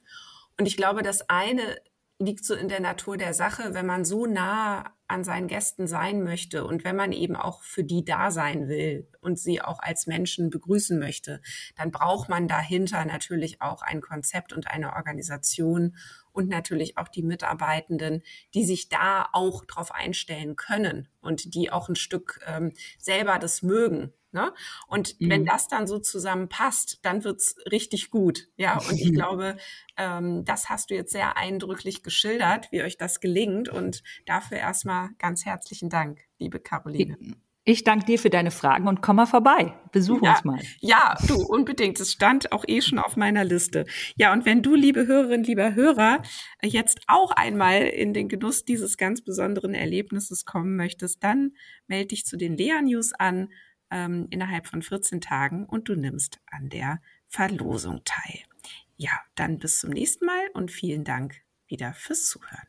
Und 0.59 0.67
ich 0.67 0.77
glaube, 0.77 1.03
das 1.03 1.29
eine 1.29 1.77
liegt 2.19 2.45
so 2.45 2.55
in 2.55 2.69
der 2.69 2.81
Natur 2.81 3.19
der 3.19 3.35
Sache, 3.35 3.75
wenn 3.75 3.85
man 3.85 4.05
so 4.05 4.25
nah 4.27 4.97
an 5.07 5.23
seinen 5.23 5.49
Gästen 5.49 5.87
sein 5.87 6.23
möchte 6.23 6.65
und 6.65 6.83
wenn 6.83 6.97
man 6.97 7.13
eben 7.13 7.37
auch 7.37 7.63
für 7.63 7.85
die 7.85 8.05
da 8.05 8.31
sein 8.31 8.69
will 8.69 9.09
und 9.21 9.39
sie 9.39 9.61
auch 9.61 9.79
als 9.81 10.07
Menschen 10.07 10.51
begrüßen 10.51 10.99
möchte, 10.99 11.43
dann 11.77 11.91
braucht 11.91 12.29
man 12.29 12.49
dahinter 12.49 13.05
natürlich 13.05 13.61
auch 13.61 13.83
ein 13.83 14.01
Konzept 14.01 14.53
und 14.53 14.67
eine 14.67 14.95
Organisation 14.95 15.97
und 16.37 16.49
natürlich 16.49 16.99
auch 16.99 17.09
die 17.09 17.23
Mitarbeitenden, 17.23 18.23
die 18.55 18.65
sich 18.65 18.89
da 18.89 19.29
auch 19.33 19.65
drauf 19.65 19.93
einstellen 19.93 20.55
können 20.55 21.09
und 21.21 21.55
die 21.55 21.73
auch 21.73 21.89
ein 21.89 21.97
Stück 21.97 22.41
ähm, 22.47 22.73
selber 22.99 23.39
das 23.39 23.63
mögen. 23.63 24.13
Ne? 24.33 24.53
Und 24.87 25.19
mhm. 25.19 25.31
wenn 25.31 25.45
das 25.47 25.69
dann 25.69 25.87
so 25.87 25.99
zusammenpasst, 25.99 26.99
dann 27.03 27.25
wird's 27.25 27.57
richtig 27.73 28.11
gut. 28.11 28.49
Ja, 28.57 28.79
und 28.79 29.01
ich 29.01 29.13
glaube, 29.15 29.57
ähm, 29.97 30.45
das 30.45 30.69
hast 30.69 30.91
du 30.91 30.95
jetzt 30.95 31.13
sehr 31.13 31.39
eindrücklich 31.39 32.03
geschildert, 32.03 32.71
wie 32.71 32.83
euch 32.83 32.99
das 32.99 33.21
gelingt. 33.21 33.71
Und 33.71 34.03
dafür 34.27 34.59
erstmal 34.59 35.11
ganz 35.19 35.47
herzlichen 35.47 35.89
Dank, 35.89 36.21
liebe 36.39 36.61
Caroline. 36.61 37.17
Ich 37.69 37.83
danke 37.83 38.07
dir 38.07 38.19
für 38.21 38.31
deine 38.31 38.53
Fragen 38.53 38.87
und 38.87 39.03
komm 39.03 39.17
mal 39.17 39.27
vorbei. 39.27 39.75
Besuch 39.91 40.23
ja, 40.23 40.31
uns 40.31 40.45
mal. 40.45 40.61
Ja, 40.79 41.17
du, 41.27 41.35
unbedingt. 41.35 41.99
Es 41.99 42.13
stand 42.13 42.53
auch 42.53 42.65
eh 42.69 42.81
schon 42.81 43.01
auf 43.01 43.17
meiner 43.17 43.43
Liste. 43.43 43.87
Ja, 44.15 44.33
und 44.33 44.45
wenn 44.45 44.63
du, 44.63 44.77
liebe 44.77 45.09
Hörerin, 45.09 45.43
lieber 45.43 45.75
Hörer, 45.75 46.23
jetzt 46.63 47.01
auch 47.09 47.33
einmal 47.33 47.83
in 47.83 48.15
den 48.15 48.29
Genuss 48.29 48.65
dieses 48.65 48.97
ganz 48.97 49.21
besonderen 49.21 49.75
Erlebnisses 49.75 50.45
kommen 50.45 50.77
möchtest, 50.77 51.25
dann 51.25 51.55
melde 51.89 52.09
dich 52.09 52.25
zu 52.25 52.37
den 52.37 52.57
Lea 52.57 52.81
News 52.83 53.13
an 53.13 53.49
ähm, 53.91 54.29
innerhalb 54.31 54.69
von 54.69 54.81
14 54.81 55.21
Tagen 55.21 55.67
und 55.67 55.89
du 55.89 55.97
nimmst 55.97 56.39
an 56.49 56.69
der 56.69 57.01
Verlosung 57.27 58.03
teil. 58.05 58.43
Ja, 58.97 59.11
dann 59.35 59.59
bis 59.59 59.81
zum 59.81 59.91
nächsten 59.91 60.25
Mal 60.27 60.47
und 60.55 60.71
vielen 60.71 61.03
Dank 61.03 61.35
wieder 61.67 61.95
fürs 61.95 62.29
Zuhören. 62.29 62.69